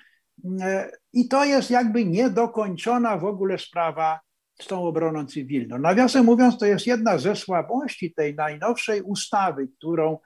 [0.61, 4.19] e, i to jest jakby niedokończona w ogóle sprawa
[4.63, 5.79] z tą obroną cywilną.
[5.79, 10.17] Nawiasem mówiąc, to jest jedna ze słabości tej najnowszej ustawy, którą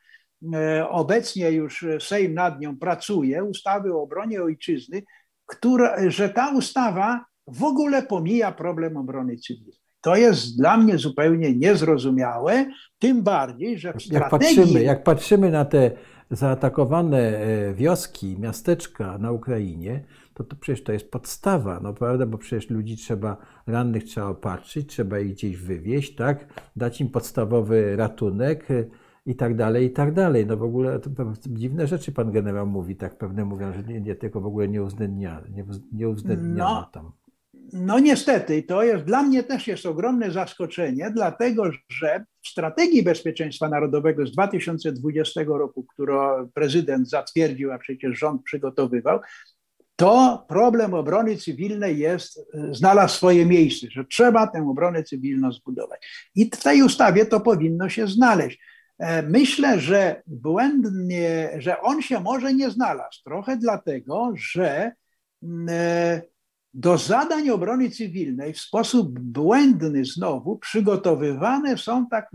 [0.54, 5.04] e, obecnie już Sejm nad nią pracuje, ustawy o obronie ojczyzny,
[5.46, 9.86] która, że ta ustawa w ogóle pomija problem obrony cywilnej.
[10.02, 12.66] To jest dla mnie zupełnie niezrozumiałe,
[13.00, 14.56] tym bardziej, że w strategii...
[14.56, 15.92] Jak patrzymy, jak patrzymy na te
[16.32, 20.04] zaatakowane e, wioski, miasteczka na Ukrainie,
[20.36, 23.38] to, to przecież to jest podstawa, no prawda, bo przecież ludzi trzeba,
[23.68, 26.46] rannych trzeba opatrzyć, trzeba ich gdzieś wywieźć, tak,
[26.76, 28.90] dać im podstawowy ratunek y,
[29.26, 30.46] i tak dalej, i tak dalej.
[30.46, 31.00] No w ogóle
[31.48, 34.84] dziwne rzeczy pan generał mówi, tak pewne mówią, że nie, nie tylko w ogóle nie
[34.84, 36.90] uwzględniano, nie, nie uwzględniano no.
[36.92, 37.12] tam.
[37.74, 43.70] No niestety, to jest dla mnie też jest ogromne zaskoczenie, dlatego że w strategii bezpieczeństwa
[43.70, 49.20] narodowego z 2020 roku, którą prezydent zatwierdził, a przecież rząd przygotowywał,
[49.96, 52.40] to problem obrony cywilnej jest,
[52.72, 56.30] znalazł swoje miejsce, że trzeba tę obronę cywilną zbudować.
[56.36, 58.60] I w tej ustawie to powinno się znaleźć.
[59.00, 64.92] E, myślę, że błędnie, że on się może nie znalazł, trochę dlatego, że
[65.44, 66.22] mm, e,
[66.74, 72.30] do zadań obrony cywilnej w sposób błędny znowu przygotowywane są tak,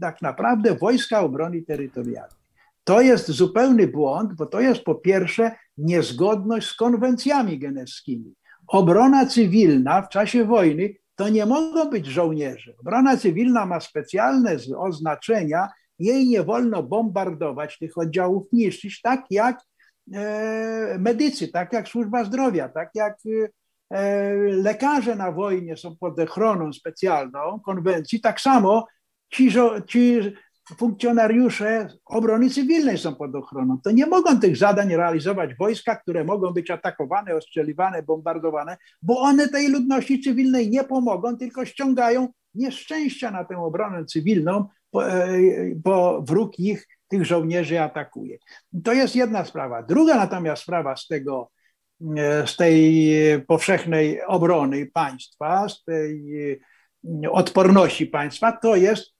[0.00, 2.44] tak naprawdę wojska obrony terytorialnej.
[2.84, 8.34] To jest zupełny błąd, bo to jest po pierwsze niezgodność z konwencjami genewskimi.
[8.66, 12.72] Obrona cywilna w czasie wojny to nie mogą być żołnierze.
[12.80, 15.68] Obrona cywilna ma specjalne oznaczenia,
[15.98, 19.60] jej nie wolno bombardować, tych oddziałów niszczyć, tak jak
[20.14, 23.16] e, medycy, tak jak służba zdrowia, tak jak
[23.90, 28.86] e, lekarze na wojnie są pod ochroną specjalną konwencji, tak samo
[29.32, 29.52] ci,
[29.86, 30.20] ci
[30.78, 33.78] funkcjonariusze obrony cywilnej są pod ochroną.
[33.84, 39.48] To nie mogą tych zadań realizować wojska, które mogą być atakowane, ostrzeliwane, bombardowane, bo one
[39.48, 45.38] tej ludności cywilnej nie pomogą, tylko ściągają nieszczęścia na tę obronę cywilną, bo, e,
[45.76, 48.38] bo wróg ich, tych żołnierzy atakuje.
[48.84, 49.82] To jest jedna sprawa.
[49.82, 51.50] Druga natomiast sprawa z tego,
[52.16, 53.12] e, z tej
[53.46, 56.42] powszechnej obrony państwa, z tej
[57.24, 59.13] e, odporności państwa, to jest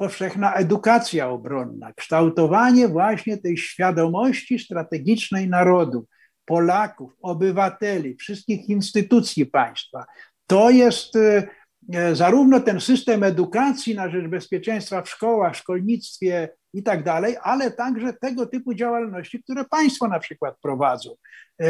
[0.00, 6.06] powszechna edukacja obronna, kształtowanie właśnie tej świadomości strategicznej narodu,
[6.44, 10.04] Polaków, obywateli, wszystkich instytucji państwa.
[10.46, 11.48] To jest e,
[11.92, 17.70] e, zarówno ten system edukacji na rzecz bezpieczeństwa w szkołach, szkolnictwie i tak dalej, ale
[17.70, 21.10] także tego typu działalności, które państwo na przykład prowadzą.
[21.62, 21.66] E,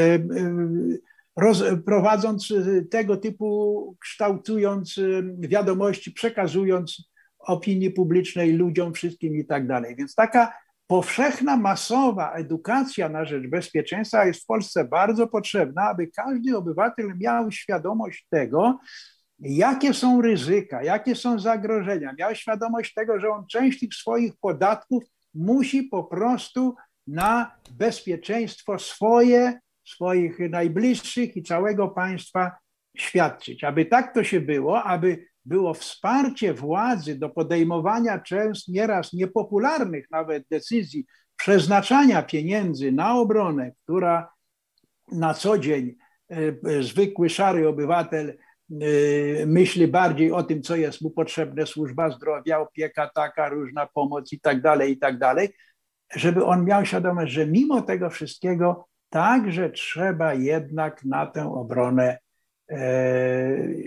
[1.36, 2.48] roz, prowadząc
[2.90, 5.00] tego typu, kształtując
[5.38, 7.09] wiadomości, przekazując
[7.40, 9.96] opinii publicznej, ludziom, wszystkim i tak dalej.
[9.96, 10.52] Więc taka
[10.86, 17.50] powszechna, masowa edukacja na rzecz bezpieczeństwa jest w Polsce bardzo potrzebna, aby każdy obywatel miał
[17.50, 18.78] świadomość tego,
[19.38, 25.04] jakie są ryzyka, jakie są zagrożenia, miał świadomość tego, że on część tych swoich podatków
[25.34, 26.74] musi po prostu
[27.06, 32.52] na bezpieczeństwo swoje, swoich najbliższych i całego państwa
[32.96, 33.64] świadczyć.
[33.64, 40.44] Aby tak to się było, aby było wsparcie władzy do podejmowania często nieraz niepopularnych nawet
[40.50, 41.06] decyzji
[41.36, 44.32] przeznaczania pieniędzy na obronę, która
[45.12, 45.94] na co dzień
[46.30, 46.36] e,
[46.70, 48.36] e, zwykły szary obywatel e,
[49.46, 54.40] myśli bardziej o tym, co jest mu potrzebne, służba zdrowia, opieka taka, różna pomoc i
[54.40, 55.48] tak dalej, i tak dalej.
[56.14, 62.18] żeby on miał świadomość, że mimo tego wszystkiego także trzeba jednak na tę obronę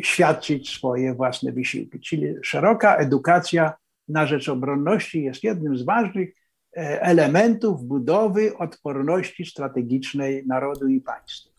[0.01, 1.99] świadczyć swoje własne wysiłki.
[1.99, 3.73] Czyli szeroka edukacja
[4.07, 6.29] na rzecz obronności jest jednym z ważnych
[6.77, 11.53] e, elementów budowy odporności strategicznej narodu i państwa.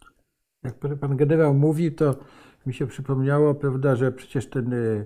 [0.65, 2.17] Jak pan generał mówi, to
[2.67, 5.05] mi się przypomniało, prawda, że przecież ten e,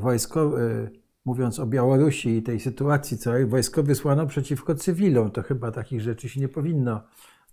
[0.00, 0.90] wojskowy,
[1.24, 5.30] mówiąc o Białorusi i tej sytuacji całej, wojsko wysłano przeciwko cywilom.
[5.30, 7.02] To chyba takich rzeczy się nie powinno e,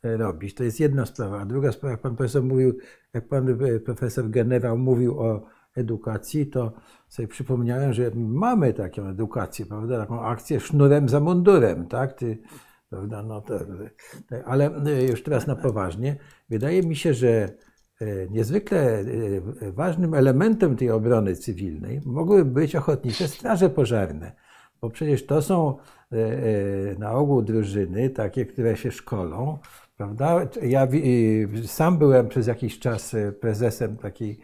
[0.04, 0.56] robić.
[0.56, 1.42] To jest jedna sprawa.
[1.42, 2.78] A druga sprawa, jak pan profesor mówił,
[3.14, 5.46] jak pan e, profesor generał mówił o
[5.76, 6.74] edukacji, to
[7.08, 12.14] sobie przypomniałem, że mamy taką edukację, prawda, taką akcję sznurem za mundurem, tak?
[12.14, 12.38] Ty,
[12.90, 13.60] prawda, no to,
[14.46, 16.16] ale e, już teraz na poważnie.
[16.50, 17.50] Wydaje mi się, że
[18.02, 19.00] E, niezwykle
[19.62, 24.32] e, ważnym elementem tej obrony cywilnej mogły być ochotnicze straże pożarne,
[24.82, 25.78] bo przecież to są
[26.12, 26.16] e,
[27.00, 29.60] na ogół drużyny takie, które się szkolą,
[29.98, 30.48] prawda?
[30.62, 30.88] Ja
[31.66, 34.40] sam byłem przez jakiś czas prezesem takiej,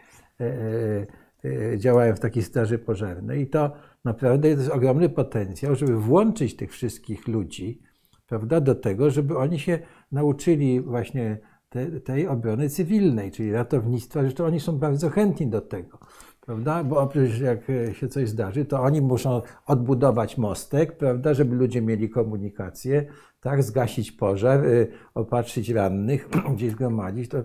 [1.77, 3.71] działałem w takiej straży pożarnej i to
[4.05, 7.81] naprawdę jest ogromny potencjał, żeby włączyć tych wszystkich ludzi,
[8.27, 9.79] prawda, do tego, żeby oni się
[10.11, 11.37] nauczyli właśnie
[11.69, 15.99] te, tej obrony cywilnej, czyli ratownictwa, zresztą oni są bardzo chętni do tego.
[16.41, 16.83] Prawda?
[16.83, 17.59] Bo oprócz jak
[17.93, 23.05] się coś zdarzy, to oni muszą odbudować mostek, prawda, żeby ludzie mieli komunikację,
[23.49, 27.29] tak, zgasić pożar, y, opatrzyć rannych, gdzieś zgromadzić.
[27.29, 27.43] To,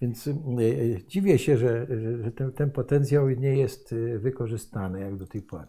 [0.00, 1.86] więc y, y, dziwię się, że,
[2.22, 5.66] że ten, ten potencjał nie jest wykorzystany jak do tej pory.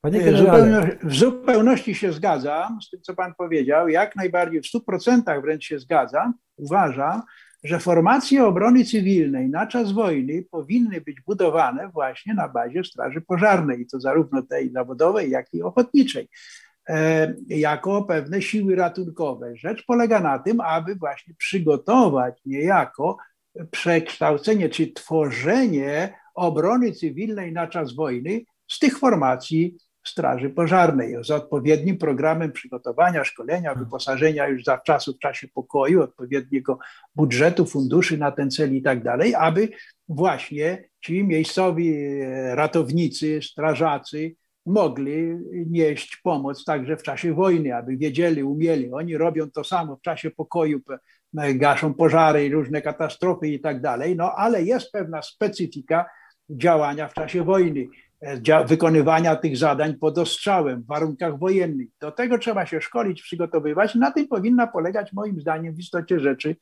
[0.00, 0.98] Panie generale.
[1.02, 3.88] W zupełności się zgadzam z tym, co Pan powiedział.
[3.88, 6.34] Jak najbardziej, w 100% wręcz się zgadzam.
[6.56, 7.22] Uważam,
[7.64, 13.80] że formacje obrony cywilnej na czas wojny powinny być budowane właśnie na bazie Straży Pożarnej,
[13.80, 16.28] i to zarówno tej zawodowej, jak i ochotniczej,
[17.48, 19.56] jako pewne siły ratunkowe.
[19.56, 23.16] Rzecz polega na tym, aby właśnie przygotować niejako
[23.70, 29.76] przekształcenie czy tworzenie obrony cywilnej na czas wojny z tych formacji
[30.06, 33.84] Straży Pożarnej z odpowiednim programem przygotowania, szkolenia, hmm.
[33.84, 36.78] wyposażenia już zawczasu w czasie pokoju, odpowiedniego
[37.14, 39.68] budżetu, funduszy na ten cel i tak dalej, aby
[40.08, 44.34] właśnie ci miejscowi e, ratownicy, strażacy
[44.66, 48.92] mogli nieść pomoc także w czasie wojny, aby wiedzieli, umieli.
[48.92, 50.80] Oni robią to samo w czasie pokoju,
[51.54, 56.06] gaszą pożary i różne katastrofy i tak dalej, no ale jest pewna specyfika
[56.50, 57.86] działania w czasie wojny.
[58.20, 61.88] E, wykonywania tych zadań pod ostrzałem w warunkach wojennych.
[62.00, 63.94] Do tego trzeba się szkolić, przygotowywać.
[63.94, 66.56] Na tym powinna polegać moim zdaniem w istocie rzeczy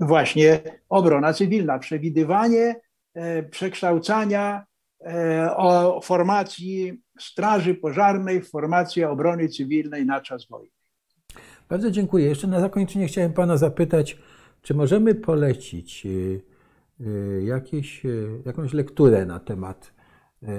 [0.00, 2.76] właśnie obrona cywilna, przewidywanie
[3.14, 4.64] e, przekształcania
[5.06, 10.70] e, o formacji Straży Pożarnej w formację obrony cywilnej na czas wojny.
[11.68, 12.26] Bardzo dziękuję.
[12.26, 14.18] Jeszcze na zakończenie chciałem Pana zapytać,
[14.62, 16.06] czy możemy polecić
[17.44, 18.02] jakieś,
[18.46, 19.94] jakąś lekturę na temat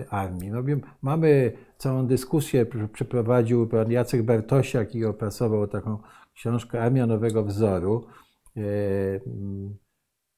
[0.10, 0.52] armii.
[0.52, 0.64] No,
[1.02, 5.98] mamy całą dyskusję, przeprowadził pan Jacek Bartosiak i opracował taką
[6.34, 8.08] książkę Armia Nowego Wzoru.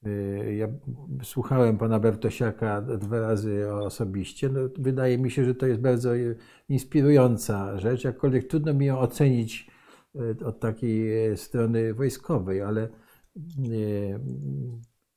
[0.05, 0.67] E, ja
[1.23, 4.49] słuchałem pana Bartosiaka dwa razy osobiście.
[4.49, 6.11] No, wydaje mi się, że to jest bardzo
[6.69, 9.71] inspirująca rzecz, jakkolwiek trudno mi ją ocenić
[10.45, 12.89] od takiej strony wojskowej, ale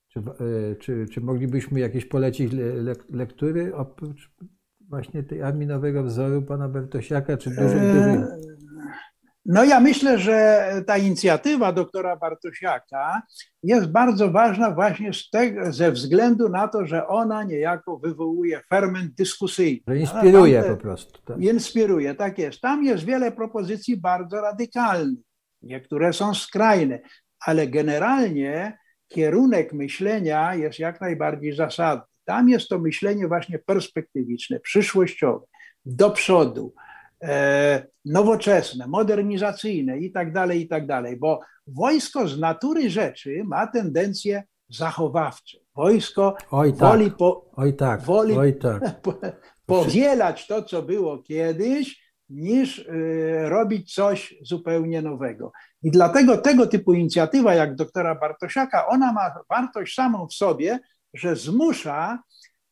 [0.09, 0.23] czy,
[0.79, 4.31] czy, czy moglibyśmy jakieś polecić le, lektury oprócz
[4.89, 8.45] właśnie tej armii nowego wzoru pana Bertosiaka, czy dużej, e, dużej...
[9.47, 13.23] No ja myślę, że ta inicjatywa doktora Bartosiaka
[13.63, 19.81] jest bardzo ważna właśnie tego, ze względu na to, że ona niejako wywołuje ferment dyskusyjny.
[19.89, 21.23] Że inspiruje po prostu.
[21.23, 21.39] Tak.
[21.39, 22.61] Inspiruje, tak jest.
[22.61, 25.25] Tam jest wiele propozycji bardzo radykalnych.
[25.63, 27.01] Niektóre są skrajne,
[27.41, 32.05] ale generalnie kierunek myślenia jest jak najbardziej zasadny.
[32.25, 35.47] Tam jest to myślenie właśnie perspektywiczne, przyszłościowe,
[35.85, 36.84] do przodu, e,
[38.05, 44.43] nowoczesne, modernizacyjne i tak dalej, i tak dalej, bo wojsko z natury rzeczy ma tendencje
[44.69, 45.59] zachowawcze.
[45.77, 49.01] Wojsko oj tak, woli, po, oj tak, woli oj tak.
[49.67, 55.53] powielać to, co było kiedyś, niż y, robić coś zupełnie nowego.
[55.83, 60.79] I dlatego tego typu inicjatywa, jak doktora Bartosiaka, ona ma wartość samą w sobie,
[61.15, 62.23] że zmusza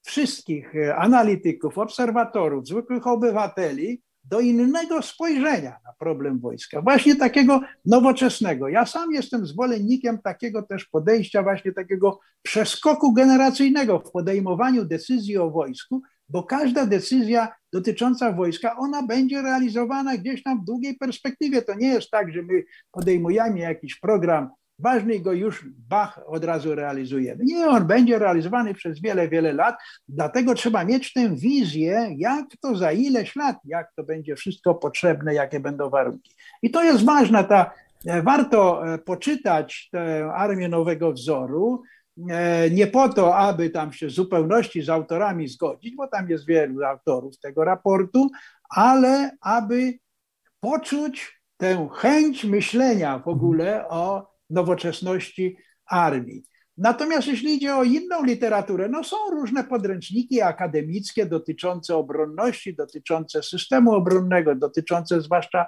[0.02, 8.68] wszystkich y, analityków, obserwatorów, zwykłych obywateli do innego spojrzenia na problem wojska, właśnie takiego nowoczesnego.
[8.68, 15.50] Ja sam jestem zwolennikiem takiego też podejścia, właśnie takiego przeskoku generacyjnego w podejmowaniu decyzji o
[15.50, 21.62] wojsku, bo każda decyzja dotycząca wojska, ona będzie realizowana gdzieś tam w długiej perspektywie.
[21.62, 24.50] To nie jest tak, że my podejmujemy jakiś program
[24.82, 27.44] ważny go już bach od razu realizujemy.
[27.44, 29.76] Nie, on będzie realizowany przez wiele, wiele lat,
[30.08, 35.34] dlatego trzeba mieć tę wizję, jak to za ileś lat, jak to będzie wszystko potrzebne,
[35.34, 36.34] jakie będą warunki.
[36.62, 37.70] I to jest ważne, ta,
[38.06, 41.82] e, warto e, poczytać tę Armię Nowego Wzoru,
[42.30, 46.46] e, nie po to, aby tam się w zupełności z autorami zgodzić, bo tam jest
[46.46, 48.30] wielu autorów tego raportu,
[48.70, 49.92] ale aby
[50.60, 55.56] poczuć tę chęć myślenia w ogóle o nowoczesności
[55.86, 56.44] armii.
[56.78, 63.92] Natomiast jeśli idzie o inną literaturę, no są różne podręczniki akademickie dotyczące obronności, dotyczące systemu
[63.94, 65.66] obronnego, dotyczące zwłaszcza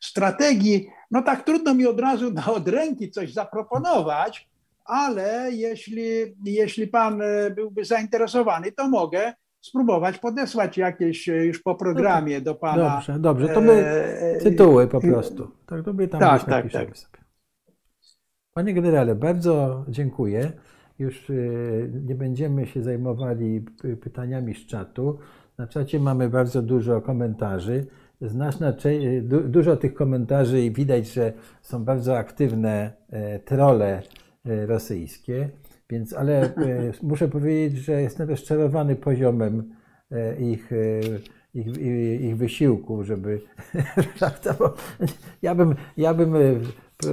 [0.00, 0.88] strategii.
[1.10, 4.48] No tak trudno mi od razu od ręki coś zaproponować,
[4.84, 11.74] ale jeśli, jeśli pan e, byłby zainteresowany, to mogę spróbować podesłać jakieś e, już po
[11.74, 12.94] programie do pana.
[12.94, 15.50] Dobrze, dobrze, to my e, tytuły po prostu.
[15.66, 16.96] Tak, to my tam tak, tak, tak.
[16.96, 17.19] sobie.
[18.60, 20.52] Panie generale, bardzo dziękuję.
[20.98, 23.64] Już y, nie będziemy się zajmowali
[24.00, 25.18] pytaniami z czatu.
[25.58, 27.86] Na czacie mamy bardzo dużo komentarzy.
[28.20, 31.32] Znaczna y, dużo tych komentarzy i widać, że
[31.62, 34.02] są bardzo aktywne e, trole
[34.46, 35.48] e, rosyjskie.
[35.90, 36.52] Więc, ale e,
[37.02, 39.74] muszę powiedzieć, że jestem rozczarowany poziomem
[40.40, 40.70] ich,
[41.54, 41.66] ich,
[42.20, 43.40] ich wysiłku, żeby.
[45.42, 46.34] ja bym, ja bym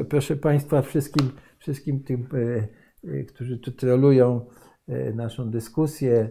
[0.09, 2.67] proszę Państwa, wszystkim, wszystkim tym, e,
[3.11, 4.45] e, którzy tu trolują
[4.87, 6.29] e, naszą dyskusję,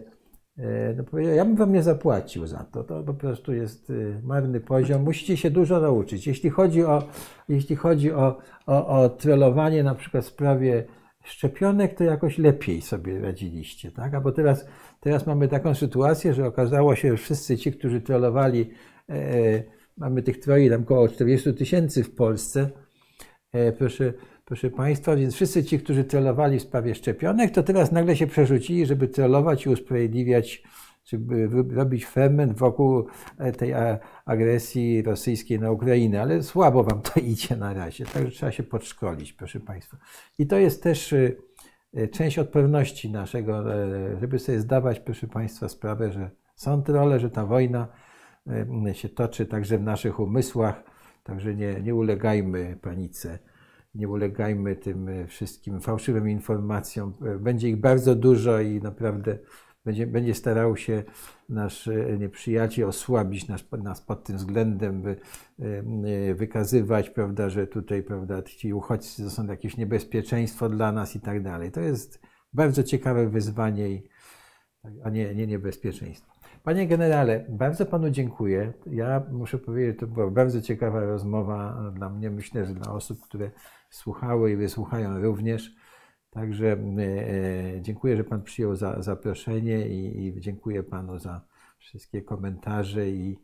[1.13, 2.83] no ja bym Wam nie zapłacił za to.
[2.83, 3.91] To po prostu jest
[4.23, 5.03] marny poziom.
[5.03, 6.27] Musicie się dużo nauczyć.
[6.27, 7.03] Jeśli chodzi o,
[7.49, 10.85] jeśli chodzi o, o, o trollowanie na przykład w sprawie
[11.23, 14.13] szczepionek, to jakoś lepiej sobie radziliście, tak?
[14.13, 14.65] A bo teraz,
[14.99, 18.69] teraz mamy taką sytuację, że okazało się, że wszyscy ci, którzy trollowali,
[19.09, 19.63] e,
[19.97, 22.69] mamy tych troli tam około 40 tysięcy w Polsce,
[23.77, 24.13] proszę,
[24.45, 28.85] proszę Państwa, więc wszyscy ci, którzy celowali w sprawie szczepionek, to teraz nagle się przerzucili,
[28.85, 30.63] żeby celować i usprawiedliwiać,
[31.05, 33.07] żeby robić ferment wokół
[33.37, 33.73] e, tej
[34.25, 39.33] agresji rosyjskiej na Ukrainę, ale słabo Wam to idzie na razie, także trzeba się podszkolić,
[39.33, 39.97] proszę Państwa.
[40.39, 43.63] I to jest też e, część odpowiedzialności naszego,
[44.19, 47.87] żeby sobie zdawać, proszę Państwa, sprawę, że są trole, że ta wojna
[48.93, 50.83] się toczy także w naszych umysłach,
[51.27, 53.39] Także nie, nie ulegajmy panice,
[53.95, 57.13] nie ulegajmy tym wszystkim fałszywym informacjom.
[57.39, 59.37] Będzie ich bardzo dużo i naprawdę
[59.87, 61.03] będzie, będzie starał się
[61.49, 61.89] nasz
[62.19, 65.15] nieprzyjaciel osłabić nas, nas pod tym względem, by
[65.59, 71.19] e, wykazywać, prawda, że tutaj prawda, ci uchodźcy to są jakieś niebezpieczeństwo dla nas i
[71.19, 71.71] tak dalej.
[71.71, 72.21] To jest
[72.53, 74.01] bardzo ciekawe wyzwanie,
[75.03, 76.36] a nie, nie niebezpieczeństwo.
[76.67, 78.73] Panie generale, bardzo panu dziękuję.
[78.91, 83.51] Ja muszę powiedzieć, to była bardzo ciekawa rozmowa dla mnie, myślę, że dla osób, które
[83.89, 85.75] słuchały i wysłuchają również.
[86.29, 86.77] Także e,
[87.75, 91.41] e, dziękuję, że pan przyjął za, zaproszenie i, i dziękuję panu za
[91.77, 93.37] wszystkie komentarze i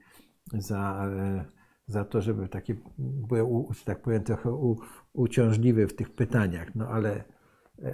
[0.53, 1.45] za, e,
[1.87, 4.77] za to, żeby takie były, że tak powiem, trochę u,
[5.13, 6.75] uciążliwy w tych pytaniach.
[6.75, 7.23] No ale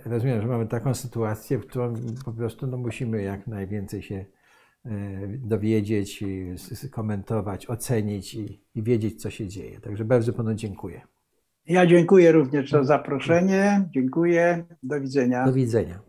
[0.05, 1.93] rozumiem, że mamy taką sytuację, w którą
[2.25, 4.25] po prostu no, musimy jak najwięcej się
[5.37, 6.23] dowiedzieć,
[6.91, 9.79] komentować, ocenić i, i wiedzieć, co się dzieje.
[9.79, 11.01] Także bardzo panu dziękuję.
[11.65, 13.89] Ja dziękuję również za zaproszenie.
[13.91, 14.65] Dziękuję.
[14.83, 15.45] Do widzenia.
[15.45, 16.08] Do widzenia.